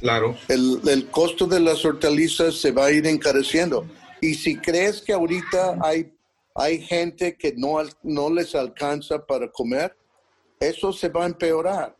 Claro. 0.00 0.34
El, 0.48 1.08
costo 1.10 1.46
de 1.46 1.60
las 1.60 1.84
hortalizas 1.84 2.56
se 2.56 2.72
va 2.72 2.86
a 2.86 2.90
ir 2.90 3.06
encareciendo. 3.06 3.86
Y 4.20 4.34
si 4.34 4.56
crees 4.56 5.02
que 5.02 5.12
ahorita 5.12 5.78
hay, 5.82 6.12
hay 6.54 6.80
gente 6.80 7.36
que 7.36 7.52
no, 7.56 7.78
no 8.02 8.30
les 8.30 8.54
alcanza 8.54 9.24
para 9.24 9.50
comer, 9.50 9.94
eso 10.58 10.92
se 10.92 11.08
va 11.08 11.24
a 11.24 11.26
empeorar. 11.26 11.96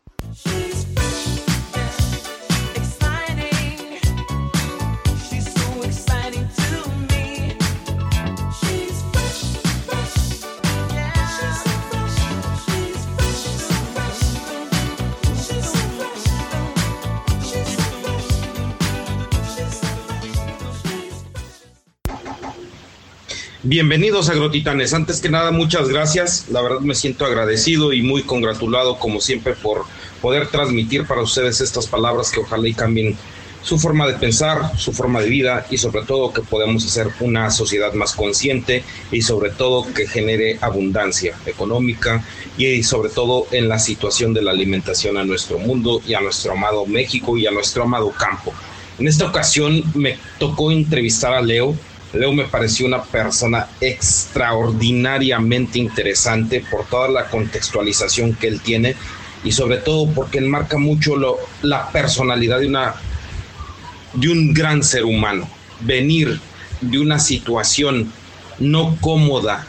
Bienvenidos 23.71 24.27
Agrotitanes. 24.27 24.93
Antes 24.93 25.21
que 25.21 25.29
nada, 25.29 25.51
muchas 25.51 25.87
gracias. 25.87 26.47
La 26.49 26.61
verdad 26.61 26.81
me 26.81 26.93
siento 26.93 27.25
agradecido 27.25 27.93
y 27.93 28.01
muy 28.01 28.21
congratulado, 28.23 28.99
como 28.99 29.21
siempre, 29.21 29.53
por 29.53 29.85
poder 30.21 30.47
transmitir 30.47 31.07
para 31.07 31.21
ustedes 31.21 31.61
estas 31.61 31.87
palabras 31.87 32.31
que 32.31 32.41
ojalá 32.41 32.67
y 32.67 32.73
cambien 32.73 33.15
su 33.63 33.79
forma 33.79 34.07
de 34.07 34.15
pensar, 34.15 34.77
su 34.77 34.91
forma 34.91 35.21
de 35.21 35.29
vida 35.29 35.65
y 35.69 35.77
sobre 35.77 36.01
todo 36.01 36.33
que 36.33 36.41
podamos 36.41 36.85
hacer 36.85 37.11
una 37.21 37.49
sociedad 37.49 37.93
más 37.93 38.13
consciente 38.13 38.83
y 39.09 39.21
sobre 39.21 39.51
todo 39.51 39.87
que 39.93 40.05
genere 40.05 40.57
abundancia 40.59 41.37
económica 41.45 42.25
y 42.57 42.83
sobre 42.83 43.07
todo 43.07 43.47
en 43.51 43.69
la 43.69 43.79
situación 43.79 44.33
de 44.33 44.41
la 44.41 44.51
alimentación 44.51 45.15
a 45.15 45.23
nuestro 45.23 45.59
mundo 45.59 46.01
y 46.05 46.13
a 46.13 46.19
nuestro 46.19 46.51
amado 46.51 46.85
México 46.87 47.37
y 47.37 47.47
a 47.47 47.51
nuestro 47.51 47.83
amado 47.83 48.11
campo. 48.11 48.53
En 48.99 49.07
esta 49.07 49.27
ocasión 49.27 49.81
me 49.95 50.19
tocó 50.39 50.73
entrevistar 50.73 51.33
a 51.33 51.41
Leo, 51.41 51.73
Leo 52.13 52.33
me 52.33 52.45
pareció 52.45 52.85
una 52.85 53.03
persona 53.03 53.67
extraordinariamente 53.79 55.79
interesante 55.79 56.63
por 56.69 56.85
toda 56.85 57.09
la 57.09 57.29
contextualización 57.29 58.33
que 58.33 58.47
él 58.47 58.61
tiene 58.61 58.95
y 59.43 59.53
sobre 59.53 59.77
todo 59.77 60.11
porque 60.11 60.39
enmarca 60.39 60.77
mucho 60.77 61.15
la 61.61 61.89
personalidad 61.91 62.59
de 62.59 64.29
un 64.29 64.53
gran 64.53 64.83
ser 64.83 65.05
humano. 65.05 65.47
Venir 65.79 66.39
de 66.81 66.99
una 66.99 67.17
situación 67.17 68.11
no 68.59 68.97
cómoda 68.99 69.65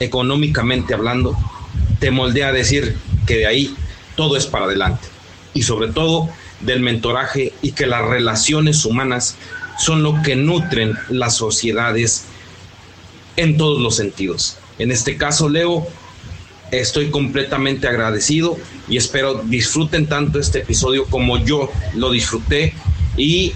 económicamente 0.00 0.94
hablando, 0.94 1.36
te 2.00 2.10
moldea 2.10 2.48
a 2.48 2.52
decir 2.52 2.96
que 3.26 3.36
de 3.36 3.46
ahí 3.46 3.76
todo 4.16 4.36
es 4.36 4.46
para 4.46 4.64
adelante. 4.64 5.06
Y 5.54 5.62
sobre 5.62 5.92
todo 5.92 6.28
del 6.60 6.80
mentoraje 6.80 7.52
y 7.62 7.72
que 7.72 7.86
las 7.86 8.04
relaciones 8.04 8.84
humanas 8.84 9.36
son 9.82 10.04
lo 10.04 10.22
que 10.22 10.36
nutren 10.36 10.96
las 11.08 11.36
sociedades 11.36 12.26
en 13.34 13.56
todos 13.56 13.80
los 13.80 13.96
sentidos. 13.96 14.56
En 14.78 14.92
este 14.92 15.16
caso, 15.16 15.48
Leo, 15.48 15.88
estoy 16.70 17.10
completamente 17.10 17.88
agradecido 17.88 18.56
y 18.86 18.96
espero 18.96 19.42
disfruten 19.42 20.06
tanto 20.06 20.38
este 20.38 20.60
episodio 20.60 21.04
como 21.06 21.36
yo 21.38 21.68
lo 21.96 22.12
disfruté 22.12 22.74
y 23.16 23.54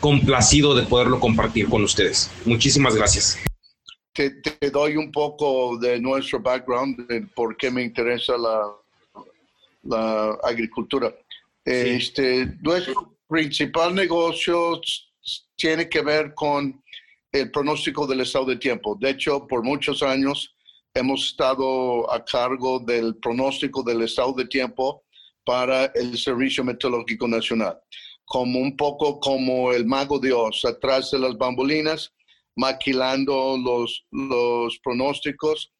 complacido 0.00 0.74
de 0.74 0.82
poderlo 0.82 1.20
compartir 1.20 1.68
con 1.68 1.84
ustedes. 1.84 2.32
Muchísimas 2.44 2.96
gracias. 2.96 3.38
Te, 4.12 4.34
doy 4.72 4.96
un 4.96 5.12
poco 5.12 5.78
de 5.78 6.00
nuestro 6.00 6.40
background, 6.40 7.06
de 7.06 7.22
por 7.32 7.56
qué 7.56 7.70
me 7.70 7.84
interesa 7.84 8.36
la, 8.36 8.72
la 9.84 10.36
agricultura. 10.42 11.14
Este, 11.64 12.46
nuestro 12.60 13.16
principal 13.28 13.94
negocio 13.94 14.80
tiene 15.56 15.88
que 15.88 16.02
ver 16.02 16.34
con 16.34 16.82
el 17.32 17.50
pronóstico 17.50 18.06
del 18.06 18.20
estado 18.20 18.46
de 18.46 18.56
tiempo. 18.56 18.96
De 19.00 19.10
hecho, 19.10 19.46
por 19.46 19.62
muchos 19.62 20.02
años 20.02 20.54
hemos 20.94 21.26
estado 21.26 22.10
a 22.12 22.24
cargo 22.24 22.78
del 22.78 23.16
pronóstico 23.16 23.82
del 23.82 24.02
estado 24.02 24.32
de 24.34 24.46
tiempo 24.46 25.04
para 25.44 25.86
el 25.86 26.16
Servicio 26.16 26.64
Meteorológico 26.64 27.26
Nacional, 27.26 27.78
como 28.24 28.60
un 28.60 28.76
poco 28.76 29.18
como 29.18 29.72
el 29.72 29.84
mago 29.84 30.18
Dios 30.18 30.64
atrás 30.64 31.10
de 31.10 31.18
las 31.18 31.36
bambolinas, 31.36 32.12
maquilando 32.56 33.58
los, 33.58 34.06
los 34.12 34.78
pronósticos, 34.78 35.72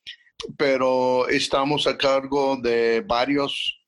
pero 0.59 1.29
estamos 1.29 1.87
a 1.87 1.97
cargo 1.97 2.57
de 2.61 3.01
varios, 3.03 3.81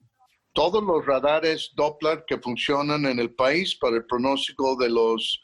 todos 0.53 0.83
los 0.83 1.05
radares 1.05 1.73
Doppler 1.75 2.25
que 2.27 2.39
funcionan 2.39 3.05
en 3.07 3.19
el 3.19 3.35
país 3.35 3.77
para 3.77 3.97
el 3.97 4.07
pronóstico 4.07 4.77
de 4.77 4.89
los 4.89 5.43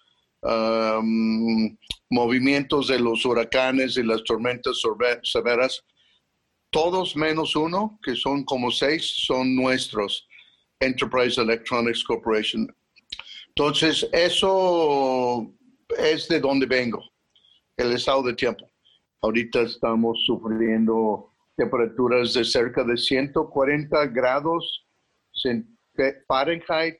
movimientos 2.11 2.89
de 2.89 2.99
los 2.99 3.25
huracanes 3.25 3.97
y 3.97 4.03
las 4.03 4.23
tormentas 4.25 4.83
severas, 5.23 5.85
todos 6.71 7.17
menos 7.17 7.55
uno, 7.55 7.99
que 8.03 8.17
son 8.17 8.45
como 8.45 8.71
seis, 8.71 9.13
son 9.27 9.55
nuestros, 9.55 10.27
Enterprise 10.81 11.41
Electronics 11.41 12.03
Corporation. 12.03 12.67
Entonces, 13.49 14.09
eso 14.13 15.53
es 15.99 16.27
de 16.29 16.41
donde 16.41 16.67
vengo, 16.67 17.03
el 17.77 17.93
estado 17.93 18.23
de 18.23 18.35
tiempo. 18.35 18.71
Ahorita 19.21 19.61
estamos 19.63 20.23
sufriendo 20.27 21.33
temperaturas 21.57 22.33
de 22.33 22.45
cerca 22.45 22.83
de 22.83 22.97
140 22.97 24.07
grados 24.07 24.87
Fahrenheit 26.27 26.97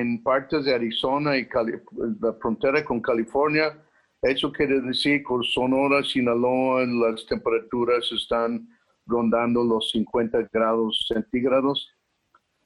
en 0.00 0.22
partes 0.22 0.64
de 0.64 0.74
Arizona 0.74 1.36
y 1.36 1.46
la 2.20 2.32
frontera 2.34 2.84
con 2.84 3.00
California. 3.00 3.78
Eso 4.20 4.52
quiere 4.52 4.80
decir 4.80 5.22
que 5.22 5.34
Sonora, 5.42 6.02
Sinaloa, 6.02 6.86
las 6.86 7.26
temperaturas 7.26 8.10
están 8.12 8.68
rondando 9.06 9.64
los 9.64 9.90
50 9.90 10.48
grados 10.52 11.04
centígrados. 11.08 11.90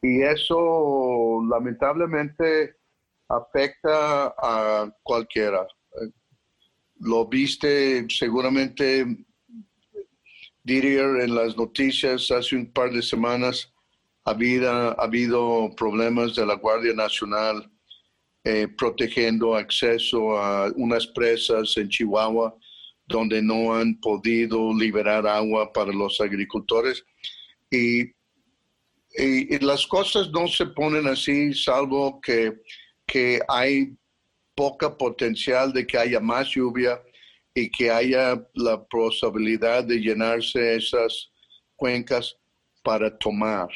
Y 0.02 0.22
eso 0.22 1.42
lamentablemente 1.48 2.76
afecta 3.28 4.34
a 4.38 4.90
cualquiera. 5.02 5.66
Lo 7.00 7.26
viste 7.26 8.06
seguramente, 8.08 9.06
diría 10.62 11.02
en 11.02 11.34
las 11.34 11.56
noticias 11.56 12.30
hace 12.30 12.56
un 12.56 12.72
par 12.72 12.90
de 12.90 13.02
semanas 13.02 13.72
ha 14.26 14.90
habido, 14.98 15.74
problemas 15.76 16.34
de 16.34 16.44
la 16.44 16.54
Guardia 16.54 16.92
Nacional 16.92 17.70
eh, 18.42 18.66
protegiendo 18.76 19.54
acceso 19.54 20.36
a 20.36 20.72
unas 20.74 21.06
presas 21.06 21.76
en 21.76 21.88
Chihuahua 21.88 22.56
donde 23.06 23.40
no 23.40 23.72
han 23.72 24.00
podido 24.00 24.74
liberar 24.74 25.26
agua 25.28 25.72
para 25.72 25.92
los 25.92 26.20
agricultores. 26.20 27.04
Y, 27.70 28.14
las 29.60 29.86
cosas 29.86 30.30
no 30.30 30.46
se 30.46 30.66
ponen 30.66 31.06
así, 31.06 31.54
salvo 31.54 32.20
que, 32.20 32.52
que 33.06 33.40
hay 33.48 33.96
poca 34.54 34.94
potencial 34.94 35.72
de 35.72 35.86
que 35.86 35.96
haya 35.96 36.20
más 36.20 36.50
lluvia 36.50 37.00
y 37.54 37.70
que 37.70 37.90
haya 37.90 38.38
la 38.52 38.84
posibilidad 38.84 39.82
de 39.82 40.00
llenarse 40.00 40.76
esas 40.76 41.30
cuencas 41.76 42.36
para 42.82 43.16
tomar 43.16 43.70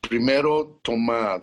primero 0.00 0.80
tomar. 0.82 1.40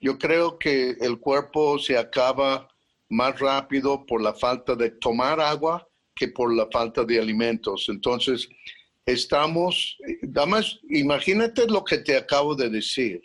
Yo 0.00 0.18
creo 0.18 0.58
que 0.58 0.90
el 1.00 1.18
cuerpo 1.18 1.78
se 1.78 1.98
acaba 1.98 2.68
más 3.08 3.38
rápido 3.38 4.06
por 4.06 4.22
la 4.22 4.34
falta 4.34 4.74
de 4.74 4.90
tomar 4.90 5.40
agua 5.40 5.86
que 6.14 6.28
por 6.28 6.54
la 6.54 6.68
falta 6.70 7.04
de 7.04 7.18
alimentos. 7.18 7.86
Entonces, 7.88 8.48
estamos, 9.06 9.96
más 10.46 10.80
imagínate 10.90 11.66
lo 11.66 11.84
que 11.84 11.98
te 11.98 12.16
acabo 12.16 12.54
de 12.54 12.68
decir. 12.68 13.22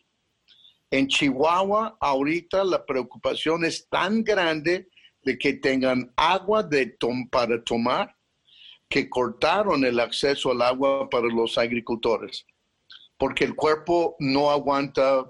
En 0.89 1.07
Chihuahua, 1.07 1.97
ahorita 1.99 2.63
la 2.63 2.85
preocupación 2.85 3.65
es 3.65 3.87
tan 3.89 4.23
grande 4.23 4.87
de 5.23 5.37
que 5.37 5.53
tengan 5.53 6.11
agua 6.15 6.61
de 6.61 6.95
para 7.31 7.63
tomar 7.63 8.15
que 8.89 9.09
cortaron 9.09 9.83
el 9.85 9.99
acceso 9.99 10.51
al 10.51 10.61
agua 10.61 11.09
para 11.09 11.27
los 11.27 11.57
agricultores 11.57 12.45
porque 13.23 13.45
el 13.45 13.55
cuerpo 13.55 14.17
no 14.19 14.51
aguanta, 14.51 15.25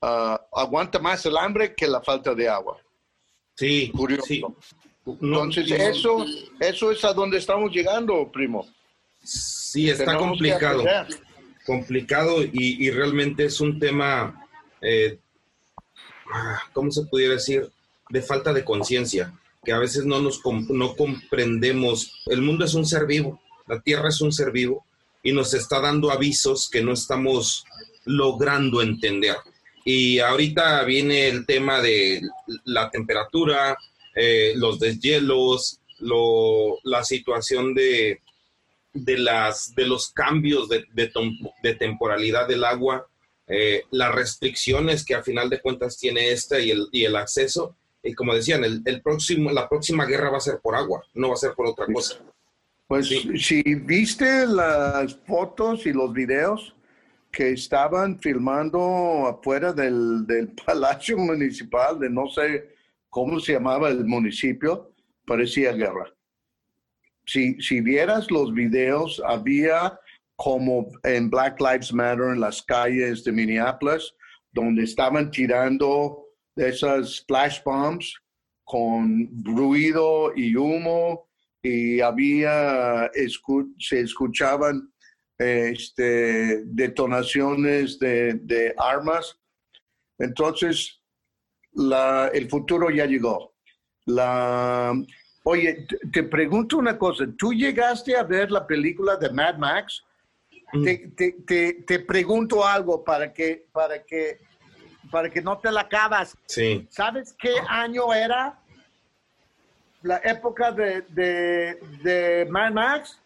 ah, 0.00 0.40
aguanta 0.54 0.98
más 0.98 1.26
el 1.26 1.36
hambre 1.36 1.74
que 1.74 1.86
la 1.86 2.00
falta 2.00 2.34
de 2.34 2.48
agua. 2.48 2.78
Sí, 3.54 3.92
curioso. 3.94 4.56
Entonces, 5.04 5.70
eso, 5.70 6.24
eso 6.58 6.90
es 6.90 7.04
a 7.04 7.12
donde 7.12 7.36
estamos 7.36 7.70
llegando, 7.70 8.32
primo. 8.32 8.66
Sí, 9.22 9.90
está 9.90 10.16
complicado. 10.16 10.82
Complicado 11.66 12.42
y, 12.42 12.88
realmente 12.90 13.44
es 13.44 13.60
un 13.60 13.78
tema, 13.78 14.48
eh, 14.80 15.18
ah, 16.32 16.62
¿cómo 16.72 16.90
se 16.90 17.02
pudiera 17.02 17.34
decir? 17.34 17.70
De 18.08 18.22
falta 18.22 18.54
de 18.54 18.64
conciencia, 18.64 19.30
que 19.62 19.72
a 19.72 19.78
veces 19.78 20.06
no 20.06 20.22
nos 20.22 20.40
no 20.70 20.96
comprendemos. 20.96 22.22
El 22.24 22.40
mundo 22.40 22.64
es 22.64 22.72
un 22.72 22.86
ser 22.86 23.04
vivo, 23.04 23.38
la 23.66 23.78
tierra 23.82 24.08
es 24.08 24.22
un 24.22 24.32
ser 24.32 24.52
vivo 24.52 24.86
y 25.26 25.32
nos 25.32 25.54
está 25.54 25.80
dando 25.80 26.12
avisos 26.12 26.70
que 26.70 26.84
no 26.84 26.92
estamos 26.92 27.64
logrando 28.04 28.80
entender. 28.80 29.34
Y 29.84 30.20
ahorita 30.20 30.84
viene 30.84 31.26
el 31.26 31.44
tema 31.44 31.80
de 31.80 32.22
la 32.64 32.88
temperatura, 32.90 33.76
eh, 34.14 34.52
los 34.54 34.78
deshielos, 34.78 35.80
lo, 35.98 36.78
la 36.84 37.02
situación 37.02 37.74
de, 37.74 38.20
de, 38.92 39.18
las, 39.18 39.74
de 39.74 39.86
los 39.86 40.12
cambios 40.12 40.68
de, 40.68 40.84
de, 40.94 41.74
temporalidad 41.74 42.46
del 42.46 42.62
agua, 42.62 43.04
eh, 43.48 43.82
las 43.90 44.14
restricciones 44.14 45.04
que 45.04 45.16
a 45.16 45.24
final 45.24 45.50
de 45.50 45.60
cuentas 45.60 45.98
tiene 45.98 46.30
esta 46.30 46.60
y 46.60 46.70
el, 46.70 46.86
y 46.92 47.04
el 47.04 47.16
acceso. 47.16 47.74
Y 48.00 48.14
como 48.14 48.32
decían, 48.32 48.62
el, 48.62 48.80
el, 48.84 49.02
próximo, 49.02 49.50
la 49.50 49.68
próxima 49.68 50.06
guerra 50.06 50.30
va 50.30 50.36
a 50.36 50.40
ser 50.40 50.60
por 50.62 50.76
agua, 50.76 51.02
no 51.14 51.30
va 51.30 51.34
a 51.34 51.38
ser 51.38 51.52
por 51.54 51.66
otra 51.66 51.86
cosa. 51.92 52.20
Pues 52.88 53.08
si 53.08 53.62
viste 53.62 54.46
las 54.46 55.16
fotos 55.26 55.86
y 55.86 55.92
los 55.92 56.12
videos 56.12 56.74
que 57.32 57.50
estaban 57.50 58.18
filmando 58.20 59.26
afuera 59.26 59.72
del, 59.72 60.24
del 60.26 60.48
Palacio 60.66 61.18
Municipal, 61.18 61.98
de 61.98 62.08
no 62.08 62.28
sé 62.28 62.76
cómo 63.10 63.40
se 63.40 63.54
llamaba 63.54 63.88
el 63.88 64.04
municipio, 64.04 64.92
parecía 65.26 65.72
guerra. 65.72 66.12
Si, 67.26 67.60
si 67.60 67.80
vieras 67.80 68.30
los 68.30 68.54
videos, 68.54 69.20
había 69.26 69.98
como 70.36 70.86
en 71.02 71.28
Black 71.28 71.60
Lives 71.60 71.92
Matter 71.92 72.34
en 72.34 72.40
las 72.40 72.62
calles 72.62 73.24
de 73.24 73.32
Minneapolis, 73.32 74.14
donde 74.52 74.84
estaban 74.84 75.30
tirando 75.30 76.24
esas 76.54 77.24
flash 77.26 77.58
bombs 77.64 78.14
con 78.64 79.28
ruido 79.44 80.32
y 80.36 80.54
humo 80.54 81.26
y 81.66 82.00
había, 82.00 83.10
se 83.78 84.00
escuchaban 84.00 84.92
este, 85.36 86.62
detonaciones 86.64 87.98
de, 87.98 88.34
de 88.34 88.72
armas. 88.78 89.36
Entonces, 90.18 91.02
la, 91.72 92.30
el 92.32 92.48
futuro 92.48 92.88
ya 92.90 93.04
llegó. 93.06 93.54
La, 94.04 94.92
oye, 95.42 95.88
te, 96.12 96.22
pregunto 96.22 96.78
una 96.78 96.96
cosa, 96.96 97.24
¿tú 97.36 97.52
llegaste 97.52 98.16
a 98.16 98.22
ver 98.22 98.52
la 98.52 98.64
película 98.64 99.16
de 99.16 99.30
Mad 99.30 99.58
Max? 99.58 100.04
Mm. 100.72 100.84
Te, 100.84 101.32
te, 101.46 101.72
te, 101.84 101.98
pregunto 101.98 102.64
algo 102.64 103.02
para 103.02 103.32
que, 103.32 103.66
para 103.72 104.04
que, 104.04 104.38
para 105.10 105.28
que 105.28 105.42
no 105.42 105.58
te 105.58 105.72
la 105.72 105.80
acabas. 105.80 106.36
Sí. 106.46 106.86
¿Sabes 106.90 107.34
qué 107.36 107.54
año 107.68 108.14
era 108.14 108.62
la 110.06 110.20
época 110.22 110.70
de, 110.70 111.02
de, 111.08 111.80
de 112.02 112.46
Mad 112.48 112.72
Max? 112.72 113.20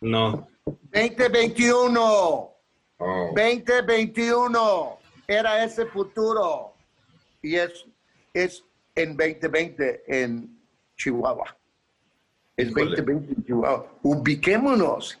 No. 0.00 0.48
2021. 0.92 2.00
Oh. 2.00 3.32
2021 3.34 4.98
era 5.28 5.64
ese 5.64 5.86
futuro. 5.86 6.74
Y 7.40 7.54
es, 7.54 7.86
es 8.34 8.64
en 8.96 9.16
2020 9.16 10.02
en 10.08 10.60
Chihuahua. 10.96 11.56
Es 12.56 12.74
2020 12.74 13.34
en 13.34 13.44
Chihuahua. 13.44 13.86
Ubiquémonos. 14.02 15.18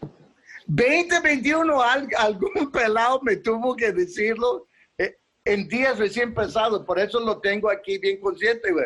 2021, 0.66 1.80
algún 2.18 2.70
pelado 2.72 3.20
me 3.22 3.36
tuvo 3.36 3.74
que 3.76 3.92
decirlo 3.92 4.66
eh, 4.98 5.16
en 5.44 5.66
días 5.68 5.96
recién 5.98 6.34
pasados, 6.34 6.84
por 6.84 6.98
eso 6.98 7.20
lo 7.20 7.38
tengo 7.38 7.70
aquí 7.70 7.96
bien 7.98 8.20
consciente, 8.20 8.70
güey. 8.72 8.84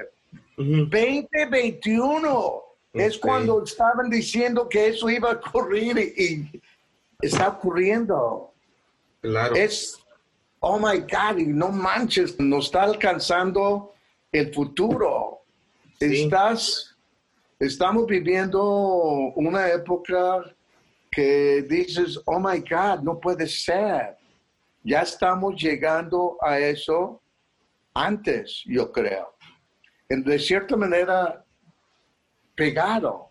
2021 0.56 2.62
es 2.92 3.18
cuando 3.18 3.64
estaban 3.64 4.10
diciendo 4.10 4.68
que 4.68 4.88
eso 4.88 5.08
iba 5.08 5.30
a 5.30 5.34
ocurrir 5.34 5.98
y, 5.98 6.62
está 7.20 7.48
ocurriendo. 7.48 8.52
Claro. 9.20 9.54
Es, 9.54 9.98
oh 10.60 10.78
my 10.78 10.98
God, 10.98 11.38
y 11.38 11.46
no 11.46 11.68
manches, 11.68 12.38
nos 12.38 12.66
está 12.66 12.82
alcanzando 12.82 13.94
el 14.32 14.52
futuro. 14.52 15.42
Estás, 16.00 16.96
estamos 17.60 18.06
viviendo 18.06 18.62
una 19.36 19.70
época 19.70 20.44
que 21.10 21.64
dices, 21.68 22.20
oh 22.24 22.40
my 22.40 22.58
God, 22.58 23.02
no 23.02 23.20
puede 23.20 23.46
ser. 23.46 24.16
Ya 24.82 25.02
estamos 25.02 25.62
llegando 25.62 26.36
a 26.40 26.58
eso 26.58 27.20
antes, 27.94 28.62
yo 28.66 28.90
creo. 28.90 29.31
De 30.16 30.38
cierta 30.38 30.76
manera, 30.76 31.44
pegado. 32.54 33.28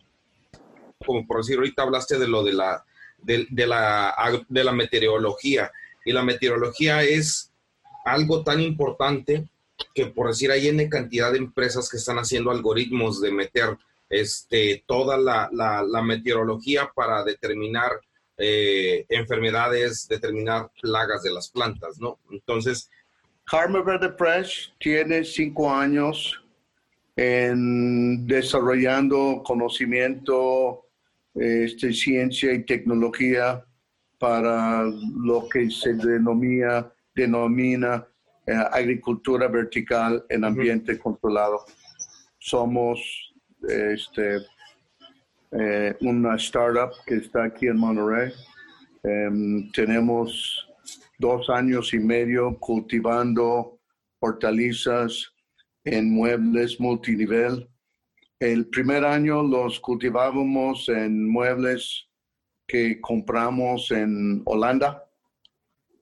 Como 1.05 1.25
por 1.25 1.37
decir, 1.37 1.57
ahorita 1.57 1.83
hablaste 1.83 2.17
de 2.17 2.27
lo 2.27 2.43
de 2.43 2.53
la, 2.53 2.83
de, 3.19 3.47
la, 3.67 4.15
de 4.47 4.63
la 4.63 4.71
meteorología. 4.71 5.71
Y 6.05 6.13
la 6.13 6.23
meteorología 6.23 7.03
es 7.03 7.51
algo 8.05 8.43
tan 8.43 8.59
importante 8.61 9.47
que 9.93 10.07
por 10.07 10.27
decir 10.27 10.51
hay 10.51 10.67
N 10.67 10.89
cantidad 10.89 11.31
de 11.31 11.39
empresas 11.39 11.89
que 11.89 11.97
están 11.97 12.17
haciendo 12.17 12.51
algoritmos 12.51 13.21
de 13.21 13.31
meter 13.31 13.77
este, 14.09 14.83
toda 14.87 15.17
la, 15.17 15.49
la, 15.51 16.01
meteorología 16.01 16.91
para 16.93 17.23
determinar 17.23 17.91
eh, 18.37 19.05
enfermedades, 19.09 20.07
determinar 20.07 20.69
plagas 20.81 21.23
de 21.23 21.31
las 21.31 21.49
plantas, 21.49 21.99
¿no? 21.99 22.19
Entonces... 22.29 22.89
Karma 23.45 23.81
Verde 23.81 24.13
Fresh 24.17 24.73
tiene 24.79 25.23
cinco 25.23 25.71
años 25.73 26.40
en 27.15 28.25
desarrollando 28.25 29.41
conocimiento, 29.43 30.85
este, 31.35 31.93
ciencia 31.93 32.53
y 32.53 32.63
tecnología 32.65 33.65
para 34.17 34.83
lo 34.83 35.47
que 35.49 35.69
se 35.69 35.93
denomina, 35.93 36.91
denomina 37.15 38.07
eh, 38.45 38.53
agricultura 38.53 39.47
vertical 39.47 40.25
en 40.29 40.43
ambiente 40.43 40.97
controlado. 40.97 41.65
Somos 42.39 43.33
este, 43.67 44.37
eh, 45.51 45.95
una 46.01 46.35
startup 46.35 46.91
que 47.05 47.15
está 47.15 47.45
aquí 47.45 47.67
en 47.67 47.77
Monterrey. 47.77 48.31
Em, 49.03 49.71
tenemos 49.71 50.67
dos 51.17 51.49
años 51.49 51.93
y 51.93 51.99
medio 51.99 52.57
cultivando 52.57 53.79
hortalizas 54.19 55.33
en 55.83 56.11
muebles 56.11 56.79
multinivel. 56.79 57.67
El 58.39 58.67
primer 58.67 59.05
año 59.05 59.43
los 59.43 59.79
cultivábamos 59.79 60.89
en 60.89 61.29
muebles 61.29 62.07
que 62.67 62.99
compramos 63.01 63.91
en 63.91 64.41
Holanda 64.45 65.05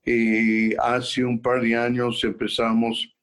y 0.04 0.74
hace 0.76 1.24
un 1.24 1.40
par 1.40 1.60
de 1.60 1.76
años 1.76 2.22
empezamos, 2.24 3.14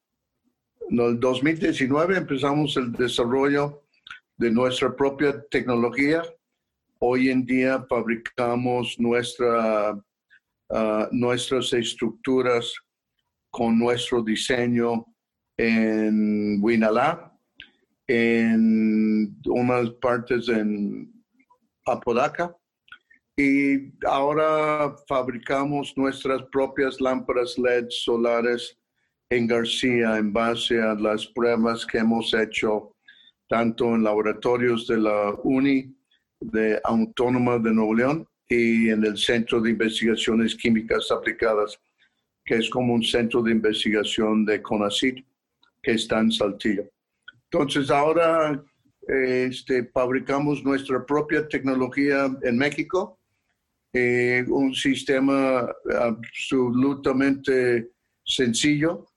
en 0.89 0.99
el 0.99 1.19
2019 1.19 2.17
empezamos 2.17 2.77
el 2.77 2.91
desarrollo 2.91 3.83
de 4.37 4.51
nuestra 4.51 4.95
propia 4.95 5.41
tecnología. 5.49 6.23
Hoy 6.99 7.29
en 7.29 7.45
día 7.45 7.85
fabricamos 7.89 8.99
nuestra, 8.99 9.99
ah, 10.69 11.09
nuestras 11.11 11.73
estructuras 11.73 12.73
con 13.49 13.79
nuestro 13.79 14.21
diseño 14.21 15.05
en 15.57 16.59
Winalá, 16.61 17.33
en 18.07 19.35
unas 19.45 19.89
partes 20.01 20.47
en 20.49 21.11
Apodaca. 21.85 22.55
Y 23.35 23.91
ahora 24.07 24.95
fabricamos 25.07 25.93
nuestras 25.95 26.41
propias 26.51 26.99
lámparas 26.99 27.57
LED 27.57 27.87
solares 27.89 28.77
en 29.29 29.45
García 29.45 30.17
en 30.17 30.31
base 30.31 30.81
a 30.81 30.95
las 30.95 31.27
pruebas 31.27 31.85
que 31.85 31.99
hemos 31.99 32.33
hecho 32.33 32.95
tanto 33.49 33.93
en 33.93 34.03
laboratorios 34.03 34.87
de 34.87 34.97
la 34.97 35.35
UNI 35.43 35.95
de 36.39 36.79
Autónoma 36.83 37.59
de 37.59 37.73
Nuevo 37.73 37.93
León 37.93 38.27
y 38.49 38.89
en 38.89 39.03
el 39.05 39.17
Centro 39.17 39.61
de 39.61 39.71
Investigaciones 39.71 40.55
Químicas 40.55 41.11
Aplicadas, 41.11 41.79
que 42.45 42.55
es 42.55 42.69
como 42.69 42.93
un 42.93 43.03
centro 43.03 43.41
de 43.41 43.51
investigación 43.51 44.45
de 44.45 44.61
CONACYT 44.61 45.25
que 45.87 45.93
está 45.93 46.19
en. 46.19 46.29
Entonces 47.49 47.89
ahora 47.89 48.61
este, 49.07 49.85
fabricamos 49.85 50.61
nuestra 50.65 51.05
propia 51.05 51.47
tecnología 51.47 52.29
en 52.43 52.57
México, 52.57 53.17
eh, 53.93 54.43
un 54.49 54.75
sistema 54.75 55.65
absolutamente 55.97 57.89
sencillo, 58.25 59.07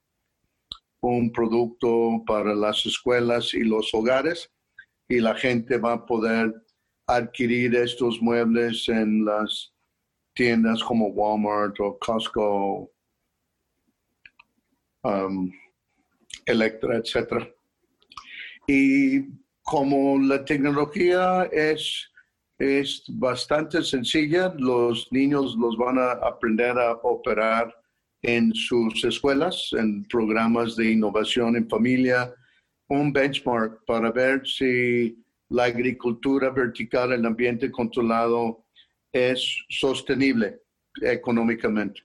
un 1.01 1.29
producto 1.33 2.23
para 2.25 2.55
las 2.55 2.85
escuelas 2.85 3.53
y 3.53 3.65
los 3.65 3.93
hogares 3.93 4.49
y 5.09 5.19
la 5.19 5.35
gente 5.35 5.77
va 5.77 5.93
a 5.93 6.05
poder 6.05 6.53
adquirir 7.05 7.75
estos 7.75 8.21
muebles 8.21 8.87
en 8.87 9.25
las 9.25 9.73
tiendas 10.33 10.81
como 10.81 11.07
Walmart 11.07 11.77
o 11.81 11.99
Costco, 11.99 12.93
um, 15.03 15.51
Electra, 16.45 16.97
etc. 16.97 17.47
Y 18.67 19.25
como 19.63 20.19
la 20.19 20.43
tecnología 20.43 21.43
es, 21.51 22.09
es 22.57 23.03
bastante 23.07 23.83
sencilla, 23.83 24.53
los 24.57 25.11
niños 25.11 25.55
los 25.55 25.77
van 25.77 25.97
a 25.97 26.11
aprender 26.11 26.77
a 26.77 26.93
operar 26.93 27.75
en 28.21 28.53
sus 28.53 29.03
escuelas, 29.03 29.69
en 29.73 30.03
programas 30.05 30.75
de 30.75 30.91
innovación 30.91 31.55
en 31.55 31.67
familia, 31.67 32.33
un 32.87 33.11
benchmark 33.11 33.83
para 33.85 34.11
ver 34.11 34.45
si 34.45 35.17
la 35.49 35.65
agricultura 35.65 36.49
vertical 36.49 37.13
en 37.13 37.25
ambiente 37.25 37.71
controlado 37.71 38.65
es 39.11 39.57
sostenible 39.69 40.61
económicamente. 41.01 42.01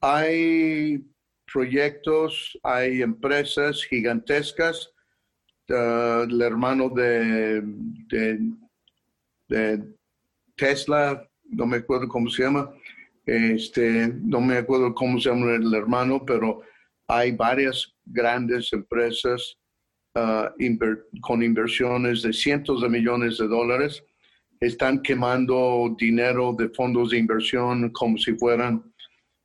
Hay 0.00 1.04
proyectos, 1.52 2.58
hay 2.62 3.02
empresas 3.02 3.84
gigantescas. 3.84 4.90
Uh, 5.68 6.24
el 6.24 6.42
hermano 6.42 6.90
de, 6.90 7.62
Tesla, 10.56 11.26
no 11.44 11.66
me 11.66 11.78
acuerdo 11.78 12.08
cómo 12.08 12.28
se 12.28 12.42
llama, 12.42 12.70
este, 13.26 14.08
no 14.22 14.40
me 14.40 14.56
acuerdo 14.58 14.94
cómo 14.94 15.20
se 15.20 15.30
llama 15.30 15.54
el 15.54 15.72
hermano, 15.74 16.24
pero 16.26 16.62
hay 17.06 17.32
varias 17.32 17.94
grandes 18.04 18.72
empresas 18.72 19.56
uh, 20.16 20.48
con 21.20 21.42
inversiones 21.42 22.22
de 22.22 22.32
cientos 22.32 22.82
de 22.82 22.88
millones 22.88 23.38
de 23.38 23.46
dólares. 23.46 24.02
Están 24.60 25.02
quemando 25.02 25.94
dinero 25.98 26.54
de 26.56 26.68
fondos 26.70 27.10
de 27.10 27.18
inversión 27.18 27.90
como 27.90 28.16
si 28.18 28.34
fueran 28.34 28.82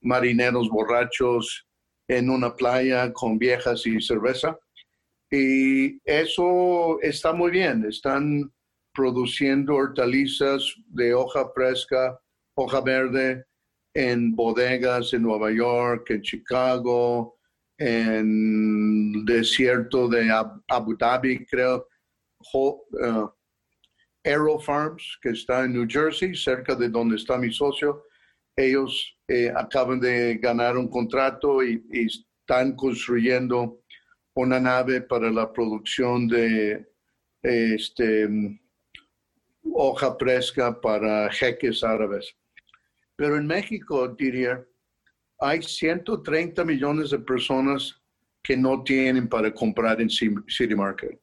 marineros 0.01 0.69
borrachos 0.69 1.66
en 2.07 2.29
una 2.29 2.55
playa 2.55 3.11
con 3.13 3.37
viejas 3.37 3.85
y 3.85 4.01
cerveza. 4.01 4.57
Y 5.29 5.99
eso 6.05 6.99
está 7.01 7.33
muy 7.33 7.51
bien. 7.51 7.85
Están 7.85 8.51
produciendo 8.93 9.75
hortalizas 9.75 10.73
de 10.87 11.13
hoja 11.13 11.49
fresca, 11.53 12.19
hoja 12.55 12.81
verde, 12.81 13.45
en 13.93 14.35
bodegas 14.35 15.13
en 15.13 15.23
Nueva 15.23 15.51
York, 15.51 16.09
en 16.11 16.21
Chicago, 16.21 17.37
en 17.77 19.13
el 19.15 19.25
desierto 19.25 20.07
de 20.07 20.31
Abu 20.67 20.95
Dhabi, 20.97 21.45
creo, 21.45 21.87
uh, 22.53 23.29
Aero 24.23 24.59
Farms, 24.59 25.17
que 25.21 25.29
está 25.29 25.65
en 25.65 25.73
New 25.73 25.87
Jersey, 25.87 26.35
cerca 26.35 26.75
de 26.75 26.89
donde 26.89 27.15
está 27.15 27.37
mi 27.37 27.51
socio. 27.51 28.03
Ellos 28.57 29.15
eh, 29.27 29.53
acaban 29.55 29.99
de 29.99 30.37
ganar 30.37 30.77
un 30.77 30.89
contrato 30.89 31.63
y, 31.63 31.83
están 31.91 32.75
construyendo 32.75 33.81
una 34.33 34.59
nave 34.59 35.01
para 35.01 35.29
la 35.29 35.51
producción 35.51 36.27
de 36.29 36.87
este, 37.43 38.29
hoja 39.63 40.15
fresca 40.17 40.79
para 40.79 41.29
jeques 41.29 41.83
árabes. 41.83 42.33
Pero 43.17 43.35
en 43.35 43.45
México, 43.47 44.07
diría, 44.07 44.65
hay 45.39 45.61
130 45.61 46.63
millones 46.63 47.09
de 47.09 47.19
personas 47.19 48.01
que 48.41 48.55
no 48.55 48.81
tienen 48.83 49.27
para 49.27 49.53
comprar 49.53 49.99
en 50.01 50.09
City 50.09 50.75
Market. 50.75 51.19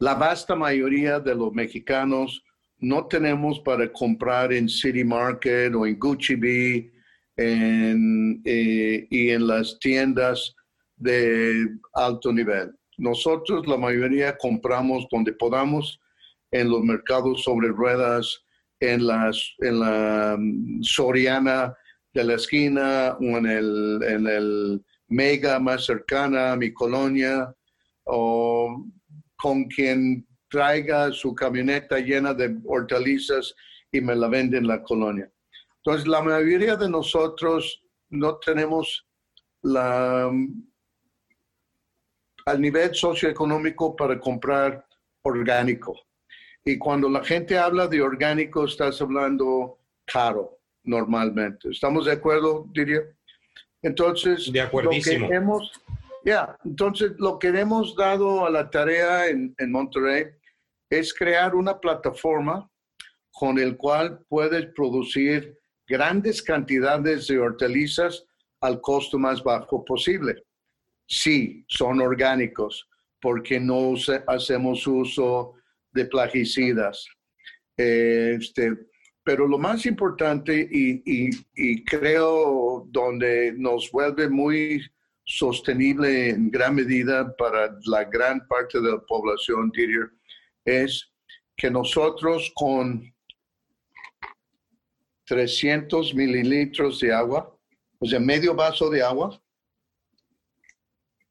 La 0.00 0.14
vasta 0.14 0.54
mayoría 0.54 1.20
de 1.20 1.34
los 1.34 1.52
mexicanos 1.52 2.42
no 2.80 3.06
tenemos 3.06 3.60
para 3.60 3.90
comprar 3.92 4.52
en 4.52 4.68
City 4.68 5.04
Market 5.04 5.74
o 5.74 5.86
en 5.86 5.98
Gucci 5.98 6.34
Bee 6.36 6.92
eh, 7.36 9.06
y 9.10 9.30
en 9.30 9.46
las 9.46 9.78
tiendas 9.78 10.54
de 10.96 11.68
alto 11.94 12.32
nivel. 12.32 12.72
Nosotros, 12.96 13.66
la 13.66 13.76
mayoría, 13.76 14.36
compramos 14.36 15.06
donde 15.10 15.32
podamos, 15.32 16.00
en 16.50 16.70
los 16.70 16.82
mercados 16.82 17.42
sobre 17.44 17.68
ruedas, 17.68 18.42
en, 18.80 19.06
las, 19.06 19.54
en 19.58 19.80
la 19.80 20.36
mm, 20.38 20.82
Soriana 20.82 21.74
de 22.12 22.24
la 22.24 22.34
esquina 22.34 23.16
o 23.20 23.38
en 23.38 23.46
el, 23.46 24.00
en 24.02 24.26
el 24.26 24.84
Mega 25.10 25.58
más 25.58 25.86
cercana 25.86 26.52
a 26.52 26.56
mi 26.56 26.72
colonia, 26.72 27.54
o 28.04 28.84
con 29.36 29.64
quien 29.64 30.27
traiga 30.48 31.12
su 31.12 31.34
camioneta 31.34 31.98
llena 31.98 32.34
de 32.34 32.56
hortalizas 32.64 33.54
y 33.92 34.00
me 34.00 34.14
la 34.14 34.28
vende 34.28 34.58
en 34.58 34.66
la 34.66 34.82
colonia. 34.82 35.30
Entonces, 35.76 36.06
la 36.06 36.22
mayoría 36.22 36.76
de 36.76 36.88
nosotros 36.88 37.82
no 38.10 38.36
tenemos 38.38 39.06
la, 39.62 40.30
al 42.46 42.60
nivel 42.60 42.94
socioeconómico 42.94 43.94
para 43.94 44.18
comprar 44.18 44.86
orgánico. 45.22 45.94
Y 46.64 46.76
cuando 46.78 47.08
la 47.08 47.24
gente 47.24 47.58
habla 47.58 47.86
de 47.86 48.02
orgánico, 48.02 48.64
estás 48.64 49.00
hablando 49.00 49.78
caro 50.04 50.58
normalmente. 50.84 51.70
¿Estamos 51.70 52.06
de 52.06 52.12
acuerdo, 52.12 52.66
diría? 52.72 53.00
Entonces, 53.82 54.50
de 54.52 54.62
lo 54.64 54.90
que 54.90 55.14
hemos, 55.30 55.72
ya, 56.24 56.58
entonces 56.64 57.12
lo 57.18 57.38
que 57.38 57.48
hemos 57.48 57.94
dado 57.94 58.44
a 58.44 58.50
la 58.50 58.68
tarea 58.68 59.28
en, 59.28 59.54
en 59.58 59.70
Monterrey 59.70 60.26
es 60.90 61.12
crear 61.14 61.54
una 61.54 61.78
plataforma 61.78 62.70
con 63.32 63.58
el 63.58 63.76
cual 63.76 64.20
puedes 64.28 64.66
producir 64.74 65.58
grandes 65.86 66.42
cantidades 66.42 67.26
de 67.28 67.38
hortalizas 67.38 68.24
al 68.60 68.80
costo 68.80 69.18
más 69.18 69.42
bajo 69.42 69.84
posible. 69.84 70.42
Sí, 71.06 71.64
son 71.68 72.00
orgánicos, 72.00 72.88
porque 73.20 73.58
no 73.58 73.94
hacemos 74.26 74.86
uso 74.86 75.54
de 75.92 76.04
plaguicidas. 76.06 77.06
Este, 77.76 78.76
pero 79.28 79.46
lo 79.46 79.58
más 79.58 79.86
importante 79.86 80.68
y, 80.70 81.84
creo 81.84 82.86
donde 82.88 83.52
nos 83.56 83.90
vuelve 83.90 84.28
muy 84.28 84.82
sostenible 85.24 86.30
en 86.30 86.50
gran 86.50 86.74
medida 86.74 87.34
para 87.36 87.78
la 87.84 88.04
gran 88.04 88.46
parte 88.48 88.80
de 88.80 88.90
la 88.92 89.00
población, 89.06 89.70
diría, 89.74 90.10
es 90.68 91.10
que 91.56 91.70
nosotros 91.70 92.52
con 92.54 93.12
300 95.24 96.14
mililitros 96.14 97.00
de 97.00 97.12
agua, 97.12 97.54
o 97.98 98.06
sea, 98.06 98.20
medio 98.20 98.54
vaso 98.54 98.88
de 98.88 99.02
agua, 99.02 99.40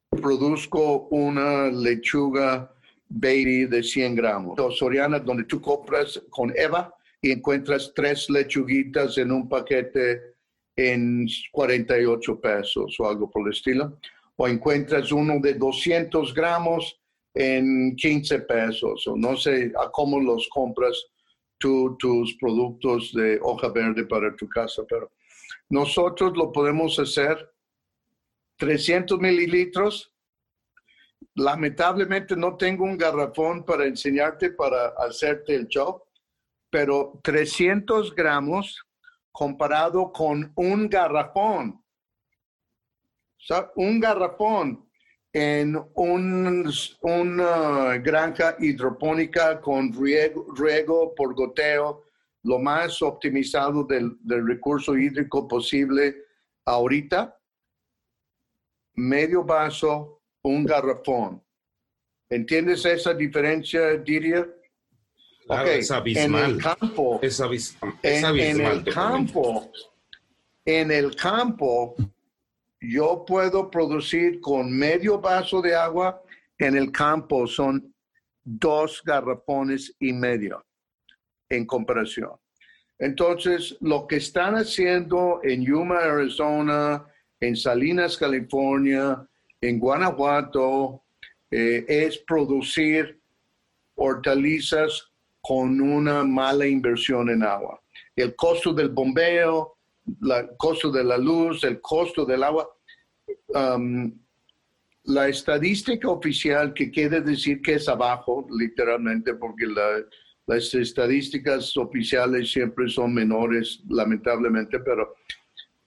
produzco 0.09 1.07
una 1.09 1.67
lechuga 1.67 2.73
baby 3.09 3.65
de 3.65 3.83
100 3.83 4.15
gramos. 4.15 4.77
Soriana, 4.77 5.19
donde 5.19 5.45
tú 5.45 5.61
compras 5.61 6.21
con 6.29 6.53
Eva 6.55 6.93
y 7.21 7.31
encuentras 7.31 7.91
tres 7.95 8.29
lechuguitas 8.29 9.17
en 9.17 9.31
un 9.31 9.47
paquete 9.47 10.35
en 10.75 11.27
48 11.51 12.39
pesos 12.39 12.95
o 12.99 13.09
algo 13.09 13.29
por 13.29 13.47
el 13.47 13.53
estilo. 13.53 13.97
O 14.35 14.47
encuentras 14.47 15.11
uno 15.11 15.39
de 15.39 15.55
200 15.55 16.33
gramos 16.33 16.99
en 17.37 17.95
15 17.95 18.39
pesos. 18.41 19.07
O 19.07 19.15
no 19.15 19.37
sé 19.37 19.71
a 19.79 19.89
cómo 19.91 20.19
los 20.19 20.47
compras 20.49 21.05
tus 21.57 22.35
productos 22.39 23.13
de 23.13 23.39
hoja 23.41 23.69
verde 23.69 24.05
para 24.05 24.35
tu 24.35 24.47
casa, 24.47 24.83
pero 24.87 25.11
nosotros 25.69 26.35
lo 26.35 26.51
podemos 26.51 26.97
hacer 26.99 27.51
300 28.57 29.19
mililitros. 29.19 30.11
Lamentablemente 31.35 32.35
no 32.35 32.57
tengo 32.57 32.83
un 32.83 32.97
garrafón 32.97 33.63
para 33.63 33.85
enseñarte 33.85 34.51
para 34.51 34.89
hacerte 34.97 35.55
el 35.55 35.67
show, 35.67 36.03
pero 36.69 37.19
300 37.23 38.13
gramos 38.15 38.83
comparado 39.31 40.11
con 40.11 40.51
un 40.55 40.89
garrafón. 40.89 41.83
un 43.75 43.99
garrafón 43.99 44.86
en 45.33 45.77
una 45.95 47.97
granja 47.97 48.55
hidropónica 48.59 49.61
con 49.61 49.91
riego, 49.93 51.13
por 51.15 51.35
goteo, 51.35 52.05
lo 52.43 52.59
más 52.59 53.01
optimizado 53.01 53.83
del, 53.83 54.17
recurso 54.25 54.97
hídrico 54.97 55.47
posible 55.47 56.15
ahorita, 56.65 57.37
medio 58.95 59.43
vaso, 59.43 60.21
un 60.43 60.65
garrafón. 60.65 61.43
¿Entiendes 62.29 62.85
esa 62.85 63.13
diferencia, 63.13 63.97
Didier? 63.97 64.57
es 65.65 65.91
abismal. 65.91 66.43
En 66.43 66.55
el 66.55 66.61
campo, 66.61 67.19
es, 67.21 67.39
abismal. 67.39 67.93
en 68.03 68.61
el 68.61 68.93
campo, 68.93 69.71
en 70.65 70.91
el 70.91 71.15
campo, 71.15 71.95
yo 72.79 73.23
puedo 73.25 73.69
producir 73.69 74.39
con 74.41 74.71
medio 74.71 75.19
vaso 75.19 75.61
de 75.61 75.75
agua 75.75 76.21
en 76.57 76.77
el 76.77 76.91
campo, 76.91 77.47
son 77.47 77.93
dos 78.43 79.01
garrafones 79.03 79.95
y 79.99 80.13
medio 80.13 80.65
en 81.49 81.65
comparación. 81.65 82.31
Entonces, 82.99 83.77
lo 83.81 84.07
que 84.07 84.17
están 84.17 84.55
haciendo 84.55 85.39
en 85.43 85.63
Yuma, 85.63 85.99
Arizona, 85.99 87.05
en 87.39 87.55
Salinas, 87.55 88.17
California, 88.17 89.27
en 89.61 89.79
Guanajuato, 89.79 91.03
eh, 91.51 91.85
es 91.87 92.17
producir 92.19 93.19
hortalizas 93.95 95.11
con 95.41 95.79
una 95.79 96.23
mala 96.23 96.67
inversión 96.67 97.29
en 97.29 97.43
agua. 97.43 97.81
El 98.15 98.35
costo 98.35 98.73
del 98.73 98.89
bombeo, 98.89 99.76
el 100.07 100.49
costo 100.57 100.91
de 100.91 101.03
la 101.03 101.17
luz, 101.17 101.63
el 101.63 101.81
costo 101.81 102.25
del 102.25 102.43
agua. 102.43 102.67
Um, 103.49 104.13
la 105.07 105.29
estadística 105.29 106.09
oficial, 106.09 106.73
que 106.73 106.91
quiere 106.91 107.21
decir 107.21 107.61
que 107.61 107.75
es 107.75 107.87
abajo, 107.87 108.45
literalmente, 108.51 109.33
porque 109.35 109.65
las 110.45 110.73
estadísticas 110.73 111.75
oficiales 111.77 112.51
siempre 112.51 112.89
son 112.89 113.13
menores, 113.13 113.81
lamentablemente, 113.87 114.79
pero 114.79 115.15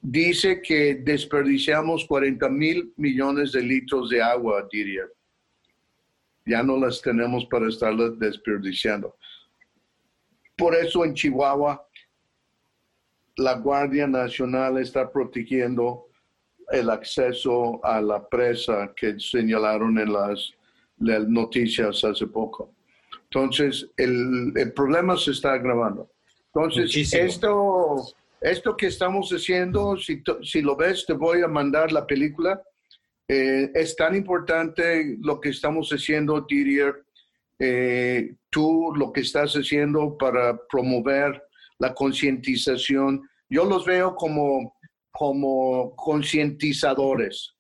dice 0.01 0.63
que 0.63 1.03
desperdiciamos 1.05 2.07
40 2.07 2.49
mil 2.49 2.95
millones 2.97 3.53
de 3.53 3.63
litros 3.63 4.09
de 4.09 4.23
agua, 4.23 4.67
diría. 4.73 5.05
Ya 6.47 6.63
no 6.63 6.79
las 6.79 7.03
tenemos 7.03 7.45
para 7.47 7.69
estarlas 7.69 8.19
desperdiciando. 8.19 9.15
Por 10.57 10.75
eso 10.75 11.05
en 11.05 11.13
Chihuahua 11.15 11.87
la 13.41 13.55
Guardia 13.55 14.07
Nacional 14.07 14.79
está 14.79 15.11
protegiendo 15.11 16.09
el 16.71 16.91
acceso 16.91 17.81
a 17.83 18.01
la 18.01 18.29
presa 18.29 18.93
que 18.95 19.19
señalaron 19.19 19.99
en 19.99 20.13
las, 20.13 20.53
noticias 20.99 22.05
hace 22.05 22.27
poco. 22.27 22.75
Entonces, 23.25 23.89
el, 23.97 24.53
problema 24.77 25.17
se 25.17 25.31
está 25.31 25.55
agravando. 25.55 26.11
Entonces, 26.53 27.15
esto, 27.15 27.97
esto 28.43 28.77
que 28.77 28.89
estamos 28.89 29.31
haciendo, 29.31 29.97
si, 29.97 30.23
si, 30.43 30.61
lo 30.61 30.77
ves, 30.77 31.07
te 31.07 31.15
voy 31.15 31.41
a 31.41 31.49
mandar 31.49 31.91
la 31.93 32.07
película. 32.07 32.63
Eh, 33.27 33.71
es 33.75 33.97
tan 33.97 34.15
importante 34.15 35.17
lo 35.23 35.41
que 35.41 35.49
estamos 35.49 35.89
haciendo, 35.91 36.43
Didier, 36.43 37.03
eh, 37.59 38.35
tú 38.51 38.93
lo 38.95 39.11
que 39.11 39.23
estás 39.23 39.55
haciendo 39.55 40.19
para 40.19 40.59
promover 40.67 41.43
la 41.81 41.93
concientización. 41.95 43.29
Yo 43.49 43.65
los 43.65 43.85
veo 43.85 44.15
como, 44.15 44.77
como 45.11 45.97
concientizadores, 45.97 47.57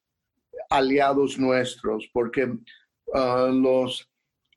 aliados 0.68 1.38
nuestros, 1.38 2.08
porque 2.12 2.44
uh, 2.44 3.50
los 3.50 4.08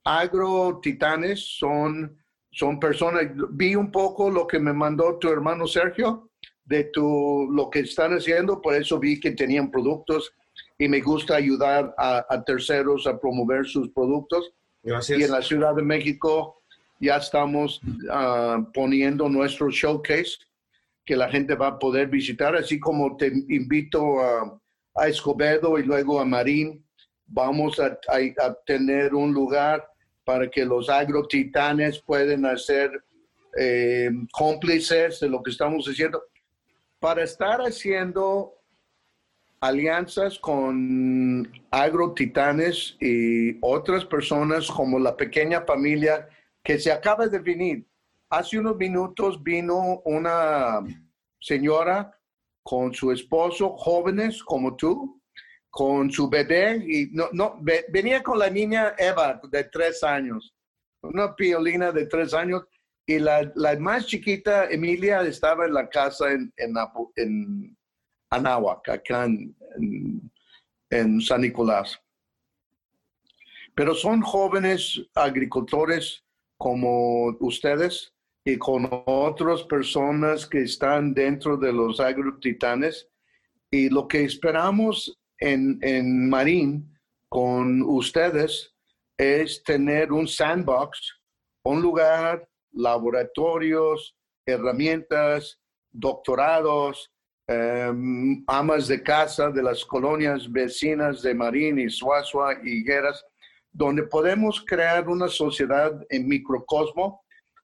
agrotitanes 0.04 1.58
son, 1.58 2.16
son 2.52 2.80
personas, 2.80 3.24
vi 3.52 3.76
un 3.76 3.90
poco 3.90 4.30
lo 4.30 4.46
que 4.46 4.60
me 4.60 4.74
mandó 4.74 5.18
tu 5.18 5.30
hermano 5.30 5.66
Sergio 5.66 6.30
de 6.66 6.84
tu, 6.86 7.50
lo 7.52 7.70
que 7.70 7.80
están 7.80 8.12
haciendo, 8.14 8.62
por 8.62 8.76
eso 8.76 9.00
vi 9.00 9.20
que 9.20 9.32
tenían 9.32 9.72
productos 9.72 10.34
y 10.78 10.88
me 10.88 11.02
gusta 11.02 11.36
ayudar 11.36 11.96
a 11.98 12.44
terceros 12.46 13.08
a 13.08 13.20
promover 13.20 13.66
sus 13.66 13.90
productos. 13.90 14.54
Y 14.84 15.24
en 15.24 15.32
la 15.32 15.42
Ciudad 15.42 15.74
de 15.76 15.82
México 15.82 16.63
ya 17.04 17.18
estamos 17.18 17.82
ah, 18.10 18.66
poniendo 18.74 19.28
nuestro 19.28 19.70
showcase 19.70 20.38
que 21.06 21.18
la 21.18 21.30
gente 21.30 21.54
va 21.56 21.68
a 21.68 21.80
poder 21.80 22.08
visitar, 22.08 22.56
así 22.56 22.80
como 22.80 23.18
te 23.18 23.28
invito 23.50 24.22
a, 24.22 24.60
Escobedo 25.08 25.80
y 25.80 25.84
luego 25.84 26.20
a 26.20 26.26
Marín. 26.26 26.86
Vamos 27.26 27.80
a, 27.80 27.98
tener 28.66 29.16
un 29.16 29.34
lugar 29.34 29.84
para 30.24 30.48
que 30.50 30.64
los 30.64 30.88
agrotitanes 30.88 32.00
puedan 32.00 32.46
hacer 32.46 32.92
eh, 33.60 34.12
cómplices 34.32 35.20
de 35.20 35.30
lo 35.30 35.42
que 35.42 35.50
estamos 35.50 35.88
haciendo. 35.88 36.24
Para 37.00 37.24
estar 37.24 37.60
haciendo 37.62 38.54
alianzas 39.62 40.38
con 40.38 41.52
agrotitanes 41.72 42.96
y 43.02 43.58
otras 43.62 44.06
personas 44.06 44.68
como 44.68 45.00
la 45.00 45.18
pequeña 45.18 45.62
familia 45.62 46.30
que 46.64 46.80
se 46.80 46.92
acaba 46.92 47.28
de 47.28 47.40
venir. 47.40 47.88
Hace 48.30 48.58
unos 48.58 48.78
minutos 48.78 49.42
vino 49.44 50.02
una 50.06 50.82
señora 51.40 52.18
con 52.64 52.94
su 52.94 53.12
esposo, 53.12 53.76
jóvenes 53.78 54.42
como 54.44 54.76
tú, 54.76 55.22
con 55.70 56.10
su 56.12 56.30
bebé, 56.30 56.84
y 56.88 57.10
no, 57.12 57.30
no, 57.34 57.60
venía 57.90 58.24
con 58.24 58.40
la 58.40 58.50
niña 58.50 58.94
Eva 58.98 59.42
de 59.52 59.64
tres 59.66 60.04
años, 60.04 60.56
una 61.02 61.36
piolina 61.36 61.92
de 61.92 62.06
tres 62.06 62.34
años, 62.34 62.64
y 63.06 63.20
la, 63.20 63.52
la 63.56 63.78
más 63.78 64.06
chiquita, 64.06 64.70
Emilia, 64.70 65.22
estaba 65.24 65.66
en 65.66 65.74
la 65.74 65.90
casa 65.90 66.32
en, 66.32 66.54
en, 66.56 66.74
en 67.16 67.78
Anáhuac, 68.30 68.88
acá 68.90 69.26
en, 69.26 70.32
San 71.22 71.42
Nicolás. 71.42 72.00
Pero 73.74 73.96
son 73.96 74.22
jóvenes 74.22 75.02
agricultores 75.16 76.23
como 76.64 77.36
ustedes 77.42 78.14
y 78.46 78.58
con 78.58 78.88
otras 79.06 79.64
personas 79.64 80.48
que 80.48 80.62
están 80.62 81.14
dentro 81.14 81.58
de 81.58 81.74
los 81.74 82.00
agrotitanes. 82.00 83.10
Y 83.70 83.90
lo 83.90 84.08
que 84.08 84.24
esperamos 84.24 85.20
en, 85.40 85.78
en 85.82 86.30
Marín 86.30 86.98
con 87.28 87.82
ustedes 87.82 88.74
es 89.18 89.62
tener 89.64 90.14
un 90.14 90.26
sandbox, 90.26 91.20
un 91.64 91.82
lugar, 91.82 92.48
laboratorios, 92.72 94.16
herramientas, 94.46 95.60
doctorados, 95.92 97.12
Em, 97.46 98.42
amas 98.48 98.88
de 98.88 99.04
casa 99.04 99.50
de 99.50 99.62
las 99.62 99.84
colonias 99.84 100.50
vecinas 100.50 101.22
de 101.22 101.34
Marín 101.34 101.78
y 101.78 101.90
Suazua 101.90 102.58
y 102.64 102.78
Higueras, 102.78 103.26
donde 103.74 104.04
podemos 104.04 104.64
crear 104.66 105.10
una 105.10 105.28
sociedad 105.28 106.00
en 106.10 106.28
microcosmo 106.28 107.24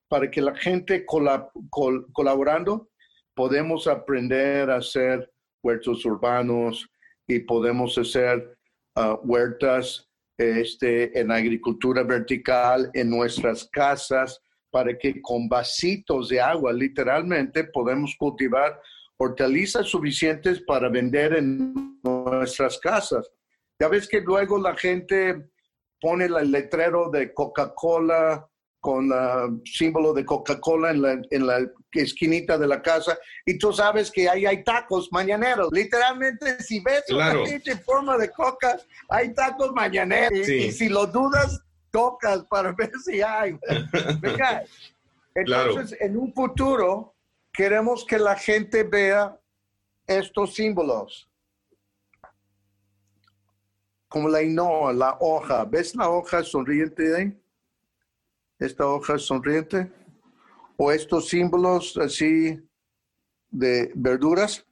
para 0.09 0.29
que 0.29 0.41
la 0.41 0.55
gente 0.55 1.05
colaborando 1.05 2.89
podemos 3.35 3.87
aprender 3.87 4.69
a 4.69 4.77
hacer 4.77 5.31
huertos 5.63 6.03
urbanos 6.03 6.89
y 7.27 7.39
podemos 7.39 7.97
hacer 7.97 8.57
ah, 8.95 9.17
huertas 9.23 10.09
este, 10.37 11.17
en 11.19 11.31
agricultura 11.31 12.03
vertical 12.03 12.89
en 12.93 13.09
nuestras 13.09 13.69
casas 13.71 14.41
para 14.71 14.97
que 14.97 15.21
con 15.21 15.47
vasitos 15.47 16.29
de 16.29 16.41
agua 16.41 16.73
literalmente 16.73 17.65
podemos 17.65 18.15
cultivar 18.17 18.79
hortalizas 19.17 19.87
suficientes 19.87 20.61
para 20.61 20.89
vender 20.89 21.33
en 21.33 21.99
nuestras 22.03 22.79
casas. 22.79 23.29
Ya 23.79 23.87
ves 23.89 24.07
que 24.07 24.21
luego 24.21 24.57
la 24.57 24.75
gente 24.75 25.49
pone 25.99 26.25
el 26.25 26.51
letrero 26.51 27.09
de 27.09 27.33
Coca-Cola 27.33 28.49
con 28.79 29.11
el 29.11 29.61
símbolo 29.65 30.13
de 30.13 30.25
Coca-Cola 30.25 30.91
en 30.91 31.01
la, 31.01 31.21
en 31.29 31.47
la, 31.47 31.69
esquinita 31.91 32.57
de 32.57 32.67
la 32.67 32.81
casa 32.81 33.17
y 33.45 33.57
tú 33.57 33.73
sabes 33.73 34.11
que 34.11 34.29
ahí 34.29 34.45
hay 34.45 34.63
tacos 34.63 35.09
mañaneros. 35.11 35.69
Literalmente, 35.71 36.61
si 36.61 36.79
ves 36.79 37.03
claro. 37.07 37.43
una 37.43 37.77
forma 37.79 38.17
de 38.17 38.29
coca, 38.31 38.79
hay 39.09 39.33
tacos 39.33 39.71
mañaneros. 39.73 40.47
Y, 40.47 40.71
si 40.71 40.87
lo 40.87 41.07
dudas, 41.07 41.59
tocas 41.91 42.43
para 42.45 42.71
ver 42.73 42.91
si 43.03 43.21
hay. 43.21 43.57
Entonces, 45.35 45.97
en 45.99 46.17
un 46.17 46.33
futuro, 46.33 47.15
queremos 47.51 48.05
que 48.05 48.19
la 48.19 48.35
gente 48.35 48.83
vea 48.83 49.37
estos 50.07 50.55
símbolos. 50.55 51.28
Como 54.09 54.27
la 54.27 54.41
hinoa, 54.41 54.91
la 54.91 55.17
hoja. 55.19 55.63
¿Ves 55.65 55.95
la 55.95 56.09
hoja 56.09 56.43
sonriente 56.43 57.15
ahí? 57.15 57.41
Esta 58.59 58.85
hoja 58.85 59.17
sonriente. 59.17 59.91
O 60.77 60.91
estos 60.91 61.29
símbolos 61.29 61.95
así 61.97 62.59
de 63.49 63.91
verduras 63.95 64.65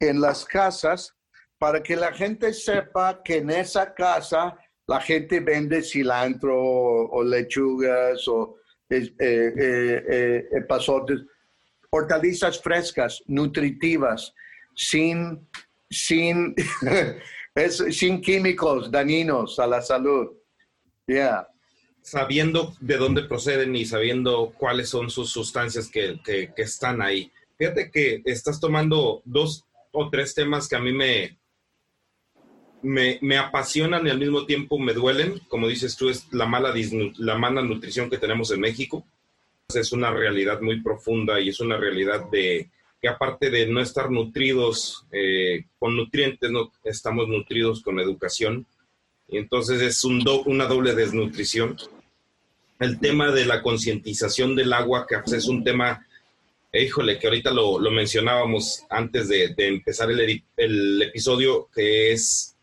en 0.00 0.20
las 0.20 0.44
casas 0.44 1.14
para 1.58 1.82
que 1.82 1.96
la 1.96 2.12
gente 2.12 2.52
sepa 2.52 3.22
que 3.22 3.36
en 3.36 3.50
esa 3.50 3.94
casa 3.94 4.56
la 4.86 5.00
gente 5.00 5.40
vende 5.40 5.82
cilantro 5.82 6.56
o, 6.56 7.22
lechugas 7.22 8.26
o 8.28 8.56
eh, 8.88 9.12
eh, 9.18 10.48
eh, 10.50 10.60
pasotes 10.68 11.20
hortalizas 11.90 12.60
frescas, 12.60 13.22
nutritivas, 13.26 14.34
sin, 14.74 15.48
sin, 15.90 16.54
sin 17.90 18.20
químicos 18.20 18.90
dañinos 18.90 19.58
a 19.58 19.66
la 19.66 19.82
salud. 19.82 20.28
Yeah. 21.06 21.48
Sabiendo 22.02 22.74
de 22.80 22.96
dónde 22.96 23.22
proceden 23.22 23.74
y 23.76 23.84
sabiendo 23.84 24.52
cuáles 24.56 24.88
son 24.88 25.10
sus 25.10 25.30
sustancias 25.30 25.88
que, 25.88 26.20
que, 26.24 26.52
están 26.56 27.02
ahí. 27.02 27.30
Fíjate 27.56 27.90
que 27.90 28.22
estás 28.24 28.60
tomando 28.60 29.22
dos 29.24 29.64
o 29.92 30.08
tres 30.10 30.34
temas 30.34 30.68
que 30.68 30.76
a 30.76 30.80
mí 30.80 30.92
me, 30.92 31.38
me, 32.82 33.18
me, 33.20 33.36
apasionan 33.36 34.06
y 34.06 34.10
al 34.10 34.18
mismo 34.18 34.46
tiempo 34.46 34.78
me 34.78 34.94
duelen. 34.94 35.40
Como 35.48 35.68
dices 35.68 35.96
tú, 35.96 36.08
es 36.08 36.32
la 36.32 36.46
mala, 36.46 36.72
la 37.18 37.36
mala 37.36 37.62
nutrición 37.62 38.08
que 38.08 38.18
tenemos 38.18 38.50
en 38.52 38.60
México 38.60 39.04
es 39.74 39.92
una 39.92 40.10
realidad 40.10 40.62
muy 40.62 40.80
profunda 40.80 41.38
y 41.40 41.50
es 41.50 41.60
una 41.60 41.76
realidad 41.76 42.30
de 42.30 42.70
que 43.00 43.08
aparte 43.08 43.50
de 43.50 43.66
no 43.66 43.80
estar 43.80 44.10
nutridos 44.10 45.06
eh, 45.12 45.64
con 45.78 45.96
nutrientes, 45.96 46.50
no 46.50 46.72
estamos 46.84 47.28
nutridos 47.28 47.82
con 47.82 48.00
educación. 48.00 48.66
Y 49.28 49.38
entonces 49.38 49.80
es 49.82 50.04
un 50.04 50.24
una 50.46 50.66
doble 50.66 50.94
desnutrición. 50.94 51.76
El 52.80 52.98
tema 53.00 53.30
de 53.30 53.44
la 53.44 53.62
concientización 53.62 54.56
del 54.56 54.72
agua, 54.72 55.06
que 55.06 55.16
es 55.36 55.46
un 55.46 55.64
tema 55.64 56.06
híjole, 56.72 57.18
que 57.18 57.26
ahorita 57.26 57.50
lo, 57.50 57.78
mencionábamos 57.90 58.84
antes 58.90 59.28
de, 59.28 59.54
empezar 59.56 60.10
el, 60.10 60.42
el 60.56 61.02
episodio, 61.02 61.68
que 61.74 62.12
es 62.12 62.56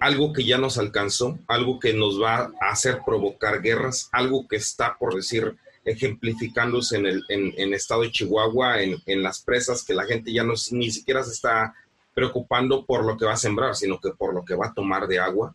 algo 0.00 0.32
que 0.32 0.44
ya 0.44 0.58
nos 0.58 0.76
alcanzó, 0.76 1.38
algo 1.46 1.78
que 1.78 1.94
nos 1.94 2.20
va 2.20 2.52
a 2.60 2.70
hacer 2.70 3.00
provocar 3.04 3.62
guerras, 3.62 4.08
algo 4.12 4.46
que 4.46 4.56
está, 4.56 4.96
por 4.98 5.14
decir, 5.14 5.56
ejemplificándose 5.84 6.96
en 6.96 7.54
el 7.56 7.74
estado 7.74 8.02
de 8.02 8.10
Chihuahua, 8.10 8.82
en, 8.82 8.96
en, 9.06 9.22
las 9.22 9.40
presas, 9.40 9.84
que 9.84 9.94
la 9.94 10.04
gente 10.04 10.32
ya 10.32 10.44
no, 10.44 10.54
ni 10.70 10.90
siquiera 10.90 11.22
se 11.22 11.32
está 11.32 11.74
preocupando 12.14 12.86
por 12.86 13.04
lo 13.04 13.16
que 13.16 13.26
va 13.26 13.32
a 13.32 13.36
sembrar, 13.36 13.74
sino 13.74 14.00
que 14.00 14.10
por 14.10 14.34
lo 14.34 14.44
que 14.44 14.54
va 14.54 14.68
a 14.68 14.74
tomar 14.74 15.06
de 15.06 15.18
agua. 15.18 15.54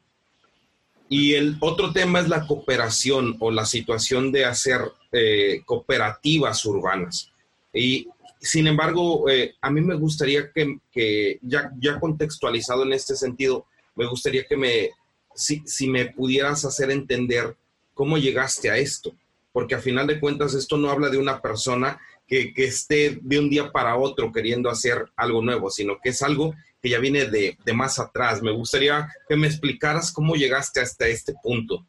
Y 1.07 1.33
el 1.33 1.57
otro 1.59 1.91
tema 1.91 2.19
es 2.19 2.29
la 2.29 2.45
cooperación 2.45 3.35
o 3.39 3.49
la 3.49 3.65
situación 3.65 4.31
de 4.31 4.45
hacer 4.45 4.81
eh, 5.11 5.63
cooperativas 5.65 6.63
urbanas. 6.65 7.31
Y 7.73 8.07
sin 8.39 8.67
embargo, 8.67 9.27
eh, 9.29 9.55
a 9.59 9.71
mí 9.71 9.81
me 9.81 9.95
gustaría 9.95 10.51
que, 10.51 10.77
que, 10.91 11.39
ya, 11.41 11.71
ya 11.79 11.99
contextualizado 11.99 12.83
en 12.83 12.93
este 12.93 13.15
sentido, 13.15 13.65
me 13.95 14.05
gustaría 14.05 14.45
que 14.45 14.55
me, 14.55 14.91
si, 15.33 15.63
si 15.65 15.87
me 15.87 16.05
pudieras 16.05 16.63
hacer 16.63 16.91
entender 16.91 17.55
cómo 17.93 18.17
llegaste 18.17 18.69
a 18.69 18.77
esto, 18.77 19.13
porque 19.59 19.75
a 19.75 19.79
final 19.79 20.07
de 20.07 20.21
cuentas 20.21 20.53
esto 20.53 20.77
no 20.77 20.89
habla 20.89 21.09
de 21.09 21.17
una 21.17 21.41
persona 21.41 21.99
que, 22.25 22.53
que, 22.53 22.63
esté 22.63 23.19
de 23.21 23.39
un 23.39 23.49
día 23.49 23.73
para 23.73 23.97
otro 23.97 24.31
queriendo 24.31 24.69
hacer 24.69 25.11
algo 25.17 25.41
nuevo, 25.41 25.69
sino 25.69 25.99
que 26.01 26.11
es 26.11 26.21
algo 26.21 26.55
que 26.81 26.87
ya 26.87 26.97
viene 26.97 27.25
de, 27.25 27.57
de, 27.65 27.73
más 27.73 27.99
atrás. 27.99 28.41
Me 28.41 28.53
gustaría 28.53 29.09
que 29.27 29.35
me 29.35 29.47
explicaras 29.47 30.13
cómo 30.13 30.35
llegaste 30.35 30.79
hasta 30.79 31.07
este 31.07 31.33
punto. 31.43 31.85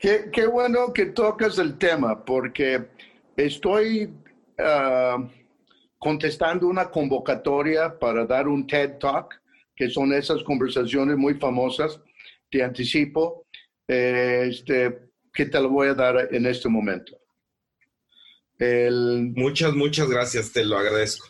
Qué, 0.00 0.28
qué 0.32 0.48
bueno 0.48 0.92
que 0.92 1.06
tocas 1.06 1.60
el 1.60 1.78
tema, 1.78 2.24
porque 2.24 2.88
estoy 3.36 4.10
uh, 4.58 5.28
contestando 5.96 6.66
una 6.66 6.90
convocatoria 6.90 7.96
para 7.96 8.26
dar 8.26 8.48
un 8.48 8.66
TED 8.66 8.98
Talk, 8.98 9.40
que 9.76 9.88
son 9.88 10.12
esas 10.12 10.42
conversaciones 10.42 11.16
muy 11.16 11.34
famosas. 11.34 12.00
Te 12.50 12.64
anticipo, 12.64 13.46
eh, 13.86 14.48
este, 14.50 15.05
que 15.36 15.46
te 15.46 15.60
lo 15.60 15.68
voy 15.68 15.88
a 15.88 15.94
dar 15.94 16.28
en 16.32 16.46
este 16.46 16.68
momento. 16.68 17.16
El, 18.58 19.32
muchas, 19.36 19.74
muchas 19.74 20.08
gracias, 20.08 20.52
te 20.52 20.64
lo 20.64 20.78
agradezco. 20.78 21.26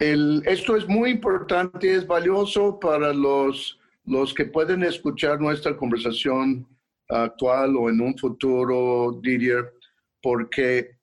el, 0.00 0.42
esto 0.44 0.76
es 0.76 0.88
muy 0.88 1.10
importante, 1.10 1.94
es 1.94 2.06
valioso 2.06 2.78
para 2.80 3.12
los, 3.12 3.78
los 4.04 4.34
que 4.34 4.44
pueden 4.44 4.82
escuchar 4.82 5.40
nuestra 5.40 5.76
conversación 5.76 6.66
actual 7.08 7.76
o 7.76 7.88
en 7.88 8.00
un 8.00 8.18
futuro, 8.18 9.20
Didier, 9.22 9.72
porque 10.20 10.98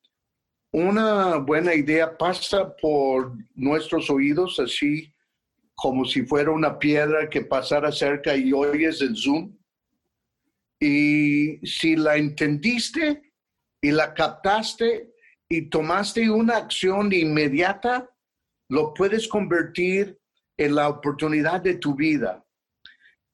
una 0.74 1.38
buena 1.38 1.74
idea 1.74 2.18
pasa 2.18 2.76
por 2.76 3.34
nuestros 3.56 4.10
oídos 4.10 4.60
así 4.60 5.14
como 5.82 6.06
si 6.06 6.24
fuera 6.24 6.52
una 6.52 6.78
piedra 6.78 7.28
que 7.28 7.42
pasara 7.42 7.92
cerca 7.92 8.36
y 8.36 8.54
oyes 8.54 9.02
el 9.02 9.16
zoom. 9.16 9.52
Y 10.82 11.60
si 11.66 11.96
la 11.96 12.18
entendiste 12.18 13.34
y 13.80 13.92
la 13.92 14.16
captaste 14.16 15.14
y 15.48 15.70
tomaste 15.70 16.28
una 16.28 16.58
acción 16.58 17.14
inmediata, 17.14 18.10
lo 18.70 18.92
puedes 18.94 19.28
convertir 19.28 20.18
en 20.58 20.74
la 20.74 20.90
oportunidad 20.90 21.62
de 21.62 21.76
tu 21.76 21.94
vida. 21.94 22.44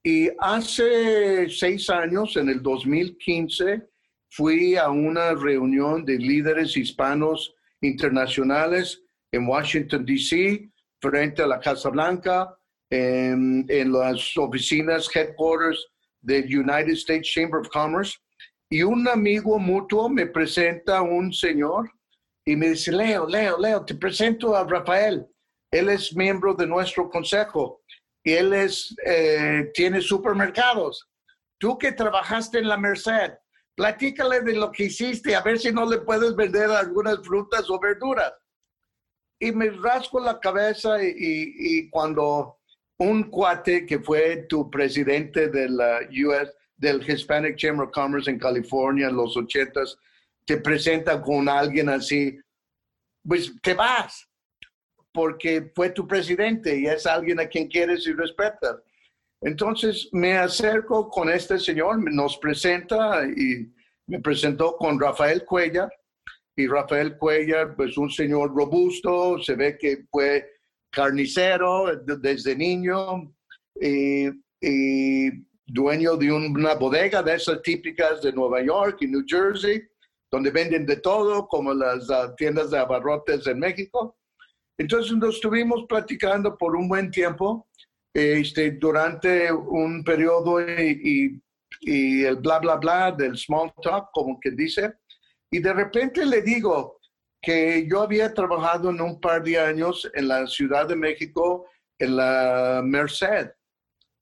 Y 0.04 0.30
hace 0.40 1.50
seis 1.50 1.90
años, 1.90 2.36
en 2.36 2.50
el 2.50 2.62
2015, 2.62 3.88
fui 4.30 4.76
a 4.76 4.90
una 4.90 5.34
reunión 5.34 6.04
de 6.04 6.18
líderes 6.18 6.76
hispanos 6.76 7.56
internacionales 7.82 9.04
en 9.32 9.48
Washington, 9.48 10.06
D.C., 10.06 10.70
frente 11.00 11.44
a 11.44 11.48
la 11.48 11.60
Casa 11.60 11.90
Blanca, 11.90 12.58
en, 12.90 13.66
en 13.70 13.92
las 13.92 14.36
oficinas 14.38 15.10
headquarters 15.16 15.88
del 16.28 16.46
United 16.46 16.94
States 16.94 17.30
Chamber 17.30 17.62
of 17.62 17.70
Commerce. 17.70 18.18
Y 18.70 18.84
un 18.84 19.08
amigo 19.08 19.58
mutuo 19.58 20.10
me 20.10 20.28
presenta 20.28 20.98
a 20.98 21.02
un 21.02 21.32
señor 21.32 21.90
y 22.46 22.56
me 22.56 22.70
dice, 22.70 22.92
Leo, 22.92 23.26
Leo, 23.26 23.58
Leo, 23.58 23.86
te 23.86 23.96
presento 23.96 24.56
a 24.56 24.66
Rafael. 24.66 25.26
Él 25.72 25.90
es 25.90 26.16
miembro 26.16 26.54
de 26.54 26.68
nuestro 26.68 27.10
consejo 27.10 27.82
y 28.24 28.34
él 28.34 28.54
es, 28.54 28.94
eh, 29.06 29.72
tiene 29.74 30.02
supermercados. 30.02 31.10
Tú 31.60 31.78
que 31.78 31.94
trabajaste 31.94 32.60
en 32.60 32.68
la 32.68 32.78
Merced, 32.78 33.34
platícale 33.76 34.42
de 34.42 34.54
lo 34.54 34.72
que 34.72 34.86
hiciste, 34.86 35.34
a 35.34 35.42
ver 35.42 35.58
si 35.60 35.72
no 35.72 35.90
le 35.90 36.00
puedes 36.00 36.36
vender 36.36 36.70
algunas 36.70 37.26
frutas 37.26 37.70
o 37.70 37.80
verduras. 37.80 38.34
Y 39.40 39.52
me 39.54 39.70
rasco 39.70 40.20
la 40.20 40.40
cabeza 40.40 41.02
y, 41.02 41.14
y 41.16 41.90
cuando 41.90 42.57
un 43.00 43.30
cuate 43.30 43.86
que 43.86 44.00
fue 44.00 44.46
tu 44.50 44.70
presidente 44.70 45.50
de 45.50 45.70
la 45.70 46.00
US, 46.26 46.54
del 46.76 47.08
Hispanic 47.08 47.56
Chamber 47.56 47.88
of 47.88 47.94
Commerce 47.94 48.30
en 48.30 48.40
California 48.40 49.08
en 49.08 49.16
los 49.16 49.36
ochentas, 49.36 49.98
te 50.46 50.58
presenta 50.58 51.22
con 51.22 51.50
alguien 51.50 51.90
así, 51.90 52.40
pues 53.24 53.54
te 53.62 53.74
vas 53.74 54.28
porque 55.12 55.72
fue 55.76 55.90
tu 55.90 56.08
presidente 56.08 56.80
y 56.80 56.86
es 56.86 57.08
alguien 57.08 57.40
a 57.40 57.48
quien 57.48 57.68
quieres 57.68 58.06
y 58.06 58.14
respetas. 58.14 58.78
Entonces 59.42 60.10
me 60.12 60.38
acerco 60.38 61.10
con 61.10 61.30
este 61.30 61.60
señor, 61.60 62.00
nos 62.12 62.38
presenta 62.38 63.26
y 63.26 63.72
me 64.08 64.20
presentó 64.20 64.78
con 64.78 65.00
Rafael 65.00 65.44
Cuellar. 65.44 65.92
Y 66.56 66.68
Rafael 66.68 67.18
Cuellar, 67.18 67.76
pues 67.76 67.98
un 67.98 68.10
señor 68.10 68.56
robusto, 68.56 69.40
se 69.42 69.56
ve 69.56 69.78
que 69.78 70.06
fue 70.12 70.57
carnicero 70.98 71.96
desde 71.96 72.56
niño 72.56 73.32
y, 73.80 74.32
dueño 75.70 76.16
de 76.16 76.32
una 76.32 76.74
bodega 76.74 77.22
de 77.22 77.36
esas 77.36 77.62
típicas 77.62 78.22
de 78.24 78.32
Nueva 78.32 78.64
York 78.64 78.98
y 79.02 79.08
New 79.08 79.24
Jersey, 79.28 79.84
donde 80.32 80.50
venden 80.50 80.86
de 80.86 80.96
todo, 80.96 81.48
como 81.48 81.74
las 81.74 82.10
uh, 82.10 82.34
tiendas 82.38 82.72
de 82.72 82.80
abarrotes 82.80 83.46
en 83.48 83.60
México. 83.60 84.18
Entonces 84.80 85.16
nos 85.18 85.36
estuvimos 85.36 85.86
platicando 85.88 86.58
por 86.58 86.76
un 86.76 86.88
buen 86.88 87.12
tiempo, 87.12 87.68
este, 88.14 88.72
durante 88.72 89.52
un 89.52 90.04
periodo 90.04 90.62
y, 90.62 91.40
y, 91.82 92.24
el 92.24 92.38
bla, 92.38 92.60
bla, 92.60 92.78
bla 92.78 93.12
del 93.12 93.38
small 93.38 93.72
talk, 93.84 94.10
como 94.14 94.40
que 94.40 94.52
dice, 94.52 94.94
y 95.52 95.60
de 95.60 95.74
repente 95.74 96.26
le 96.26 96.42
digo 96.42 96.97
que 97.42 97.88
yo 97.90 98.02
había 98.02 98.34
trabajado 98.34 98.90
en 98.90 99.02
un 99.02 99.20
par 99.20 99.44
de 99.44 99.60
años 99.60 100.10
en 100.14 100.28
la 100.28 100.48
Ciudad 100.48 100.88
de 100.88 100.96
México, 100.96 101.68
en 102.00 102.18
la 102.18 102.82
Merced, 102.84 103.52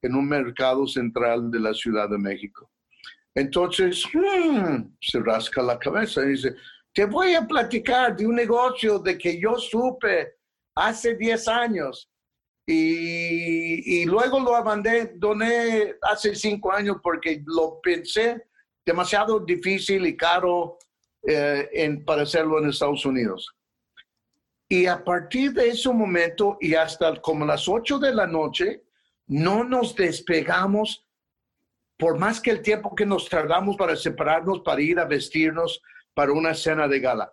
en 0.01 0.15
un 0.15 0.27
mercado 0.27 0.85
central 0.87 1.49
de 1.49 1.59
la 1.59 1.73
Ciudad 1.73 2.09
de 2.09 2.17
México. 2.17 2.69
Entonces, 3.33 4.05
hmm, 4.13 4.95
se 5.01 5.19
rasca 5.19 5.61
la 5.61 5.77
cabeza 5.77 6.23
y 6.23 6.29
dice, 6.29 6.55
te 6.93 7.05
voy 7.05 7.33
a 7.33 7.45
platicar 7.45 8.15
de 8.15 8.25
un 8.25 8.35
negocio 8.35 8.99
de 8.99 9.17
que 9.17 9.39
yo 9.39 9.55
supe 9.57 10.35
hace 10.75 11.15
10 11.15 11.47
años 11.49 12.09
y, 12.67 14.05
luego 14.05 14.39
lo 14.39 14.55
abandoné 14.55 15.11
doné 15.15 15.95
hace 16.01 16.33
5 16.33 16.71
años 16.71 16.97
porque 17.03 17.43
lo 17.45 17.79
pensé 17.81 18.47
demasiado 18.85 19.39
difícil 19.39 20.05
y 20.05 20.15
caro 20.15 20.77
eh, 21.27 21.69
en, 21.73 22.03
para 22.03 22.23
hacerlo 22.23 22.59
en 22.59 22.69
Estados 22.69 23.05
Unidos. 23.05 23.55
Y 24.67 24.87
a 24.87 25.03
partir 25.03 25.53
de 25.53 25.69
ese 25.69 25.89
momento 25.89 26.57
y 26.59 26.75
hasta 26.75 27.21
como 27.21 27.45
las 27.45 27.67
8 27.67 27.99
de 27.99 28.13
la 28.13 28.25
noche, 28.25 28.83
no 29.27 29.63
nos 29.63 29.95
despegamos 29.95 31.05
por 31.97 32.17
más 32.17 32.41
que 32.41 32.51
el 32.51 32.61
tiempo 32.61 32.93
que 32.95 33.05
nos 33.05 33.29
tardamos 33.29 33.77
para 33.77 33.95
separarnos, 33.95 34.61
para 34.61 34.81
ir 34.81 34.99
a 34.99 35.05
vestirnos 35.05 35.81
para 36.13 36.31
una 36.31 36.53
cena 36.53 36.87
de 36.87 36.99
gala. 36.99 37.31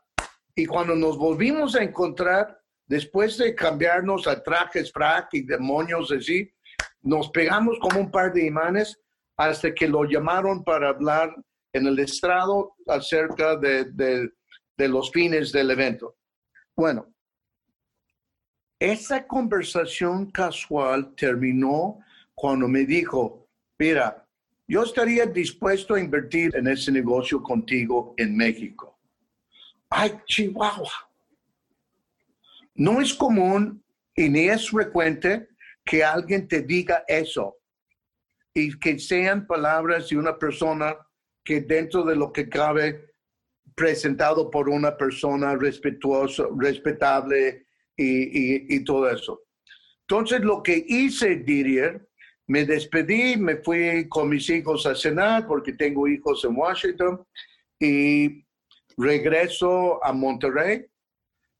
Y 0.55 0.66
cuando 0.66 0.94
nos 0.94 1.16
volvimos 1.16 1.74
a 1.74 1.83
encontrar, 1.83 2.62
Después 2.92 3.38
de 3.38 3.55
cambiarnos 3.55 4.26
a 4.26 4.42
trajes 4.42 4.92
frac 4.92 5.28
y 5.33 5.46
demonios 5.46 6.12
así, 6.12 6.52
nos 7.00 7.31
pegamos 7.31 7.78
como 7.81 8.00
un 8.00 8.11
par 8.11 8.35
de 8.35 8.44
imanes 8.44 9.00
hasta 9.37 9.72
que 9.72 9.88
lo 9.88 10.05
llamaron 10.05 10.62
para 10.62 10.90
hablar 10.90 11.35
en 11.72 11.87
el 11.87 11.98
estrado 11.98 12.74
acerca 12.87 13.56
de, 13.56 13.85
de 14.76 14.88
los 14.88 15.11
fines 15.11 15.52
del 15.52 15.70
evento. 15.70 16.16
Bueno, 16.76 17.12
esa 18.78 19.26
conversación 19.26 20.30
casual 20.30 21.14
terminó 21.14 22.00
cuando 22.35 22.66
me 22.66 22.85
dijo, 22.85 23.48
mira, 23.78 24.26
yo 24.66 24.82
estaría 24.82 25.26
dispuesto 25.26 25.94
a 25.94 26.00
invertir 26.00 26.56
en 26.56 26.66
ese 26.66 26.90
negocio 26.90 27.42
contigo 27.42 28.14
en 28.16 28.37
México. 28.37 28.98
Ay, 29.88 30.18
Chihuahua. 30.26 30.90
No 32.74 33.00
es 33.00 33.12
común 33.12 33.85
y 34.16 34.28
ni 34.28 34.48
es 34.48 34.70
frecuente 34.70 35.48
que 35.85 36.02
alguien 36.02 36.48
te 36.48 36.62
diga 36.62 37.04
eso 37.06 37.58
y 38.54 38.78
que 38.78 38.98
sean 38.98 39.46
palabras 39.46 40.08
de 40.08 40.16
una 40.16 40.38
persona 40.38 40.96
que 41.44 41.61
dentro 41.61 42.05
de 42.05 42.16
lo 42.16 42.33
que 42.33 42.48
cabe 42.48 43.12
presentado 43.74 44.50
por 44.50 44.68
una 44.68 44.96
persona 44.96 45.57
respetuosa, 45.57 46.44
respetable 46.57 47.66
y, 47.96 48.74
y, 48.74 48.85
todo 48.85 49.09
eso. 49.11 49.42
Entonces, 50.09 50.40
lo 50.42 50.62
que 50.62 50.85
hice, 50.87 51.37
Didier, 51.37 52.07
me 52.46 52.64
despedí, 52.64 53.37
me 53.37 53.57
fui 53.57 54.09
con 54.09 54.28
mis 54.28 54.48
hijos 54.50 54.87
a 54.87 54.94
cenar 54.94 55.46
porque 55.46 55.72
tengo 55.72 56.07
hijos 56.09 56.44
en 56.44 56.57
Washington 56.57 57.24
y 57.78 58.44
regreso 58.96 60.05
a 60.05 60.12
Monterrey. 60.12 60.87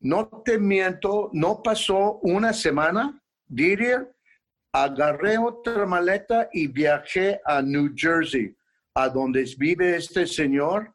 No 0.01 0.43
te 0.45 0.59
miento, 0.59 1.31
no 1.33 1.63
pasó 1.63 2.19
una 2.23 2.53
semana, 2.53 3.23
Didier, 3.47 4.13
agarré 4.73 5.39
otra 5.39 5.87
maleta 5.87 6.49
y 6.53 6.67
viajé 6.67 7.41
a 7.45 7.63
New 7.63 7.93
Jersey, 7.95 8.55
a 8.95 9.09
donde 9.09 9.45
vive 9.59 9.97
este 9.97 10.27
señor, 10.27 10.95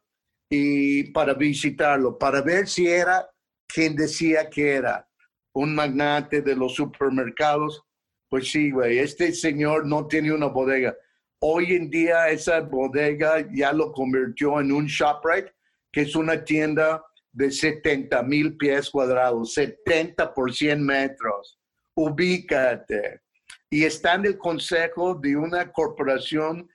y 0.50 1.04
para 1.12 1.34
visitarlo, 1.34 2.18
para 2.18 2.40
ver 2.40 2.66
si 2.68 2.88
era 2.88 3.28
quien 3.66 3.94
decía 3.94 4.48
que 4.48 4.72
era, 4.72 5.06
un 5.52 5.74
magnate 5.74 6.40
de 6.40 6.56
los 6.56 6.74
supermercados. 6.74 7.82
Pues 8.30 8.50
sí, 8.50 8.70
güey, 8.70 8.98
este 8.98 9.32
señor 9.32 9.86
no 9.86 10.06
tiene 10.06 10.32
una 10.32 10.46
bodega. 10.46 10.96
Hoy 11.40 11.74
en 11.74 11.90
día 11.90 12.28
esa 12.28 12.60
bodega 12.60 13.46
ya 13.52 13.72
lo 13.72 13.92
convirtió 13.92 14.60
en 14.60 14.72
un 14.72 14.86
ShopRite, 14.86 15.52
que 15.92 16.02
es 16.02 16.14
una 16.14 16.44
tienda 16.44 17.02
de 17.32 17.50
70 17.50 18.22
mil 18.22 18.56
pies 18.56 18.90
cuadrados, 18.90 19.54
70 19.54 20.32
por 20.34 20.52
100 20.52 20.84
metros. 20.84 21.58
Ubícate 21.94 23.22
y 23.70 23.84
está 23.84 24.14
en 24.14 24.26
el 24.26 24.38
consejo 24.38 25.14
de 25.14 25.36
una 25.36 25.70
corporación 25.72 26.68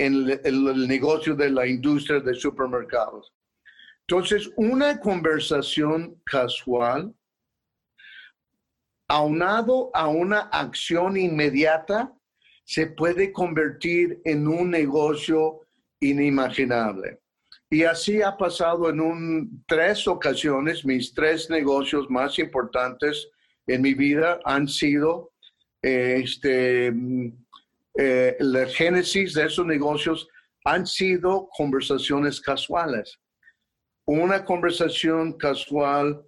en 0.00 0.40
el, 0.44 0.88
negocio 0.88 1.34
de 1.34 1.50
la 1.50 1.66
industria 1.66 2.20
de 2.20 2.34
supermercados. 2.34 3.34
Entonces, 4.08 4.50
una 4.56 4.98
conversación 4.98 6.18
casual, 6.24 7.14
aunado 9.08 9.90
a 9.92 10.08
una 10.08 10.40
acción 10.52 11.18
inmediata, 11.18 12.12
se 12.64 12.86
puede 12.86 13.30
convertir 13.30 14.22
en 14.24 14.48
un 14.48 14.70
negocio 14.70 15.66
inimaginable. 16.00 17.20
Y 17.68 17.82
así 17.82 18.22
ha 18.22 18.38
pasado 18.38 18.88
en 18.88 19.00
un, 19.00 19.64
tres 19.66 20.08
ocasiones. 20.08 20.84
Mis 20.84 21.12
tres 21.12 21.50
negocios 21.50 22.08
más 22.08 22.38
importantes 22.38 23.28
en 23.66 23.82
mi 23.82 23.92
vida 23.92 24.40
han 24.46 24.66
sido 24.66 25.32
este, 25.82 26.90
eh, 27.98 28.36
la 28.40 28.66
génesis 28.66 29.34
de 29.34 29.46
esos 29.46 29.66
negocios 29.66 30.28
han 30.64 30.86
sido 30.86 31.48
conversaciones 31.56 32.40
casuales. 32.40 33.18
Una 34.06 34.44
conversación 34.44 35.34
casual, 35.34 36.22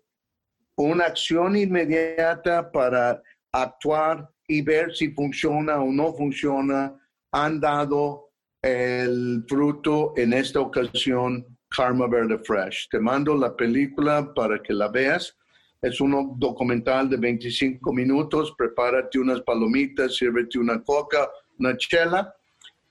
una 0.76 1.04
acción 1.04 1.56
inmediata 1.56 2.70
para 2.70 3.22
actuar 3.52 4.28
y 4.48 4.62
ver 4.62 4.94
si 4.94 5.10
funciona 5.12 5.80
o 5.80 5.90
no 5.90 6.12
funciona, 6.14 6.98
han 7.32 7.60
dado 7.60 8.30
el 8.62 9.44
fruto 9.48 10.14
en 10.16 10.32
esta 10.32 10.60
ocasión 10.60 11.46
Karma 11.74 12.06
Verde 12.06 12.38
Fresh. 12.38 12.88
Te 12.90 13.00
mando 13.00 13.34
la 13.34 13.56
película 13.56 14.32
para 14.34 14.62
que 14.62 14.72
la 14.72 14.88
veas. 14.88 15.36
Es 15.80 16.00
un 16.00 16.38
documental 16.38 17.08
de 17.08 17.16
25 17.16 17.92
minutos. 17.92 18.54
Prepárate 18.56 19.18
unas 19.18 19.40
palomitas, 19.42 20.16
sírvete 20.16 20.58
una 20.58 20.82
coca, 20.82 21.28
una 21.62 21.76
chela. 21.76 22.34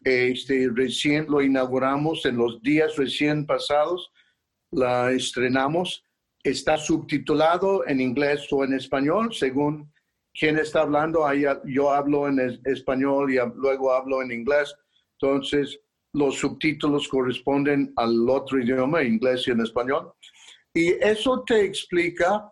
Este, 0.03 0.69
recién 0.73 1.27
lo 1.29 1.41
inauguramos 1.41 2.25
en 2.25 2.37
los 2.37 2.61
días 2.61 2.95
recién 2.95 3.45
pasados. 3.45 4.11
La 4.71 5.11
estrenamos. 5.11 6.03
Está 6.43 6.77
subtitulado 6.77 7.85
en 7.87 8.01
inglés 8.01 8.47
o 8.51 8.63
en 8.63 8.73
español, 8.73 9.33
según 9.33 9.91
quién 10.33 10.57
está 10.57 10.81
hablando. 10.81 11.25
yo 11.65 11.91
hablo 11.91 12.27
en 12.27 12.59
español 12.65 13.31
y 13.31 13.37
luego 13.55 13.93
hablo 13.93 14.21
en 14.23 14.31
inglés. 14.31 14.73
Entonces, 15.19 15.79
los 16.13 16.35
subtítulos 16.39 17.07
corresponden 17.07 17.93
al 17.95 18.27
otro 18.27 18.59
idioma, 18.59 19.03
inglés 19.03 19.47
y 19.47 19.51
en 19.51 19.61
español. 19.61 20.11
Y 20.73 20.91
eso 21.03 21.43
te 21.45 21.63
explica 21.63 22.51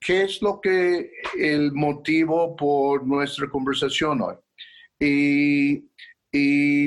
qué 0.00 0.22
es 0.22 0.42
lo 0.42 0.60
que 0.60 1.10
el 1.38 1.72
motivo 1.72 2.56
por 2.56 3.06
nuestra 3.06 3.48
conversación 3.48 4.20
hoy. 4.20 4.34
Y, 5.00 5.88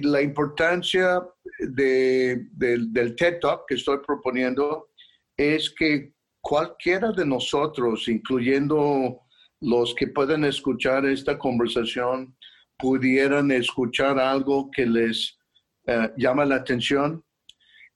la 0.01 0.21
importancia 0.21 1.21
de, 1.59 2.47
del 2.51 3.15
TED 3.15 3.39
Talk 3.41 3.65
que 3.67 3.75
estoy 3.75 3.97
proponiendo 4.05 4.89
es 5.35 5.69
que 5.77 6.13
cualquiera 6.41 7.11
de 7.11 7.25
nosotros, 7.25 8.07
incluyendo 8.07 9.21
los 9.61 9.95
que 9.95 10.07
pueden 10.07 10.45
escuchar 10.45 11.05
esta 11.05 11.37
conversación, 11.37 12.35
pudieran 12.77 13.51
escuchar 13.51 14.19
algo 14.19 14.69
que 14.71 14.85
les 14.85 15.37
eh, 15.87 16.09
llama 16.17 16.45
la 16.45 16.55
atención. 16.55 17.23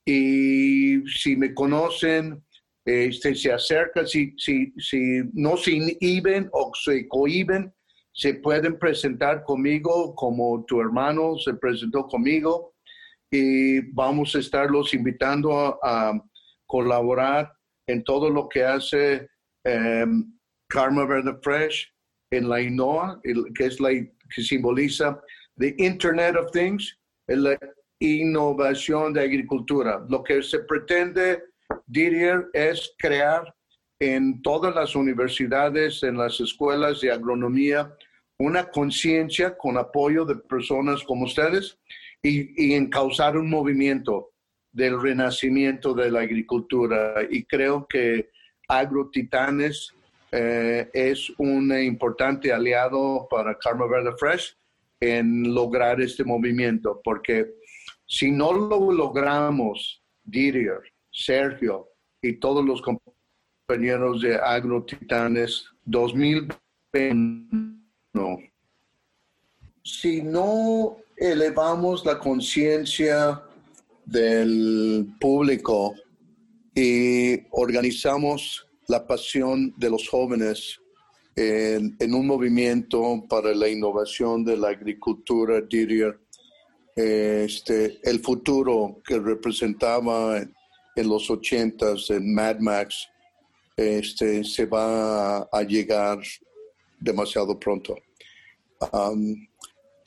Y 0.06 1.06
si 1.08 1.36
me 1.36 1.54
conocen, 1.54 2.44
este, 2.86 3.36
se 3.36 3.52
acerca, 3.52 4.06
si, 4.06 4.34
si, 4.38 4.74
si 4.78 5.22
no 5.34 5.58
se 5.58 5.72
inhiben 5.72 6.50
o 6.54 6.72
se 6.74 7.06
cohiben, 7.10 7.74
se 8.18 8.34
pueden 8.34 8.80
presentar 8.80 9.44
conmigo 9.44 10.16
como 10.16 10.66
tu 10.66 10.82
hermano 10.82 11.38
se 11.38 11.54
presentó 11.54 12.08
conmigo 12.08 12.74
y 13.30 13.82
vamos 13.92 14.36
a 14.36 14.40
estarlos 14.40 14.94
invitando 14.94 15.80
a, 15.84 16.14
colaborar 16.70 17.54
en 17.88 18.04
todo 18.04 18.30
lo 18.30 18.50
que 18.50 18.62
hace 18.62 19.30
um, 19.64 20.38
Karma 20.68 21.06
Verde 21.06 21.38
Fresh 21.42 21.90
en 22.30 22.50
la 22.50 22.60
INOA, 22.60 23.22
que 23.56 23.66
es 23.68 23.80
la 23.80 23.92
que 23.92 24.42
simboliza 24.42 25.18
the 25.58 25.74
Internet 25.78 26.36
of 26.36 26.52
Things, 26.52 27.00
la 27.28 27.58
innovación 28.02 29.14
de 29.14 29.22
agricultura. 29.22 30.06
Lo 30.10 30.22
que 30.26 30.44
se 30.44 30.60
pretende 30.60 31.42
Didier 31.86 32.50
es 32.52 32.94
crear 33.00 33.56
en 34.02 34.42
todas 34.42 34.76
las 34.76 34.94
universidades, 34.94 36.04
en 36.04 36.18
las 36.18 36.42
escuelas 36.42 37.00
de 37.00 37.14
agronomía, 37.14 37.96
una 38.39 38.69
conciencia 38.69 39.58
con 39.58 39.78
apoyo 39.78 40.26
de 40.26 40.36
personas 40.36 41.04
como 41.04 41.26
ustedes 41.26 41.78
y, 42.21 42.71
y 42.71 42.73
encauzar 42.73 43.38
un 43.38 43.50
movimiento 43.50 44.32
del 44.71 45.02
renacimiento 45.02 45.93
de 45.93 46.12
la 46.12 46.21
agricultura. 46.21 47.15
Y 47.30 47.43
creo 47.45 47.88
que 47.88 48.30
AgroTitanes 48.67 49.93
eh, 50.32 50.89
es 50.93 51.32
un 51.38 51.71
importante 51.80 52.52
aliado 52.52 53.28
para 53.30 53.58
Karma 53.58 53.88
Verde 53.88 54.13
Fresh 54.17 54.56
en 55.00 55.54
lograr 55.54 56.02
este 56.02 56.23
movimiento, 56.23 57.02
porque 57.04 57.56
si 58.06 58.32
no 58.32 58.52
lo 58.54 58.91
logramos, 58.91 60.04
Didier, 60.23 60.82
Sergio 61.12 61.89
y 62.21 62.34
todos 62.34 62.65
los 62.65 62.82
compañeros 62.82 64.21
de 64.21 64.36
Agro 64.36 64.84
Titanes 64.84 65.65
2021. 65.86 67.77
Si 69.84 70.22
no 70.22 70.98
elevamos 71.16 72.06
la 72.06 72.20
conciencia 72.20 73.42
del 74.06 75.08
público 75.20 75.96
y 76.74 77.40
organizamos 77.52 78.68
la 78.88 79.06
pasión 79.06 79.74
de 79.78 79.90
los 79.90 80.08
jóvenes 80.08 80.80
en, 81.36 82.14
un 82.14 82.26
movimiento 82.26 83.24
para 83.30 83.54
la 83.54 83.68
innovación 83.68 84.44
de 84.44 84.58
la 84.58 84.70
agricultura, 84.70 85.62
diría, 85.62 86.18
este, 86.96 88.00
el 88.04 88.20
futuro 88.20 89.02
que 89.06 89.20
representaba 89.20 90.40
en 90.40 91.08
los 91.08 91.30
ochentas 91.30 92.10
en 92.10 92.34
Mad 92.34 92.60
Max 92.60 93.08
este, 93.76 94.44
se 94.44 94.66
va 94.66 95.38
a 95.44 95.64
llegar 95.64 96.20
demasiado 97.00 97.60
pronto. 97.60 97.96
Um, 98.80 99.48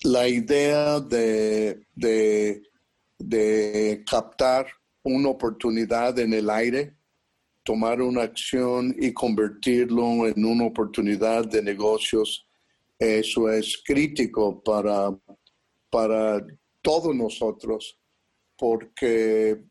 la 0.05 0.29
idea 0.29 1.01
de, 1.01 1.85
de, 1.95 2.63
de, 3.19 4.05
captar 4.09 4.67
una 5.03 5.29
oportunidad 5.29 6.19
en 6.19 6.33
el 6.35 6.49
aire, 6.49 6.97
tomar 7.65 8.01
una 8.01 8.23
acción 8.23 8.95
y 8.99 9.13
convertirlo 9.13 10.27
en 10.29 10.45
una 10.45 10.67
oportunidad 10.67 11.47
de 11.47 11.63
negocios, 11.63 12.47
eso 12.99 13.51
es 13.51 13.83
crítico 13.85 14.63
para, 14.63 15.11
para 15.91 16.47
todos 16.81 17.15
nosotros, 17.15 17.99
porque 18.57 19.65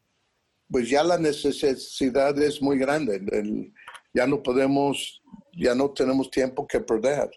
pues 0.70 0.90
ya 0.90 1.04
la 1.04 1.18
necesidad 1.18 2.38
es 2.42 2.62
muy 2.62 2.78
grande. 2.78 3.72
ya 4.14 4.28
no 4.28 4.44
podemos, 4.44 5.22
ya 5.54 5.74
no 5.74 5.92
tenemos 5.92 6.30
tiempo 6.30 6.68
que 6.68 6.80
perder. 6.80 7.30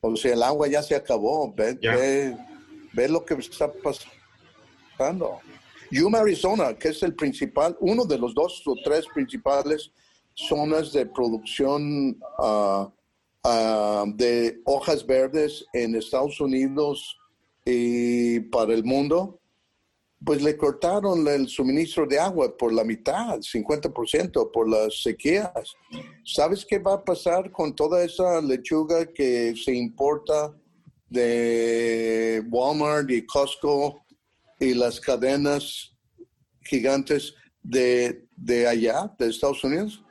O 0.00 0.14
sea, 0.16 0.32
el 0.32 0.42
agua 0.42 0.68
ya 0.68 0.82
se 0.82 0.94
acabó. 0.94 1.52
Ve, 1.52 1.78
ve, 2.92 3.08
lo 3.08 3.24
que 3.24 3.34
está 3.34 3.72
pasando. 3.72 5.40
Yuma, 5.90 6.18
Arizona, 6.18 6.74
que 6.74 6.88
es 6.88 7.02
el 7.02 7.14
principal, 7.14 7.76
uno 7.80 8.04
de 8.04 8.18
los 8.18 8.34
dos 8.34 8.62
o 8.66 8.74
tres 8.84 9.06
principales 9.12 9.90
zonas 10.34 10.92
de 10.92 11.06
producción 11.06 12.18
ah, 12.38 12.90
de 14.14 14.60
hojas 14.64 15.06
verdes 15.06 15.64
en 15.72 15.96
Estados 15.96 16.40
Unidos 16.40 17.16
y 17.64 18.40
para 18.40 18.74
el 18.74 18.84
mundo, 18.84 19.40
pues 20.24 20.42
le 20.42 20.56
cortaron 20.56 21.26
el 21.28 21.48
suministro 21.48 22.06
de 22.06 22.18
agua 22.18 22.56
por 22.56 22.72
la 22.72 22.84
mitad, 22.84 23.38
50% 23.38 24.50
por 24.52 24.68
las 24.68 25.02
sequías. 25.02 25.76
¿Sabes 26.24 26.66
qué 26.68 26.78
va 26.78 26.94
a 26.94 27.04
pasar 27.04 27.50
con 27.52 27.74
toda 27.74 28.02
esa 28.02 28.40
lechuga 28.40 29.06
que 29.06 29.54
se 29.56 29.74
importa 29.74 30.52
de 31.08 32.42
Walmart 32.50 33.10
y 33.10 33.24
Costco 33.24 34.04
y 34.58 34.74
las 34.74 35.00
cadenas 35.00 35.92
gigantes 36.62 37.34
de, 37.62 38.26
de 38.36 38.66
allá, 38.66 39.14
de 39.18 39.28
Estados 39.28 39.62
Unidos? 39.62 40.02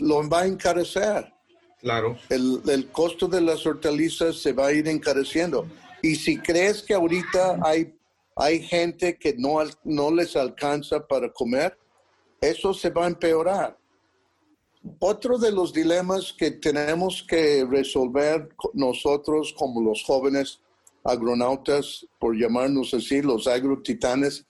Lo 0.00 0.26
va 0.28 0.42
a 0.42 0.46
encarecer. 0.46 1.32
Claro. 1.80 2.16
El, 2.28 2.60
el 2.68 2.90
costo 2.90 3.26
de 3.28 3.40
las 3.40 3.66
hortalizas 3.66 4.36
se 4.36 4.52
va 4.52 4.68
a 4.68 4.72
ir 4.72 4.88
encareciendo. 4.88 5.66
Y 6.02 6.14
si 6.16 6.38
crees 6.38 6.82
que 6.82 6.94
ahorita 6.94 7.58
hay 7.62 7.94
hay 8.40 8.62
gente 8.62 9.18
que 9.18 9.34
no, 9.36 9.58
no 9.84 10.10
les 10.10 10.34
alcanza 10.34 11.06
para 11.06 11.30
comer, 11.30 11.76
eso 12.40 12.72
se 12.72 12.88
va 12.88 13.04
a 13.04 13.08
empeorar. 13.08 13.78
Otro 14.98 15.36
de 15.36 15.52
los 15.52 15.74
dilemas 15.74 16.32
que 16.32 16.50
tenemos 16.52 17.22
que 17.22 17.66
resolver 17.66 18.48
nosotros 18.72 19.54
como 19.58 19.82
los 19.82 20.02
jóvenes 20.04 20.58
agronautas, 21.04 22.06
por 22.18 22.34
llamarnos 22.34 22.94
así, 22.94 23.20
los 23.20 23.46
agrotitanes, 23.46 24.46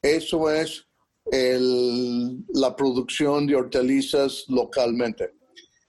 eso 0.00 0.48
es 0.48 0.86
la 1.26 2.76
producción 2.76 3.48
de 3.48 3.56
hortalizas 3.56 4.44
localmente. 4.46 5.32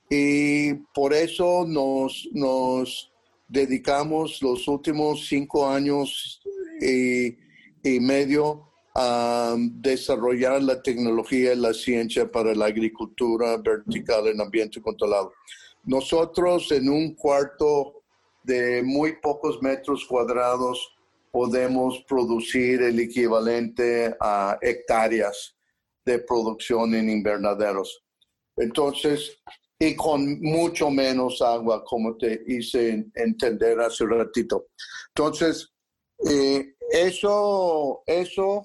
Y 0.10 0.74
por 0.96 1.14
eso 1.14 1.66
nos, 1.68 2.28
nos 2.32 3.12
dedicamos 3.48 4.42
los 4.42 4.68
últimos 4.68 5.28
cinco 5.28 5.68
años 5.68 6.42
y, 6.84 8.00
medio 8.00 8.70
a 8.96 9.56
desarrollar 9.58 10.62
la 10.62 10.82
tecnología 10.82 11.54
y 11.54 11.58
la 11.58 11.74
ciencia 11.74 12.32
para 12.32 12.54
la 12.54 12.66
agricultura 12.66 13.58
vertical 13.58 14.28
en 14.28 14.40
ambiente 14.40 14.82
controlado. 14.82 15.34
Nosotros 15.84 16.72
en 16.72 16.90
un 16.90 17.16
cuarto 17.16 18.04
de 18.44 18.84
muy 18.84 19.14
pocos 19.22 19.62
metros 19.62 20.06
cuadrados 20.06 20.96
podemos 21.32 22.04
producir 22.08 22.84
el 22.84 23.00
equivalente 23.00 24.16
a 24.20 24.58
hectáreas 24.62 25.56
de 26.06 26.20
producción 26.20 26.94
en 26.94 27.10
invernaderos. 27.10 28.04
Entonces, 28.56 29.42
y 29.80 29.96
con 29.96 30.40
mucho 30.42 30.90
menos 30.90 31.42
agua, 31.42 31.84
como 31.84 32.16
te 32.16 32.42
hice 32.48 33.08
entender 33.16 33.80
hace 33.80 34.04
un 34.04 34.12
ratito. 34.12 34.68
Entonces, 35.10 35.74
eh, 36.30 36.73
eso, 36.94 38.04
eso 38.06 38.64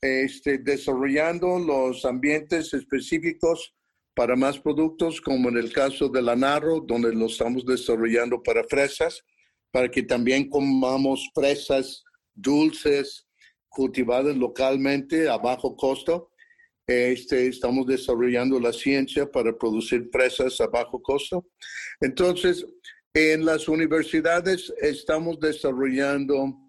este, 0.00 0.58
desarrollando 0.58 1.58
los 1.58 2.04
ambientes 2.04 2.72
específicos 2.72 3.74
para 4.14 4.36
más 4.36 4.60
productos, 4.60 5.20
como 5.20 5.48
en 5.48 5.56
el 5.56 5.72
caso 5.72 6.08
de 6.08 6.22
la 6.22 6.36
Narro, 6.36 6.80
donde 6.80 7.12
lo 7.12 7.26
estamos 7.26 7.66
desarrollando 7.66 8.40
para 8.40 8.62
fresas, 8.62 9.24
para 9.72 9.90
que 9.90 10.04
también 10.04 10.48
comamos 10.48 11.28
fresas 11.34 12.04
dulces 12.32 13.26
cultivadas 13.68 14.36
localmente 14.36 15.28
a 15.28 15.36
bajo 15.36 15.74
costo. 15.74 16.30
Este, 16.86 17.48
estamos 17.48 17.86
desarrollando 17.86 18.60
la 18.60 18.72
ciencia 18.72 19.28
para 19.28 19.56
producir 19.56 20.08
fresas 20.12 20.60
a 20.60 20.68
bajo 20.68 21.02
costo. 21.02 21.44
Entonces, 22.00 22.64
en 23.12 23.44
las 23.44 23.66
universidades 23.66 24.72
estamos 24.80 25.40
desarrollando 25.40 26.63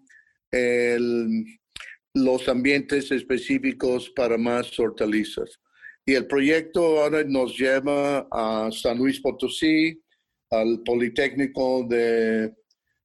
los 2.14 2.48
ambientes 2.48 3.10
específicos 3.10 4.10
para 4.10 4.38
más 4.38 4.78
hortalizas. 4.78 5.60
Y 6.04 6.14
el 6.14 6.26
proyecto 6.26 7.02
ahora 7.02 7.24
nos 7.24 7.58
lleva 7.58 8.26
a 8.30 8.70
San 8.70 8.98
Luis 8.98 9.20
Potosí, 9.20 10.00
al 10.50 10.82
Politécnico 10.84 11.84
de 11.88 12.54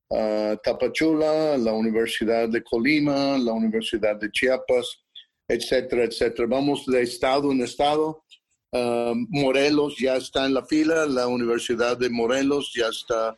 uh, 0.09 0.55
Tapachula, 0.63 1.57
la 1.57 1.73
Universidad 1.73 2.47
de 2.47 2.63
Colima, 2.63 3.37
la 3.39 3.53
Universidad 3.53 4.17
de 4.17 4.29
Chiapas, 4.31 5.03
etcétera, 5.47 6.03
etcétera. 6.03 6.47
Vamos 6.47 6.85
de 6.85 7.01
estado 7.01 7.51
en 7.51 7.61
estado. 7.61 8.23
Ah, 8.73 9.13
Morelos 9.29 9.97
ya 9.97 10.15
está 10.15 10.45
en 10.45 10.53
la 10.53 10.65
fila, 10.65 11.05
la 11.05 11.27
Universidad 11.27 11.97
de 11.97 12.09
Morelos 12.09 12.71
ya 12.73 12.87
está 12.87 13.35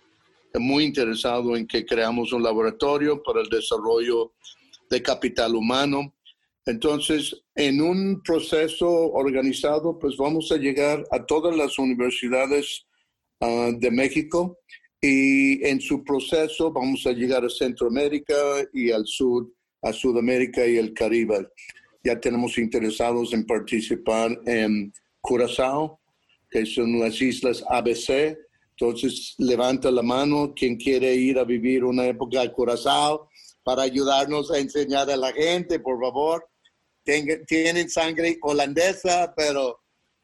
muy 0.60 0.84
interesado 0.84 1.56
en 1.56 1.68
que 1.68 1.86
creamos 1.86 2.32
un 2.32 2.44
laboratorio 2.44 3.22
para 3.24 3.42
el 3.42 3.50
desarrollo 3.50 4.34
de 4.90 5.02
capital 5.02 5.56
humano. 5.56 6.14
Entonces, 6.66 7.44
en 7.56 7.82
un 7.82 8.22
proceso 8.24 8.88
organizado, 9.12 9.98
pues 9.98 10.16
vamos 10.16 10.52
a 10.52 10.58
llegar 10.58 11.04
a 11.12 11.26
todas 11.26 11.56
las 11.56 11.78
universidades 11.80 12.86
ah, 13.42 13.72
de 13.76 13.92
México 13.92 14.60
y 15.02 15.66
en 15.66 15.82
su 15.82 16.04
proceso 16.04 16.72
vamos 16.72 17.06
a 17.06 17.12
llegar 17.12 17.44
a 17.44 17.50
Centroamérica 17.50 18.36
y 18.72 18.92
al 18.92 19.06
sur, 19.06 19.52
a 19.82 19.92
Sudamérica 19.92 20.66
y 20.66 20.78
el 20.78 20.94
Caribe. 20.94 21.50
Ya 22.04 22.20
tenemos 22.20 22.58
interesados 22.58 23.34
en 23.34 23.46
participar 23.46 24.40
en 24.46 24.94
Curazao, 25.20 26.00
que 26.50 26.66
son 26.66 27.00
las 27.00 27.22
islas 27.22 27.64
ABC, 27.68 28.38
entonces, 28.84 29.36
levanta 29.38 29.90
la 29.90 30.02
mano 30.02 30.54
quien 30.54 30.76
quiere 30.76 31.16
ir 31.16 31.40
a 31.40 31.46
vivir 31.46 31.86
una 31.86 32.06
época 32.06 32.42
de 32.42 32.52
Curazao 32.52 33.30
para 33.64 33.84
ayudarnos 33.84 34.52
a 34.52 34.60
enseñar 34.60 35.10
a 35.10 35.16
la 35.16 35.32
gente, 35.32 35.80
por 35.80 36.02
favor. 36.02 36.50
tienen 37.48 37.90
sangre 37.90 38.38
holandesa, 38.42 39.34
pero 39.38 39.80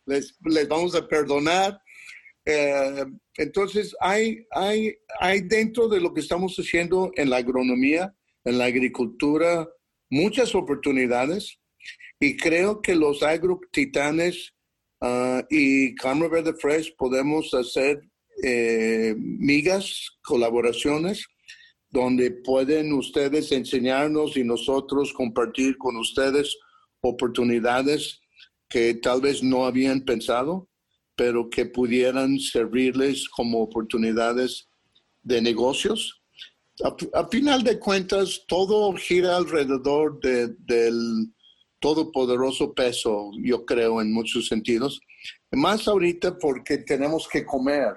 les, 0.06 0.36
les 0.44 0.68
vamos 0.68 0.94
a 0.94 1.08
perdonar. 1.08 1.82
Eh, 2.44 3.06
entonces, 3.38 3.96
hay, 4.02 4.46
hay, 4.52 4.94
hay 5.22 5.40
dentro 5.40 5.88
de 5.88 6.02
lo 6.02 6.14
que 6.14 6.20
estamos 6.20 6.54
haciendo 6.58 7.12
en 7.16 7.30
la 7.30 7.38
agronomía, 7.38 8.14
en 8.44 8.58
la 8.58 8.66
agricultura, 8.66 9.70
muchas 10.10 10.54
oportunidades 10.54 11.60
y 12.20 12.36
creo 12.36 12.82
que 12.82 12.94
los 12.94 13.24
agrotitanes 13.24 14.54
uh, 15.00 15.44
y 15.50 15.96
Cámara 15.96 16.30
Verde 16.30 16.54
Fresh 16.60 16.94
podemos 16.98 17.54
hacer 17.54 18.09
eh, 18.44 19.16
migas, 19.18 20.18
colaboraciones, 20.24 21.26
donde 21.90 22.32
pueden 22.32 22.94
ustedes 22.94 23.52
enseñarnos 23.52 24.38
y 24.38 24.44
nosotros 24.44 25.12
compartir 25.14 25.78
con 25.78 25.98
ustedes 25.98 26.58
oportunidades 27.02 28.22
que 28.70 28.94
tal 28.94 29.22
vez 29.22 29.42
no 29.42 29.66
habían 29.66 30.02
pensado, 30.02 30.70
pero 31.16 31.50
que 31.50 31.66
pudieran 31.66 32.40
servirles 32.40 33.28
como 33.28 33.62
oportunidades 33.62 34.70
de 35.24 35.42
negocios. 35.42 36.22
A, 37.14 37.28
final 37.28 37.64
de 37.64 37.78
cuentas, 37.80 38.46
todo 38.48 38.94
gira 38.94 39.36
alrededor 39.36 40.20
del 40.22 41.34
todopoderoso 41.80 42.74
peso, 42.74 43.32
yo 43.44 43.66
creo, 43.66 44.02
en 44.02 44.14
muchos 44.14 44.48
sentidos. 44.48 45.02
Más 45.52 45.88
ahorita 45.88 46.38
porque 46.38 46.78
tenemos 46.78 47.28
que 47.28 47.46
comer 47.46 47.96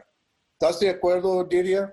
¿Estás 0.62 0.78
de 0.78 0.90
acuerdo, 0.90 1.42
Diria? 1.42 1.92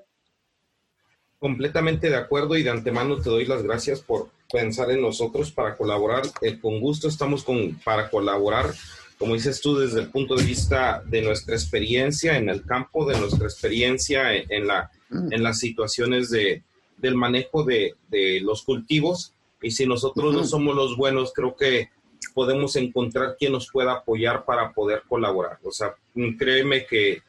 Completamente 1.40 2.08
de 2.08 2.18
acuerdo 2.18 2.56
y 2.56 2.62
de 2.62 2.70
antemano 2.70 3.18
te 3.18 3.28
doy 3.28 3.46
las 3.46 3.64
gracias 3.64 4.00
por 4.00 4.30
pensar 4.54 4.92
en 4.92 5.02
nosotros 5.02 5.52
para 5.52 5.76
colaborar. 5.76 6.22
Eh, 6.44 6.60
con 6.60 6.80
gusto 6.80 7.08
estamos 7.08 7.44
con, 7.44 7.80
para 7.84 8.12
colaborar, 8.12 8.72
como 9.18 9.34
dices 9.34 9.60
tú, 9.60 9.76
desde 9.76 10.02
el 10.02 10.12
punto 10.12 10.36
de 10.36 10.44
vista 10.44 11.02
de 11.04 11.24
nuestra 11.24 11.56
experiencia 11.56 12.38
en 12.38 12.48
el 12.48 12.64
campo, 12.64 13.10
de 13.10 13.20
nuestra 13.20 13.48
experiencia 13.48 14.36
en, 14.36 14.68
la, 14.68 14.92
mm. 15.10 15.34
en 15.34 15.42
las 15.42 15.58
situaciones 15.58 16.30
de, 16.30 16.62
del 16.98 17.16
manejo 17.16 17.64
de, 17.64 17.96
de 18.10 18.40
los 18.42 18.62
cultivos. 18.62 19.34
Y 19.64 19.72
si 19.72 19.88
nosotros 19.88 20.32
no 20.32 20.44
somos 20.44 20.76
los 20.76 20.96
buenos, 20.96 21.34
creo 21.34 21.56
que 21.56 21.90
podemos 22.36 22.76
encontrar 22.76 23.36
quien 23.36 23.54
nos 23.54 23.72
pueda 23.72 23.94
apoyar 23.94 24.46
para 24.46 24.74
poder 24.74 25.02
colaborar. 25.10 25.58
O 25.64 25.72
sea, 25.72 25.96
créeme 26.38 26.86
que 26.86 27.24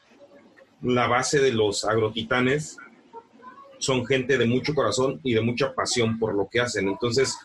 la 0.83 1.07
base 1.07 1.41
de 1.41 1.53
los 1.53 1.85
agrotitanes 1.85 2.77
son 3.79 4.07
gente 4.07 4.37
de 4.39 4.47
mucho 4.47 4.75
corazón 4.75 5.21
y 5.23 5.35
de 5.35 5.41
mucha 5.41 5.75
pasión 5.75 6.19
por 6.19 6.35
lo 6.35 6.49
que 6.51 6.61
hacen. 6.61 6.89
Entonces, 6.89 7.37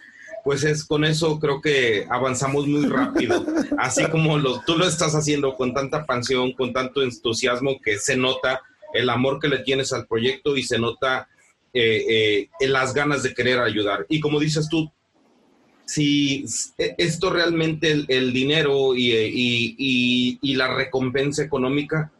pues 0.43 0.63
es 0.63 0.85
con 0.85 1.03
eso 1.05 1.39
creo 1.39 1.61
que 1.61 2.05
avanzamos 2.09 2.67
muy 2.67 2.85
rápido. 2.85 3.43
Así 3.77 4.05
como 4.09 4.37
lo, 4.37 4.61
tú 4.61 4.77
lo 4.77 4.85
estás 4.85 5.15
haciendo 5.15 5.55
con 5.55 5.73
tanta 5.73 6.05
pasión, 6.05 6.53
con 6.53 6.71
tanto 6.71 7.01
entusiasmo 7.01 7.79
que 7.81 7.97
se 7.97 8.15
nota 8.15 8.61
el 8.93 9.09
amor 9.09 9.39
que 9.39 9.47
le 9.47 9.59
tienes 9.59 9.91
al 9.91 10.07
proyecto 10.07 10.55
y 10.55 10.63
se 10.63 10.77
nota 10.77 11.27
eh, 11.73 12.47
eh, 12.59 12.67
las 12.67 12.93
ganas 12.93 13.23
de 13.23 13.33
querer 13.33 13.59
ayudar. 13.59 14.05
Y 14.07 14.19
como 14.19 14.39
dices 14.39 14.69
tú, 14.69 14.91
si 15.85 16.45
e, 16.77 16.95
esto 16.97 17.29
realmente 17.29 18.05
el, 18.07 18.31
dinero 18.33 18.95
y, 18.95 20.39
y, 20.41 20.55
la 20.55 20.73
recompensa 20.73 21.43
económica 21.43 22.11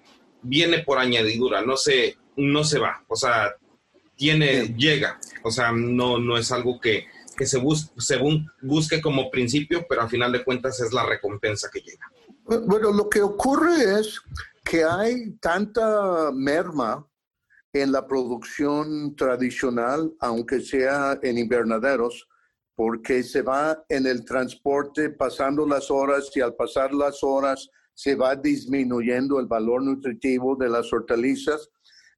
viene 0.45 0.79
por 0.79 0.97
añadidura, 0.97 1.61
no 1.61 1.75
se, 1.77 2.17
no 2.37 2.63
se 2.63 2.79
va, 2.79 3.03
o 3.07 3.15
sea, 3.15 3.55
tiene, 4.15 4.75
llega, 4.77 5.19
o 5.43 5.51
sea, 5.51 5.71
no, 5.71 6.19
no 6.19 6.37
es 6.37 6.51
algo 6.51 6.79
que, 6.79 7.07
que 7.35 7.45
se 7.45 7.57
busque, 7.57 7.91
según 7.97 8.49
busque 8.61 9.01
como 9.01 9.29
principio, 9.29 9.85
pero 9.87 10.01
al 10.01 10.09
final 10.09 10.31
de 10.31 10.43
cuentas 10.43 10.79
es 10.79 10.93
la 10.93 11.05
recompensa 11.05 11.69
que 11.71 11.81
llega. 11.81 12.09
Bueno, 12.45 12.91
lo 12.91 13.09
que 13.09 13.21
ocurre 13.21 13.99
es 13.99 14.21
que 14.63 14.83
hay 14.83 15.31
tanta 15.41 16.31
merma 16.31 17.05
en 17.73 17.91
la 17.91 18.07
producción 18.07 19.15
tradicional, 19.15 20.13
aunque 20.19 20.61
sea 20.61 21.19
en 21.21 21.37
invernaderos, 21.37 22.27
porque 22.75 23.23
se 23.23 23.41
va 23.41 23.83
en 23.89 24.05
el 24.05 24.23
transporte 24.25 25.09
pasando 25.09 25.65
las 25.67 25.89
horas 25.89 26.29
y 26.35 26.41
al 26.41 26.55
pasar 26.55 26.93
las 26.93 27.23
horas 27.23 27.69
se 27.95 28.13
va 28.13 28.35
disminuyendo 28.35 29.39
el 29.39 29.47
valor 29.47 29.81
nutritivo 29.81 30.55
de 30.55 30.69
las 30.69 30.91
hortalizas. 30.93 31.69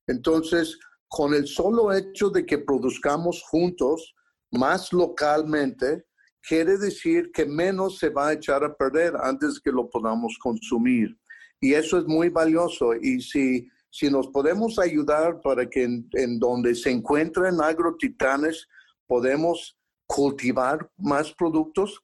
Entonces, 0.07 0.77
con 1.07 1.33
el 1.33 1.47
solo 1.47 1.93
hecho 1.93 2.29
de 2.29 2.45
que 2.45 2.57
produzcamos 2.57 3.41
juntos, 3.43 4.15
más 4.51 4.91
localmente, 4.91 6.05
quiere 6.41 6.77
decir 6.77 7.31
que 7.31 7.45
menos 7.45 7.99
se 7.99 8.09
va 8.09 8.29
a 8.29 8.33
echar 8.33 8.63
a 8.63 8.75
perder 8.75 9.13
antes 9.21 9.59
que 9.59 9.71
lo 9.71 9.89
podamos 9.89 10.37
consumir. 10.41 11.15
Y 11.59 11.73
eso 11.73 11.97
es 11.97 12.05
muy 12.05 12.29
valioso. 12.29 12.93
Y 12.95 13.21
si, 13.21 13.67
si 13.89 14.09
nos 14.09 14.27
podemos 14.29 14.79
ayudar 14.79 15.41
para 15.41 15.69
que 15.69 15.83
en, 15.83 16.09
en 16.13 16.39
donde 16.39 16.73
se 16.75 16.89
encuentren 16.89 17.61
agrotitanes, 17.61 18.67
podemos 19.05 19.77
cultivar 20.07 20.89
más 20.97 21.33
productos 21.33 22.01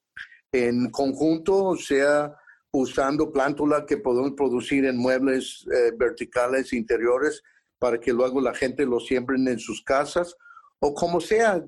en 0.51 0.91
conjunto, 0.91 1.65
o 1.65 1.77
sea, 1.77 2.35
usando 2.73 3.31
plántula 3.31 3.85
que 3.85 3.97
podemos 3.97 4.33
producir 4.33 4.85
en 4.85 4.97
muebles 4.97 5.65
eh, 5.71 5.91
verticales 5.95 6.73
interiores 6.73 7.43
para 7.77 7.99
que 7.99 8.11
luego 8.11 8.41
la 8.41 8.53
gente 8.53 8.85
lo 8.85 8.99
siembren 8.99 9.47
en 9.47 9.59
sus 9.59 9.83
casas, 9.83 10.35
o 10.79 10.93
como 10.93 11.21
sea, 11.21 11.63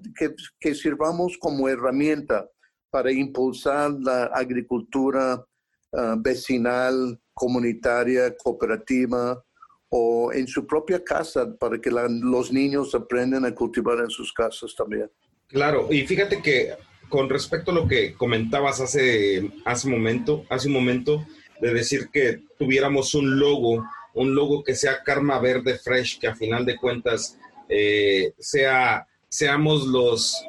que, 0.60 0.74
sirvamos 0.74 1.38
como 1.38 1.70
herramienta 1.70 2.50
para 2.90 3.12
impulsar 3.12 3.92
la 4.00 4.26
agricultura 4.26 5.46
ah, 5.94 6.16
vecinal, 6.18 7.20
comunitaria, 7.34 8.36
cooperativa, 8.36 9.42
o 9.90 10.32
en 10.34 10.48
su 10.48 10.66
propia 10.66 11.04
casa 11.04 11.56
para 11.58 11.80
que 11.80 11.92
los 11.92 12.52
niños 12.52 12.96
aprendan 12.96 13.46
a 13.46 13.54
cultivar 13.54 14.00
en 14.00 14.10
sus 14.10 14.34
casas 14.34 14.74
también. 14.76 15.10
Claro, 15.48 15.88
y 15.92 16.06
fíjate 16.06 16.42
que 16.42 16.74
con 17.10 17.30
respecto 17.30 17.72
a 17.72 17.76
lo 17.76 17.88
que 17.88 18.14
comentabas 18.14 18.82
hace, 18.82 19.52
hace, 19.66 19.88
momento, 19.90 20.46
hace 20.50 20.68
un 20.68 20.74
momento, 20.74 21.26
de 21.62 21.74
decir 21.74 22.10
que 22.12 22.42
tuviéramos 22.58 23.14
un 23.14 23.40
logo, 23.40 23.86
un 24.14 24.36
logo 24.36 24.64
que 24.64 24.76
sea 24.76 25.04
Karma 25.04 25.40
Verde 25.40 25.78
Fresh, 25.78 26.20
que 26.20 26.28
a 26.28 26.36
final 26.36 26.66
de 26.66 26.78
cuentas 26.78 27.38
eh, 27.70 28.34
sea, 28.40 29.08
seamos 29.30 29.86
los, 29.88 30.44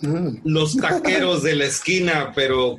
mm. 0.00 0.38
los 0.44 0.76
taqueros 0.76 1.42
de 1.42 1.56
la 1.56 1.66
esquina, 1.66 2.32
pero 2.34 2.76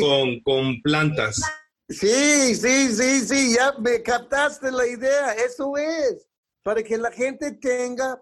con, 0.00 0.40
con, 0.40 0.82
plantas. 0.82 1.40
Sí, 1.88 2.54
sí, 2.54 2.88
sí, 2.94 3.20
sí, 3.20 3.54
ya 3.54 3.74
me 3.78 4.02
captaste 4.02 4.70
la 4.70 4.86
idea, 4.86 5.32
eso 5.34 5.76
es, 5.76 6.26
para 6.62 6.82
que 6.82 6.96
la 6.96 7.10
gente 7.10 7.52
tenga 7.52 8.20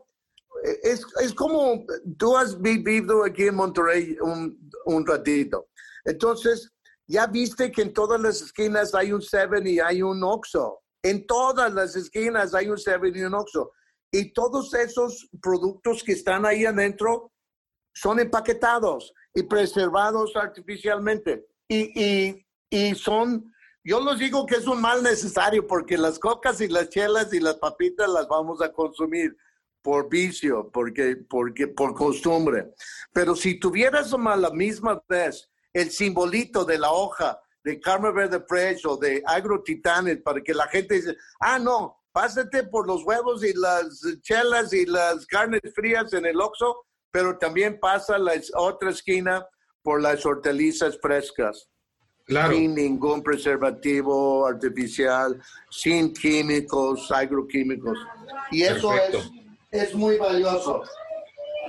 es, 0.62 1.06
es, 1.22 1.34
como 1.34 1.84
tú 2.18 2.36
has 2.36 2.61
vivido 2.61 3.24
aquí 3.24 3.46
en 3.46 3.54
Monterrey 3.54 4.16
un, 4.20 4.70
un, 4.84 5.06
ratito. 5.06 5.68
Entonces, 6.04 6.70
ya 7.06 7.26
viste 7.26 7.70
que 7.72 7.82
en 7.82 7.92
todas 7.92 8.20
las 8.20 8.42
esquinas 8.42 8.94
hay 8.94 9.12
un 9.12 9.22
Seven 9.22 9.66
y 9.66 9.80
hay 9.80 10.02
un 10.02 10.22
Oxxo. 10.22 10.82
En 11.02 11.26
todas 11.26 11.72
las 11.72 11.96
esquinas 11.96 12.54
hay 12.54 12.68
un 12.68 12.78
Seven 12.78 13.16
y 13.16 13.22
un 13.22 13.34
Oxxo. 13.34 13.72
Y 14.12 14.32
todos 14.32 14.74
esos 14.74 15.28
productos 15.40 16.02
que 16.02 16.12
están 16.12 16.44
ahí 16.44 16.66
adentro 16.66 17.32
son 17.94 18.20
empaquetados 18.20 19.12
y 19.34 19.42
preservados 19.44 20.36
artificialmente. 20.36 21.46
Y, 21.68 22.00
y, 22.00 22.46
y 22.70 22.94
son, 22.94 23.52
yo 23.84 24.00
los 24.00 24.18
digo 24.18 24.46
que 24.46 24.56
es 24.56 24.66
un 24.66 24.80
mal 24.80 25.02
necesario 25.02 25.66
porque 25.66 25.96
las 25.96 26.18
cocas 26.18 26.61
y 26.61 26.68
las 26.68 26.88
chelas 26.90 27.32
y 27.32 27.40
las 27.40 27.56
papitas 27.56 28.08
las 28.08 28.28
vamos 28.28 28.61
a 28.61 28.72
consumir 28.72 29.36
por 29.82 30.08
vicio, 30.08 30.70
porque, 30.72 31.16
porque, 31.28 31.68
por 31.68 31.94
costumbre. 31.94 32.72
Pero 33.12 33.34
si 33.34 33.58
tuvieras 33.58 34.12
a 34.12 34.36
la 34.36 34.50
misma 34.50 35.02
vez 35.08 35.50
el 35.72 35.90
simbolito 35.90 36.64
de 36.64 36.78
la 36.78 36.92
hoja 36.92 37.40
de 37.62 37.80
Carmen 37.80 38.14
Verde 38.14 38.42
Fresh 38.48 38.86
o 38.86 38.96
de 38.96 39.22
Agro 39.26 39.62
Titanes 39.62 40.18
para 40.22 40.40
que 40.40 40.54
la 40.54 40.66
gente 40.68 40.94
dice, 40.94 41.16
ah, 41.40 41.58
no, 41.58 42.00
pásate 42.12 42.64
por 42.64 42.86
los 42.86 43.04
huevos 43.04 43.44
y 43.44 43.52
las 43.54 44.00
chelas 44.22 44.72
y 44.72 44.86
las 44.86 45.26
carnes 45.26 45.60
frías 45.74 46.12
en 46.12 46.26
el 46.26 46.40
Oxxo, 46.40 46.86
pero 47.10 47.38
también 47.38 47.78
pasa 47.78 48.18
la 48.18 48.32
otra 48.54 48.90
esquina 48.90 49.46
por 49.82 50.00
las 50.00 50.24
hortalizas 50.24 50.98
frescas. 51.00 51.68
Claro. 52.24 52.54
Sin 52.54 52.76
ningún 52.76 53.22
preservativo 53.22 54.46
artificial, 54.46 55.40
sin 55.68 56.12
químicos, 56.14 57.10
agroquímicos. 57.10 57.98
Y 58.52 58.62
eso 58.62 58.94
es 58.94 59.30
es 59.70 59.94
muy 59.94 60.16
valioso. 60.16 60.82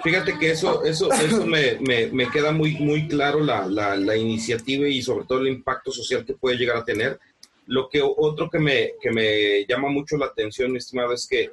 Fíjate 0.03 0.37
que 0.39 0.51
eso, 0.51 0.83
eso, 0.83 1.11
eso 1.11 1.45
me, 1.45 1.77
me, 1.79 2.29
queda 2.31 2.51
muy, 2.51 2.75
muy 2.77 3.07
claro 3.07 3.39
la, 3.39 3.67
la, 3.67 3.95
la, 3.95 4.17
iniciativa 4.17 4.87
y 4.87 5.01
sobre 5.01 5.25
todo 5.25 5.39
el 5.39 5.49
impacto 5.49 5.91
social 5.91 6.25
que 6.25 6.33
puede 6.33 6.57
llegar 6.57 6.77
a 6.77 6.85
tener. 6.85 7.19
Lo 7.67 7.87
que 7.87 8.01
otro 8.01 8.49
que 8.49 8.57
me, 8.57 8.93
que 8.99 9.11
me 9.11 9.65
llama 9.67 9.89
mucho 9.89 10.17
la 10.17 10.25
atención, 10.25 10.71
mi 10.71 10.79
estimado, 10.79 11.13
es 11.13 11.27
que 11.27 11.51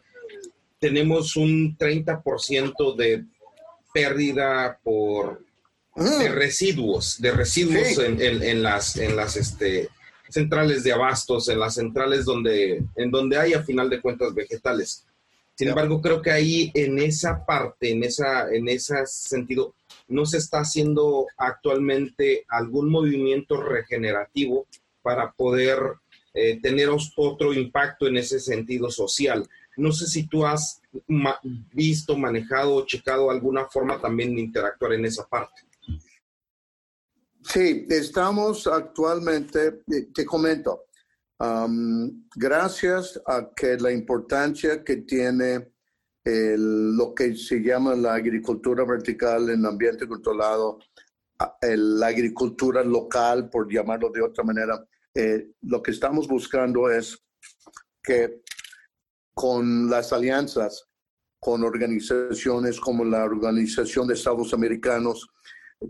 tenemos 0.78 1.36
un 1.36 1.76
30% 1.76 2.96
de 2.96 3.24
pérdida 3.92 4.78
por 4.82 5.42
de 5.94 6.28
residuos, 6.28 7.20
de 7.20 7.32
residuos 7.32 7.98
en, 7.98 8.22
en, 8.22 8.42
en, 8.42 8.62
las, 8.62 8.96
en 8.96 9.16
las 9.16 9.36
este, 9.36 9.88
centrales 10.28 10.84
de 10.84 10.92
abastos, 10.92 11.48
en 11.48 11.58
las 11.58 11.74
centrales 11.74 12.24
donde, 12.24 12.84
en 12.94 13.10
donde 13.10 13.36
hay 13.36 13.52
a 13.54 13.64
final 13.64 13.90
de 13.90 14.00
cuentas 14.00 14.32
vegetales. 14.32 15.07
Sin 15.58 15.70
embargo, 15.70 16.00
creo 16.00 16.22
que 16.22 16.30
ahí 16.30 16.70
en 16.72 17.00
esa 17.00 17.44
parte, 17.44 17.90
en, 17.90 18.04
esa, 18.04 18.48
en 18.48 18.68
ese 18.68 19.04
sentido, 19.06 19.74
no 20.06 20.24
se 20.24 20.38
está 20.38 20.60
haciendo 20.60 21.26
actualmente 21.36 22.44
algún 22.46 22.88
movimiento 22.88 23.60
regenerativo 23.60 24.68
para 25.02 25.32
poder 25.32 25.80
eh, 26.32 26.60
tener 26.62 26.90
otro 27.16 27.52
impacto 27.52 28.06
en 28.06 28.18
ese 28.18 28.38
sentido 28.38 28.88
social. 28.88 29.48
No 29.76 29.90
sé 29.90 30.06
si 30.06 30.28
tú 30.28 30.46
has 30.46 30.80
visto, 31.72 32.16
manejado 32.16 32.76
o 32.76 32.86
checado 32.86 33.28
alguna 33.28 33.64
forma 33.66 34.00
también 34.00 34.36
de 34.36 34.42
interactuar 34.42 34.92
en 34.92 35.06
esa 35.06 35.26
parte. 35.26 35.62
Sí, 37.42 37.84
estamos 37.90 38.64
actualmente, 38.68 39.82
eh, 39.90 40.06
te 40.14 40.24
comento, 40.24 40.84
gracias 41.38 43.20
a 43.26 43.50
que 43.54 43.76
la 43.76 43.92
importancia 43.92 44.82
que 44.82 44.98
tiene 44.98 45.72
lo 46.24 47.14
que 47.14 47.36
se 47.36 47.60
llama 47.60 47.94
la 47.94 48.14
agricultura 48.14 48.84
vertical 48.84 49.48
en 49.50 49.64
ambiente 49.64 50.06
controlado, 50.06 50.78
la 51.62 52.06
agricultura 52.06 52.82
local, 52.82 53.48
por 53.48 53.72
llamarlo 53.72 54.10
de 54.10 54.22
otra 54.22 54.44
manera, 54.44 54.84
eh, 55.14 55.52
lo 55.62 55.82
que 55.82 55.92
estamos 55.92 56.28
buscando 56.28 56.90
es 56.90 57.18
que 58.02 58.42
con 59.34 59.88
las 59.88 60.12
alianzas, 60.12 60.88
con 61.40 61.62
organizaciones 61.62 62.80
como 62.80 63.04
la 63.04 63.24
Organización 63.24 64.08
de 64.08 64.14
Estados 64.14 64.52
Americanos, 64.52 65.28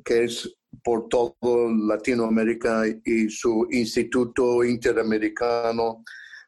que 0.04 0.24
es 0.24 0.57
por 0.82 1.08
todo 1.08 1.34
Latinoamérica 1.70 2.84
y 3.04 3.28
su 3.30 3.66
Instituto 3.70 4.64
Interamericano 4.64 6.04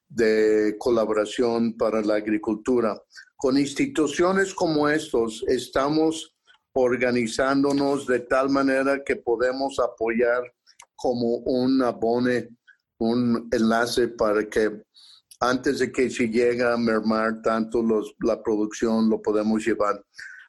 de 0.08 0.76
Colaboración 0.78 1.76
para 1.76 2.02
la 2.02 2.16
Agricultura. 2.16 3.00
Con 3.36 3.56
instituciones 3.56 4.54
como 4.54 4.88
estos 4.88 5.44
estamos 5.48 6.34
organizándonos 6.72 8.06
de 8.06 8.20
tal 8.20 8.50
manera 8.50 9.02
que 9.04 9.16
podemos 9.16 9.78
apoyar 9.78 10.42
como 10.94 11.36
un 11.38 11.82
abone, 11.82 12.50
un 12.98 13.48
enlace 13.50 14.08
para 14.08 14.48
que 14.48 14.82
antes 15.40 15.78
de 15.78 15.90
que 15.90 16.10
se 16.10 16.28
llegue 16.28 16.62
a 16.62 16.76
mermar 16.76 17.40
tanto 17.40 17.82
los, 17.82 18.14
la 18.20 18.42
producción, 18.42 19.08
lo 19.08 19.22
podemos 19.22 19.64
llevar 19.64 20.04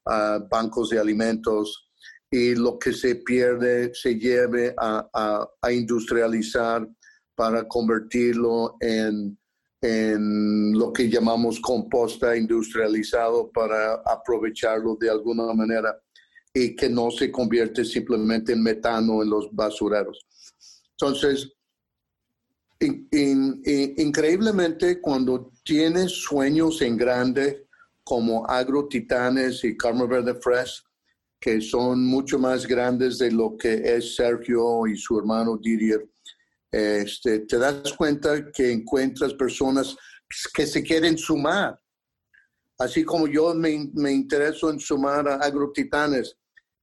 a 0.06 0.40
bancos 0.50 0.90
de 0.90 1.00
alimentos, 1.00 1.91
y 2.32 2.56
lo 2.56 2.80
que 2.80 2.94
se 2.94 3.16
pierde 3.16 3.94
se 3.94 4.18
lleve 4.18 4.74
a, 4.78 5.50
industrializar 5.70 6.88
para 7.36 7.68
convertirlo 7.68 8.78
en, 8.80 9.38
en, 9.82 10.72
lo 10.72 10.94
que 10.94 11.10
llamamos 11.10 11.60
composta 11.60 12.38
industrializado 12.38 13.52
para 13.52 13.96
aprovecharlo 14.06 14.96
de 14.96 15.10
alguna 15.10 15.54
manera. 15.54 16.02
y 16.54 16.76
que 16.76 16.90
no 16.90 17.10
se 17.12 17.32
convierte 17.32 17.86
simplemente 17.86 18.52
en 18.52 18.62
metano 18.62 19.24
en 19.24 19.30
los 19.30 19.48
basureros. 19.54 20.28
Entonces, 20.92 21.50
increíblemente, 22.82 25.00
cuando 25.00 25.50
tienes 25.64 26.12
sueños 26.12 26.82
en 26.82 26.98
grande 26.98 27.70
como 28.04 28.46
Agro 28.48 28.90
Titanes 28.90 29.64
y 29.64 29.78
Carmen 29.78 30.10
Verde 30.10 30.36
Fresh, 30.36 30.84
que 31.42 31.60
son 31.60 32.06
mucho 32.06 32.38
más 32.38 32.68
grandes 32.68 33.18
de 33.18 33.32
lo 33.32 33.58
que 33.58 33.82
es 33.96 34.16
Sergio 34.16 34.86
y 34.86 34.96
su 34.96 35.18
hermano 35.18 35.58
Didier, 35.58 36.08
este, 36.72 37.40
te 37.40 37.58
das 37.58 37.92
cuenta 37.94 38.52
que 38.52 38.72
encuentras 38.72 39.34
personas 39.34 39.98
que 40.54 40.68
se 40.68 40.84
quieren 40.84 41.18
sumar. 41.18 41.78
Así 42.78 43.04
como 43.04 43.28
yo 43.28 43.56
me, 43.56 43.90
me 43.96 44.12
intereso 44.12 44.70
en 44.70 44.80
sumar 44.80 45.28
a 45.28 45.36
Agrotitanes 45.38 46.38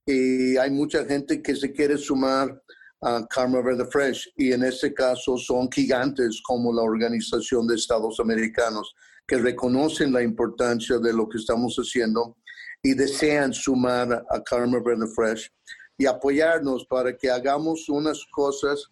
y 0.05 0.57
hay 0.57 0.71
mucha 0.71 1.05
gente 1.05 1.41
que 1.41 1.55
se 1.55 1.71
quiere 1.71 1.97
sumar 1.97 2.61
a 3.01 3.25
Karma 3.29 3.61
Verde 3.61 3.85
Fresh 3.85 4.33
y 4.35 4.51
en 4.51 4.63
este 4.63 4.93
caso 4.93 5.37
son 5.37 5.71
gigantes 5.71 6.41
como 6.43 6.73
la 6.73 6.81
Organización 6.81 7.65
de 7.65 7.75
Estados 7.75 8.19
Americanos 8.19 8.93
que 9.25 9.37
reconocen 9.37 10.11
la 10.11 10.21
importancia 10.21 10.97
de 10.97 11.13
lo 11.13 11.29
que 11.29 11.37
estamos 11.37 11.77
haciendo 11.77 12.35
y 12.81 12.93
desean 12.93 13.53
sumar 13.53 14.25
a 14.29 14.43
Karma 14.43 14.79
Verde 14.79 15.07
Fresh 15.07 15.51
y 15.97 16.05
apoyarnos 16.05 16.85
para 16.85 17.15
que 17.15 17.29
hagamos 17.29 17.89
unas 17.89 18.25
cosas 18.31 18.87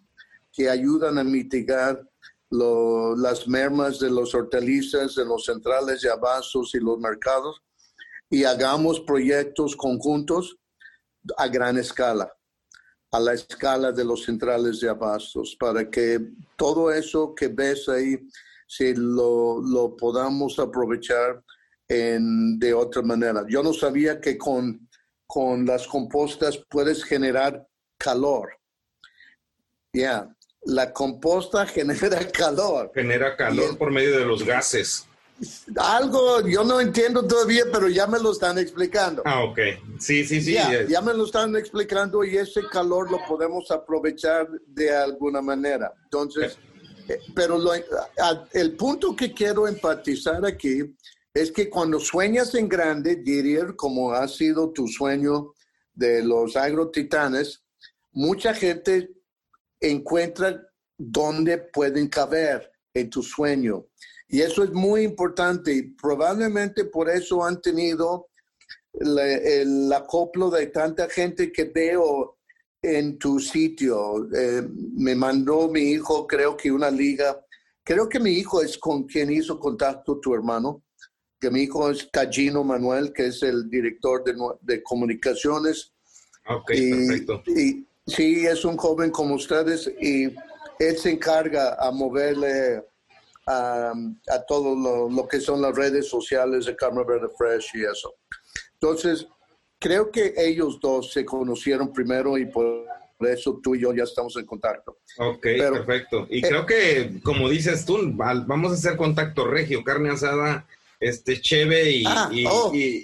que 0.52 0.70
ayudan 0.70 1.18
a 1.18 1.24
mitigar 1.24 2.04
las 2.50 3.48
mermas 3.48 4.00
de 4.00 4.10
los 4.10 4.34
hortalizas, 4.34 5.16
de 5.16 5.26
los 5.26 5.46
centrales 5.46 6.02
de 6.02 6.10
abastos 6.10 6.74
y 6.76 6.80
los 6.80 6.98
mercados 7.00 7.62
y 8.30 8.44
hagamos 8.44 9.00
proyectos 9.00 9.76
conjuntos 9.76 10.58
a 11.38 11.48
gran 11.48 11.78
escala, 11.78 12.32
a 13.12 13.20
la 13.20 13.34
escala 13.34 13.92
de 13.92 14.04
los 14.04 14.24
centrales 14.24 14.80
de 14.80 14.90
abastos, 14.90 15.56
para 15.60 15.90
que 15.90 16.20
todo 16.58 16.92
eso 16.92 17.34
que 17.34 17.48
ves 17.48 17.88
ahí, 17.90 18.18
si 18.68 18.94
lo, 18.96 19.62
lo 19.62 19.96
podamos 19.96 20.60
aprovechar 20.60 21.44
en, 21.88 22.60
de 22.60 22.74
otra 22.74 23.02
manera. 23.02 23.46
Yo 23.48 23.64
no 23.64 23.74
sabía 23.74 24.20
que 24.20 24.38
con, 24.38 24.88
con 25.26 25.66
las 25.66 25.88
compostas 25.88 26.62
puedes 26.70 27.04
generar 27.04 27.68
calor. 27.98 28.50
Ya, 29.94 30.30
la 30.64 30.94
composta 30.94 31.66
genera 31.68 32.28
calor. 32.32 32.92
Genera 32.94 33.36
calor 33.36 33.78
por 33.78 33.92
medio 33.92 34.18
de 34.18 34.26
los 34.26 34.44
gases. 34.44 35.08
Algo 35.76 36.42
yo 36.48 36.64
no 36.64 36.82
entiendo 36.82 37.26
todavía, 37.28 37.66
pero 37.72 37.88
ya 37.88 38.08
me 38.08 38.20
lo 38.20 38.32
están 38.32 38.58
explicando. 38.58 39.22
Ah, 39.24 39.44
ok. 39.44 39.60
Sí, 40.00 40.26
sí, 40.26 40.42
sí. 40.42 40.54
Ya, 40.54 41.02
me 41.02 41.14
lo 41.14 41.26
están 41.26 41.56
explicando 41.56 42.24
y 42.24 42.38
ese 42.38 42.64
calor 42.72 43.12
lo 43.12 43.20
podemos 43.28 43.70
aprovechar 43.70 44.50
de 44.66 44.96
alguna 44.96 45.40
manera. 45.40 45.94
Entonces, 46.06 46.58
eh, 47.08 47.20
pero 47.36 47.60
el 48.54 48.76
punto 48.76 49.16
que 49.16 49.32
quiero 49.32 49.68
enfatizar 49.68 50.44
aquí 50.44 50.96
es 51.42 51.52
que 51.52 51.70
cuando 51.70 52.00
sueñas 52.00 52.56
en 52.56 52.68
grande, 52.68 53.18
diría, 53.18 53.68
como 53.76 54.12
ha 54.12 54.28
sido 54.28 54.72
tu 54.72 54.88
sueño 54.88 55.54
de 55.94 56.24
los 56.24 56.56
agrotitanes, 56.56 57.64
mucha 58.12 58.56
gente 58.56 59.12
encuentra 59.80 60.68
dónde 60.98 61.60
pueden 61.60 62.08
caber 62.08 62.72
en 62.92 63.10
tu 63.12 63.22
sueño. 63.22 63.86
Y 64.28 64.42
eso 64.42 64.64
es 64.64 64.72
muy 64.72 65.04
importante 65.04 65.74
y 65.74 65.84
probablemente 65.84 66.86
por 66.86 67.08
eso 67.08 67.44
han 67.46 67.62
tenido 67.62 68.30
el 68.94 69.94
acoplo 69.94 70.50
de 70.50 70.68
tanta 70.68 71.08
gente 71.08 71.52
que 71.52 71.66
veo 71.66 72.40
en 72.82 73.20
tu 73.20 73.40
sitio. 73.40 74.28
Eh, 74.34 74.68
me 74.96 75.14
mandó 75.14 75.68
mi 75.68 75.92
hijo, 75.92 76.26
creo 76.26 76.58
que 76.58 76.72
una 76.72 76.90
liga. 76.90 77.40
Creo 77.84 78.10
que 78.10 78.20
mi 78.20 78.32
hijo 78.32 78.62
es 78.64 78.78
con 78.78 79.04
quien 79.04 79.32
hizo 79.32 79.60
contacto 79.60 80.20
tu 80.20 80.34
hermano, 80.34 80.84
que 81.40 81.52
mi 81.52 81.64
hijo 81.64 81.90
es 81.90 82.08
Callino 82.12 82.64
Manuel, 82.64 83.14
que 83.14 83.28
es 83.28 83.44
el 83.44 83.70
director 83.70 84.24
de, 84.24 84.36
de 84.62 84.84
comunicaciones. 84.84 85.94
Ok, 86.48 86.68
perfecto. 86.68 87.44
Y 87.48 87.86
sí, 88.06 88.46
es 88.46 88.66
un 88.66 88.78
joven 88.78 89.12
como 89.12 89.36
ustedes 89.36 89.92
y 90.02 90.26
él 90.80 90.98
se 90.98 91.12
encarga 91.12 91.76
a 91.80 91.92
moverle 91.92 92.84
a, 93.48 93.94
todo 94.48 95.10
lo, 95.10 95.28
que 95.28 95.40
son 95.40 95.62
las 95.62 95.76
redes 95.76 96.08
sociales 96.08 96.66
de 96.66 96.76
Carmen 96.76 97.06
Verde 97.08 97.28
Fresh 97.38 97.72
y 97.76 97.84
eso. 97.86 98.16
Entonces, 98.74 99.28
creo 99.80 100.12
que 100.12 100.34
ellos 100.38 100.80
dos 100.82 101.14
se 101.14 101.24
conocieron 101.24 101.94
primero 101.94 102.38
y 102.38 102.46
por 102.46 102.86
eso 103.22 103.60
tú 103.64 103.76
y 103.76 103.82
yo 103.82 103.94
ya 103.94 104.04
estamos 104.04 104.36
en 104.36 104.46
contacto. 104.46 104.98
Ok, 105.18 105.42
perfecto. 105.42 106.28
Y 106.30 106.42
creo 106.42 106.66
que, 106.66 107.20
como 107.24 107.50
dices 107.50 107.86
tú, 107.86 107.98
vamos 108.14 108.72
a 108.72 108.76
hacer 108.76 108.98
contacto 108.98 109.46
regio, 109.46 109.84
carne 109.84 110.10
asada, 110.10 110.68
este 111.00 111.40
cheve 111.40 111.92
y, 111.92 112.04
ah, 112.08 112.30
oh, 112.50 112.72
y, 112.74 113.04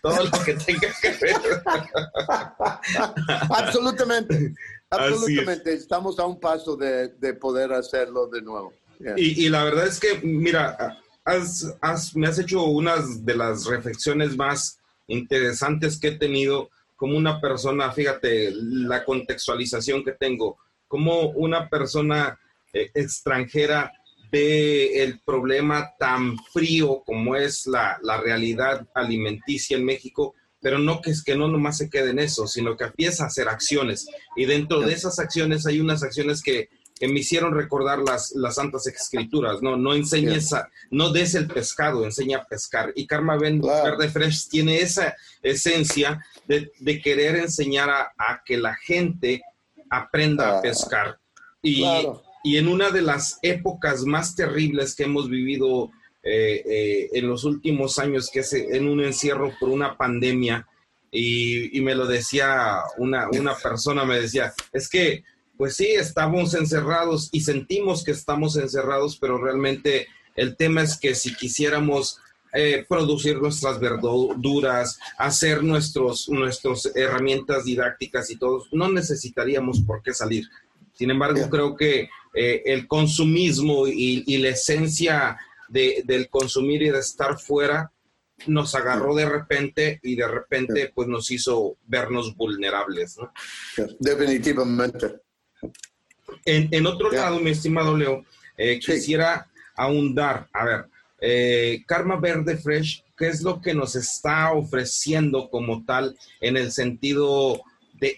todo 0.00 0.24
lo 0.24 0.44
que 0.44 0.54
tenga 0.54 0.88
que 1.00 1.10
ver. 1.20 1.36
absolutamente, 3.50 4.54
absolutamente. 4.90 5.74
Estamos 5.74 6.18
a 6.18 6.26
un 6.26 6.40
paso 6.40 6.76
de, 6.76 7.08
de 7.08 7.34
poder 7.34 7.72
hacerlo 7.72 8.26
de 8.26 8.42
nuevo. 8.42 8.72
Y, 9.16 9.48
la 9.48 9.64
verdad 9.64 9.86
es 9.86 10.00
que, 10.00 10.20
mira, 10.22 10.98
me 12.14 12.26
has 12.26 12.38
hecho 12.38 12.64
unas 12.64 13.24
de 13.24 13.36
las 13.36 13.66
reflexiones 13.66 14.36
más 14.36 14.78
interesantes 15.08 15.98
que 15.98 16.08
he 16.08 16.18
tenido 16.18 16.70
como 16.96 17.16
una 17.16 17.40
persona, 17.40 17.92
fíjate, 17.92 18.52
la 18.54 19.04
contextualización 19.04 20.04
que 20.04 20.12
tengo, 20.12 20.58
como 20.88 21.30
una 21.30 21.68
persona 21.68 22.38
eh, 22.72 22.90
extranjera 22.94 23.92
el 24.34 25.20
problema 25.20 25.92
tan 25.98 26.36
frío 26.52 27.02
como 27.04 27.36
es 27.36 27.66
la, 27.66 27.98
la, 28.02 28.20
realidad 28.20 28.86
alimenticia 28.94 29.76
en 29.76 29.84
México, 29.84 30.34
pero 30.60 30.78
no 30.78 31.00
que 31.00 31.10
es 31.10 31.22
que 31.22 31.36
no 31.36 31.48
nomás 31.48 31.78
se 31.78 31.90
quede 31.90 32.10
en 32.10 32.18
eso, 32.18 32.46
sino 32.46 32.76
que 32.76 32.84
empieza 32.84 33.24
a 33.24 33.26
hacer 33.28 33.48
acciones. 33.48 34.06
Y 34.36 34.46
dentro 34.46 34.80
de 34.80 34.92
esas 34.92 35.18
acciones 35.18 35.66
hay 35.66 35.80
unas 35.80 36.02
acciones 36.02 36.42
que 36.42 36.68
que 36.98 37.08
me 37.08 37.20
hicieron 37.20 37.54
recordar 37.54 37.98
las, 37.98 38.32
las 38.36 38.54
santas 38.54 38.86
escrituras, 38.86 39.60
¿no? 39.62 39.76
No 39.76 39.94
enseñes 39.94 40.54
no 40.90 41.10
des 41.10 41.34
el 41.34 41.48
pescado, 41.48 42.04
enseña 42.04 42.38
a 42.38 42.44
pescar. 42.44 42.92
Y 42.94 43.06
Karma 43.06 43.36
Verde 43.36 44.08
Fresh 44.08 44.48
tiene 44.48 44.78
esa 44.78 45.14
esencia 45.42 46.24
de, 46.46 46.70
querer 47.02 47.36
enseñar 47.36 47.90
a, 47.90 48.42
que 48.44 48.56
la 48.56 48.74
gente 48.76 49.42
aprenda 49.90 50.58
a 50.58 50.62
pescar. 50.62 51.18
Y, 51.62 51.84
y, 52.44 52.56
en 52.58 52.68
una 52.68 52.90
de 52.90 53.02
las 53.02 53.38
épocas 53.42 54.04
más 54.04 54.36
terribles 54.36 54.94
que 54.94 55.04
hemos 55.04 55.28
vivido 55.28 55.90
eh, 56.22 56.62
eh, 56.64 57.10
en 57.12 57.28
los 57.28 57.44
últimos 57.44 57.98
años, 57.98 58.30
que 58.32 58.40
es 58.40 58.52
en 58.52 58.88
un 58.88 59.02
encierro 59.02 59.52
por 59.58 59.70
una 59.70 59.96
pandemia, 59.96 60.68
y, 61.10 61.76
y 61.76 61.80
me 61.80 61.94
lo 61.94 62.06
decía 62.06 62.80
una, 62.98 63.28
una 63.30 63.54
persona, 63.54 64.04
me 64.04 64.20
decía, 64.20 64.52
es 64.72 64.88
que 64.88 65.24
pues 65.56 65.76
sí, 65.76 65.86
estamos 65.86 66.54
encerrados 66.54 67.28
y 67.32 67.42
sentimos 67.42 68.04
que 68.04 68.10
estamos 68.10 68.56
encerrados, 68.56 69.18
pero 69.18 69.38
realmente 69.38 70.08
el 70.34 70.56
tema 70.56 70.82
es 70.82 70.98
que 70.98 71.14
si 71.14 71.34
quisiéramos 71.34 72.18
eh, 72.52 72.84
producir 72.88 73.40
nuestras 73.40 73.78
verduras, 73.80 74.98
hacer 75.18 75.62
nuestros, 75.62 76.28
nuestras 76.28 76.90
herramientas 76.94 77.64
didácticas 77.64 78.30
y 78.30 78.36
todo, 78.36 78.64
no 78.72 78.88
necesitaríamos 78.90 79.80
por 79.80 80.02
qué 80.02 80.12
salir. 80.12 80.48
Sin 80.92 81.10
embargo, 81.10 81.48
creo 81.50 81.76
que 81.76 82.08
eh, 82.34 82.62
el 82.66 82.86
consumismo 82.86 83.86
y, 83.86 84.36
la 84.38 84.50
esencia 84.50 85.38
del 85.68 86.28
consumir 86.28 86.82
y 86.82 86.90
de 86.90 86.98
estar 86.98 87.38
fuera 87.38 87.90
nos 88.46 88.74
agarró 88.74 89.14
de 89.14 89.28
repente 89.28 90.00
y 90.02 90.16
de 90.16 90.28
repente 90.28 90.92
pues 90.94 91.08
nos 91.08 91.30
hizo 91.30 91.76
vernos 91.86 92.36
vulnerables. 92.36 93.16
¿no? 93.18 93.32
Definitivamente. 93.98 95.20
En, 96.44 96.86
otro 96.86 97.10
lado, 97.10 97.40
mi 97.40 97.50
estimado 97.50 97.96
Leo, 97.96 98.24
eh, 98.56 98.78
quisiera 98.78 99.46
ahondar, 99.76 100.48
a 100.52 100.64
ver, 100.64 100.86
eh, 101.20 101.82
Karma 101.86 102.16
Verde 102.16 102.56
Fresh, 102.56 103.02
¿qué 103.16 103.28
es 103.28 103.42
lo 103.42 103.60
que 103.60 103.74
nos 103.74 103.96
está 103.96 104.52
ofreciendo 104.52 105.48
como 105.48 105.84
tal 105.84 106.16
en 106.40 106.56
el 106.56 106.70
sentido 106.70 107.62
de, 107.94 108.16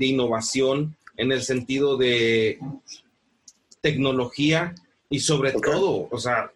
innovación, 0.00 0.96
en 1.16 1.32
el 1.32 1.42
sentido 1.42 1.96
de 1.96 2.58
tecnología 3.80 4.74
y 5.10 5.20
sobre 5.20 5.52
todo, 5.52 6.08
o 6.10 6.18
sea, 6.18 6.52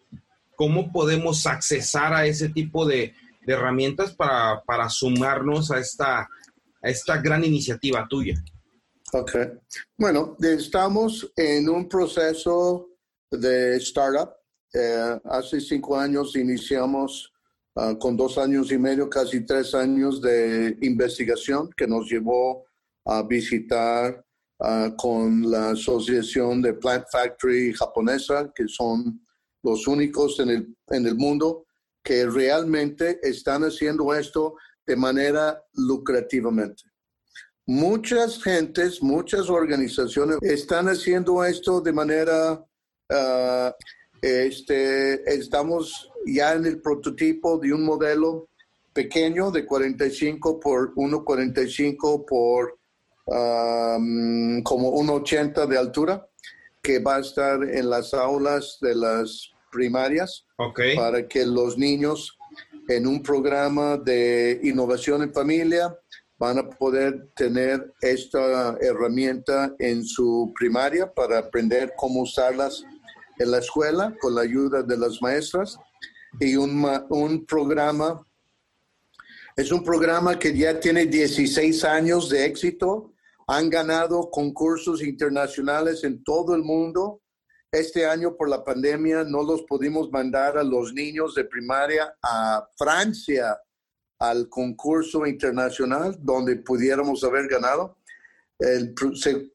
cómo 0.56 0.92
podemos 0.92 1.46
accesar 1.46 2.12
a 2.14 2.26
ese 2.26 2.48
tipo 2.48 2.86
de, 2.86 3.14
herramientas 3.44 4.12
para, 4.14 4.62
para, 4.64 4.88
sumarnos 4.88 5.72
a 5.72 5.80
esta, 5.80 6.20
a 6.20 6.88
esta 6.88 7.20
gran 7.20 7.42
iniciativa 7.42 8.06
tuya? 8.08 8.40
Ok. 9.12 9.36
Bueno, 9.98 10.36
estamos 10.40 11.30
en 11.36 11.68
un 11.68 11.88
proceso 11.88 12.88
de 13.30 13.76
startup. 13.78 14.30
Eh, 14.72 15.18
hace 15.24 15.60
cinco 15.60 15.98
años 15.98 16.34
iniciamos 16.36 17.32
ah, 17.74 17.94
con 17.98 18.16
dos 18.16 18.38
años 18.38 18.72
y 18.72 18.78
medio, 18.78 19.10
casi 19.10 19.44
tres 19.44 19.74
años 19.74 20.22
de 20.22 20.78
investigación 20.80 21.68
que 21.76 21.86
nos 21.86 22.10
llevó 22.10 22.64
a 23.04 23.22
visitar 23.22 24.24
ah, 24.62 24.94
con 24.96 25.50
la 25.50 25.70
Asociación 25.70 26.62
de 26.62 26.74
Plant 26.74 27.04
Factory 27.10 27.72
japonesa, 27.72 28.52
que 28.54 28.66
son 28.68 29.20
los 29.62 29.86
únicos 29.86 30.40
en 30.40 30.50
el, 30.50 30.76
en 30.88 31.06
el 31.06 31.14
mundo 31.14 31.66
que 32.02 32.26
realmente 32.26 33.20
están 33.22 33.62
haciendo 33.62 34.14
esto 34.14 34.56
de 34.86 34.96
manera 34.96 35.62
lucrativamente. 35.74 36.82
Muchas 37.66 38.42
gentes, 38.42 39.02
muchas 39.02 39.48
organizaciones 39.48 40.38
están 40.42 40.88
haciendo 40.88 41.44
esto 41.44 41.80
de 41.80 41.92
manera, 41.92 42.64
ah, 43.10 43.76
este, 44.20 45.22
estamos 45.32 46.10
ya 46.26 46.54
en 46.54 46.66
el 46.66 46.80
prototipo 46.80 47.58
de 47.58 47.72
un 47.72 47.84
modelo 47.84 48.48
pequeño 48.92 49.50
de 49.50 49.64
45 49.64 50.60
por 50.60 50.94
1,45 50.94 52.24
por 52.26 52.78
um, 53.26 54.62
como 54.62 54.92
1,80 55.02 55.66
de 55.66 55.78
altura, 55.78 56.26
que 56.82 56.98
va 56.98 57.16
a 57.16 57.20
estar 57.20 57.62
en 57.62 57.90
las 57.90 58.12
aulas 58.12 58.78
de 58.80 58.94
las 58.94 59.52
primarias 59.70 60.44
para 60.96 61.26
que 61.26 61.46
los 61.46 61.78
niños 61.78 62.36
en 62.88 63.06
un 63.06 63.22
programa 63.22 63.96
de 63.96 64.60
innovación 64.62 65.22
en 65.22 65.32
familia 65.32 65.96
van 66.38 66.58
a 66.58 66.68
poder 66.68 67.28
tener 67.36 67.94
esta 68.00 68.76
herramienta 68.80 69.74
en 69.78 70.04
su 70.04 70.52
primaria 70.58 71.12
para 71.12 71.38
aprender 71.38 71.94
cómo 71.96 72.22
usarlas 72.22 72.84
en 73.38 73.50
la 73.50 73.58
escuela 73.58 74.12
con 74.20 74.34
la 74.34 74.42
ayuda 74.42 74.82
de 74.82 74.96
las 74.96 75.22
maestras. 75.22 75.78
Y 76.40 76.56
un, 76.56 76.84
un 77.10 77.46
programa, 77.46 78.26
es 79.54 79.70
un 79.70 79.84
programa 79.84 80.36
que 80.36 80.52
ya 80.56 80.80
tiene 80.80 81.06
16 81.06 81.84
años 81.84 82.28
de 82.28 82.44
éxito, 82.44 83.11
han 83.46 83.70
ganado 83.70 84.30
concursos 84.30 85.02
internacionales 85.02 86.04
en 86.04 86.22
todo 86.22 86.54
el 86.54 86.62
mundo. 86.62 87.22
Este 87.70 88.06
año 88.06 88.36
por 88.36 88.48
la 88.48 88.62
pandemia 88.62 89.24
no 89.24 89.42
los 89.42 89.62
pudimos 89.62 90.10
mandar 90.10 90.58
a 90.58 90.62
los 90.62 90.92
niños 90.92 91.34
de 91.34 91.44
primaria 91.44 92.14
a 92.22 92.68
Francia 92.76 93.58
al 94.18 94.48
concurso 94.48 95.26
internacional 95.26 96.16
donde 96.20 96.56
pudiéramos 96.56 97.24
haber 97.24 97.48
ganado. 97.48 97.96
El, 98.58 98.94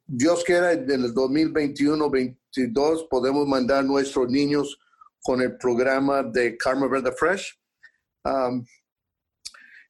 Dios 0.06 0.44
quiera, 0.44 0.74
en 0.74 0.90
el 0.90 1.14
2021-22 1.14 3.08
podemos 3.10 3.48
mandar 3.48 3.86
nuestros 3.86 4.30
niños 4.30 4.78
con 5.22 5.42
el 5.42 5.58
programa 5.58 6.24
de 6.24 6.58
Karma 6.58 6.88
Verde 6.88 7.14
Fresh. 7.14 7.58
Um, 8.26 8.66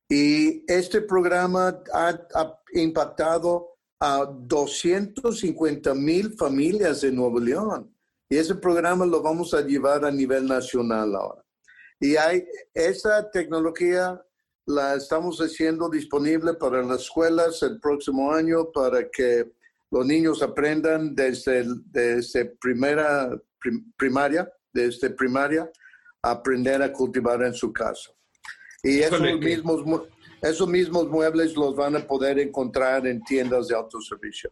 y 0.10 0.64
este 0.72 1.02
programa 1.02 1.82
ha, 1.94 2.60
impactado 2.74 3.77
a 4.00 4.26
250 4.26 5.94
mil 5.96 6.34
familias 6.34 7.02
de 7.02 7.12
Nuevo 7.12 7.40
León. 7.40 7.94
Y 8.30 8.38
ese 8.38 8.56
programa 8.56 9.06
lo 9.06 9.22
vamos 9.22 9.54
a 9.54 9.62
llevar 9.62 10.06
a 10.06 10.12
nivel 10.12 10.46
nacional 10.48 11.16
ahora. 11.16 11.44
Y 12.00 12.16
hay 12.16 12.46
esa 12.74 13.30
tecnología 13.32 14.22
la 14.66 14.96
estamos 14.96 15.40
haciendo 15.40 15.90
disponible 15.90 16.54
para 16.56 16.84
las 16.84 17.04
escuelas 17.04 17.64
el 17.64 17.80
próximo 17.80 18.34
año 18.34 18.70
para 18.72 19.10
que 19.10 19.50
los 19.90 20.06
niños 20.06 20.44
aprendan 20.44 21.16
desde, 21.16 21.66
desde 21.86 22.46
primera 22.60 23.30
primaria 23.96 24.52
desde 24.74 25.10
primaria 25.10 25.70
aprender 26.22 26.82
a 26.82 26.92
cultivar 26.92 27.42
en 27.44 27.54
su 27.54 27.74
casa. 27.74 28.12
Y 28.84 29.00
esos 29.00 29.22
mismos, 29.40 30.04
esos 30.42 30.68
mismos 30.68 31.08
muebles 31.08 31.56
los 31.56 31.76
van 31.76 31.96
a 31.96 32.00
poder 32.00 32.40
encontrar 32.40 33.08
en 33.08 33.24
tiendas 33.24 33.68
de 33.68 33.76
autoservicio. 33.76 34.52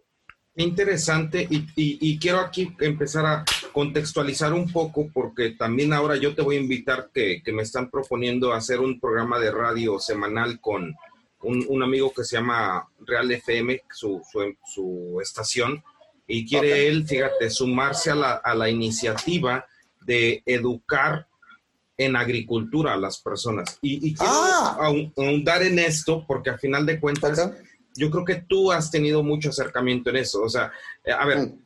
Interesante 0.57 1.45
y, 1.49 1.65
y, 1.75 2.17
quiero 2.17 2.39
aquí 2.39 2.73
empezar 2.79 3.25
a 3.25 3.43
contextualizar 3.73 4.53
un 4.53 4.71
poco 4.71 5.09
porque 5.13 5.49
también 5.49 5.91
ahora 5.91 6.15
yo 6.15 6.33
te 6.33 6.41
voy 6.41 6.55
a 6.55 6.61
invitar 6.61 7.09
que, 7.13 7.41
que 7.43 7.51
me 7.51 7.63
están 7.63 7.91
proponiendo 7.91 8.53
hacer 8.53 8.79
un 8.79 8.97
programa 8.97 9.37
de 9.37 9.51
radio 9.51 9.99
semanal 9.99 10.61
con 10.61 10.95
un, 11.41 11.65
un 11.67 11.83
amigo 11.83 12.13
que 12.13 12.23
se 12.23 12.37
llama 12.37 12.87
Real 13.05 13.29
FM, 13.29 13.81
su, 13.91 14.21
su, 14.31 14.55
su 14.65 15.19
estación, 15.21 15.83
y 16.25 16.47
quiere 16.47 16.87
él, 16.87 17.05
fíjate, 17.05 17.49
sumarse 17.49 18.11
a 18.11 18.15
la, 18.15 18.31
a 18.35 18.55
la 18.55 18.69
iniciativa 18.69 19.65
de 20.05 20.41
educar 20.45 21.27
en 21.97 22.15
agricultura 22.15 22.93
a 22.93 22.97
las 22.97 23.19
personas. 23.19 23.77
Y, 23.81 24.13
quiero 24.13 24.31
ah. 24.33 24.77
ahondar 25.15 25.63
en 25.63 25.79
esto 25.79 26.25
porque 26.27 26.49
a 26.49 26.57
final 26.57 26.85
de 26.85 26.99
cuentas, 26.99 27.51
yo 27.95 28.11
creo 28.11 28.25
que 28.25 28.45
tú 28.47 28.71
has 28.71 28.91
tenido 28.91 29.23
mucho 29.23 29.49
acercamiento 29.49 30.09
en 30.09 30.17
eso. 30.17 30.41
O 30.41 30.49
sea, 30.49 30.71
eh, 31.03 31.11
a 31.11 31.25
ver, 31.25 31.39
mm. 31.39 31.59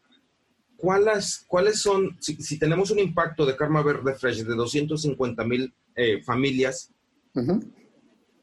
¿cuáles, 0.77 1.43
¿cuáles 1.47 1.81
son, 1.81 2.17
si, 2.19 2.59
tenemos 2.59 2.91
un 2.91 2.99
impacto 2.99 3.45
de 3.45 3.55
Karma 3.55 3.81
Verde 3.81 4.13
Fresh 4.13 4.43
de 4.43 4.55
250 4.55 5.43
mil 5.45 5.73
eh, 5.95 6.21
familias, 6.23 6.91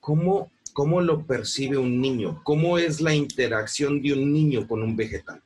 ¿cómo, 0.01 0.53
¿cómo 0.73 1.01
lo 1.01 1.27
percibe 1.27 1.79
un 1.79 2.01
niño? 2.01 2.43
¿Cómo 2.45 2.77
es 2.77 3.01
la 3.01 3.15
interacción 3.15 4.03
de 4.03 4.13
un 4.13 4.33
niño 4.33 4.67
con 4.67 4.83
un 4.83 4.95
vegetal? 4.95 5.43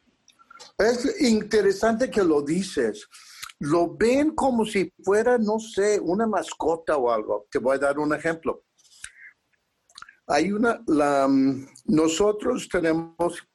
Es 0.78 1.20
interesante 1.20 2.10
que 2.10 2.24
lo 2.24 2.42
dices 2.42 3.06
lo 3.60 3.94
ven 3.94 4.34
como 4.34 4.64
si 4.64 4.92
fuera, 5.04 5.38
no 5.38 5.58
sé, 5.58 6.00
una 6.00 6.26
mascota 6.26 6.96
o 6.96 7.10
algo. 7.10 7.46
Te 7.50 7.58
voy 7.58 7.76
a 7.76 7.80
dar 7.80 7.98
un 7.98 8.14
ejemplo. 8.14 8.64
Hay 10.26 10.50
una, 10.50 10.82
la, 10.86 11.28
mm, 11.28 11.66
nosotros 11.86 12.68
tenemos 12.68 13.46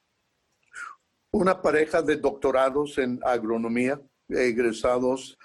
una 1.32 1.60
pareja 1.60 2.02
de 2.02 2.16
doctorados 2.16 2.98
en 2.98 3.18
agronomía, 3.24 4.00
egresados 4.28 5.36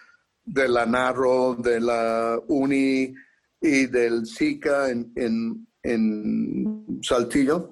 de 0.43 0.67
la 0.67 0.85
NARRO, 0.85 1.55
de 1.55 1.79
la 1.79 2.39
UNI 2.47 3.13
y 3.59 3.85
del 3.87 4.25
SICA 4.25 4.89
en, 4.89 5.11
en, 5.15 5.67
en 5.83 6.70
Saltillo. 7.01 7.71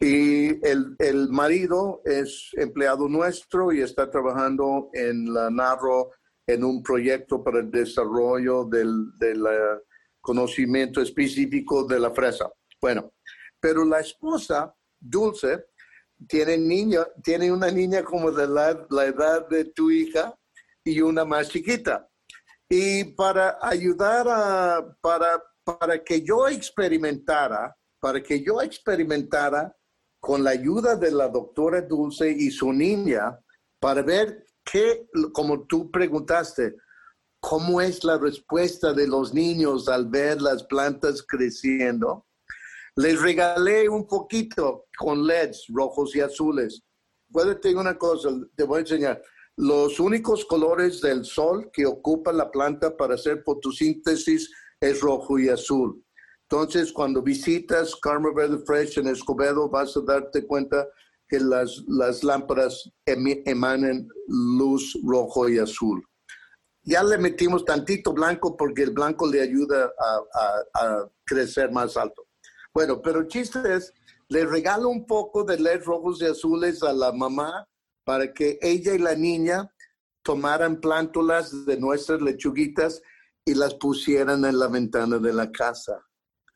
Y 0.00 0.48
el, 0.66 0.96
el, 0.98 1.28
marido 1.30 2.02
es 2.04 2.50
empleado 2.54 3.08
nuestro 3.08 3.72
y 3.72 3.80
está 3.80 4.10
trabajando 4.10 4.90
en 4.92 5.32
la 5.32 5.50
Narro 5.50 6.10
en 6.46 6.64
un 6.64 6.82
proyecto 6.82 7.42
para 7.42 7.60
el 7.60 7.70
desarrollo 7.70 8.64
del, 8.64 9.16
del 9.18 9.42
conocimiento 10.20 11.00
específico 11.00 11.84
de 11.84 12.00
la 12.00 12.10
fresa. 12.10 12.50
Bueno, 12.80 13.12
pero 13.60 13.84
la 13.84 14.00
esposa, 14.00 14.74
Dulce, 15.00 15.66
tiene, 16.28 16.58
niña, 16.58 17.06
tiene 17.22 17.52
una 17.52 17.70
niña 17.70 18.02
como 18.02 18.30
de 18.30 18.46
la, 18.46 18.86
la 18.90 19.06
edad 19.06 19.48
de 19.48 19.66
tu 19.66 19.90
hija 19.90 20.34
y 20.84 21.00
una 21.00 21.24
más 21.24 21.48
chiquita. 21.48 22.08
Y 22.68 23.04
para 23.04 23.58
ayudar 23.60 24.26
a, 24.28 24.96
para, 25.00 25.42
para 25.64 26.02
que 26.02 26.22
yo 26.22 26.48
experimentara, 26.48 27.76
para 28.04 28.22
que 28.22 28.42
yo 28.42 28.60
experimentara 28.60 29.74
con 30.20 30.44
la 30.44 30.50
ayuda 30.50 30.94
de 30.94 31.10
la 31.10 31.26
doctora 31.26 31.80
Dulce 31.80 32.30
y 32.30 32.50
su 32.50 32.70
niña 32.70 33.40
para 33.80 34.02
ver 34.02 34.44
qué, 34.62 35.08
como 35.32 35.66
tú 35.66 35.90
preguntaste, 35.90 36.76
cómo 37.40 37.80
es 37.80 38.04
la 38.04 38.18
respuesta 38.18 38.92
de 38.92 39.06
los 39.06 39.32
niños 39.32 39.88
al 39.88 40.06
ver 40.06 40.42
las 40.42 40.64
plantas 40.64 41.24
creciendo. 41.26 42.26
Les 42.94 43.18
regalé 43.22 43.88
un 43.88 44.06
poquito 44.06 44.84
con 44.98 45.26
LEDs 45.26 45.64
rojos 45.72 46.14
y 46.14 46.20
azules. 46.20 46.82
Puede 47.32 47.54
tener 47.54 47.78
una 47.78 47.96
cosa, 47.96 48.28
te 48.54 48.64
voy 48.64 48.76
a 48.76 48.80
enseñar. 48.80 49.22
Los 49.56 49.98
únicos 49.98 50.44
colores 50.44 51.00
del 51.00 51.24
sol 51.24 51.70
que 51.72 51.86
ocupa 51.86 52.34
la 52.34 52.50
planta 52.50 52.94
para 52.98 53.14
hacer 53.14 53.42
fotosíntesis 53.42 54.50
es 54.78 55.00
rojo 55.00 55.38
y 55.38 55.48
azul. 55.48 56.03
Entonces, 56.54 56.92
cuando 56.92 57.20
visitas 57.20 57.96
Karma 57.96 58.32
Verde 58.32 58.62
Fresh 58.64 59.00
en 59.00 59.08
Escobedo, 59.08 59.68
vas 59.68 59.96
a 59.96 60.02
darte 60.02 60.46
cuenta 60.46 60.86
que 61.26 61.40
las, 61.40 61.82
las 61.88 62.22
lámparas 62.22 62.88
emanen 63.04 64.08
luz 64.28 64.96
rojo 65.04 65.48
y 65.48 65.58
azul. 65.58 66.00
Ya 66.84 67.02
le 67.02 67.18
metimos 67.18 67.64
tantito 67.64 68.12
blanco 68.12 68.56
porque 68.56 68.84
el 68.84 68.92
blanco 68.92 69.26
le 69.26 69.40
ayuda 69.40 69.92
a, 70.74 71.08
crecer 71.24 71.72
más 71.72 71.96
alto. 71.96 72.24
Bueno, 72.72 73.02
pero 73.02 73.18
el 73.18 73.26
chiste 73.26 73.58
es, 73.74 73.92
le 74.28 74.46
regalo 74.46 74.90
un 74.90 75.06
poco 75.06 75.42
de 75.42 75.58
LED 75.58 75.82
rojos 75.82 76.22
y 76.22 76.26
azules 76.26 76.84
a 76.84 76.92
la 76.92 77.10
mamá 77.10 77.66
para 78.04 78.32
que 78.32 78.60
ella 78.62 78.94
y 78.94 78.98
la 78.98 79.16
niña 79.16 79.74
tomaran 80.22 80.80
plántulas 80.80 81.66
de 81.66 81.78
nuestras 81.78 82.22
lechuguitas 82.22 83.02
y 83.44 83.54
las 83.54 83.74
pusieran 83.74 84.44
en 84.44 84.56
la 84.56 84.68
ventana 84.68 85.18
de 85.18 85.32
la 85.32 85.50
casa 85.50 86.00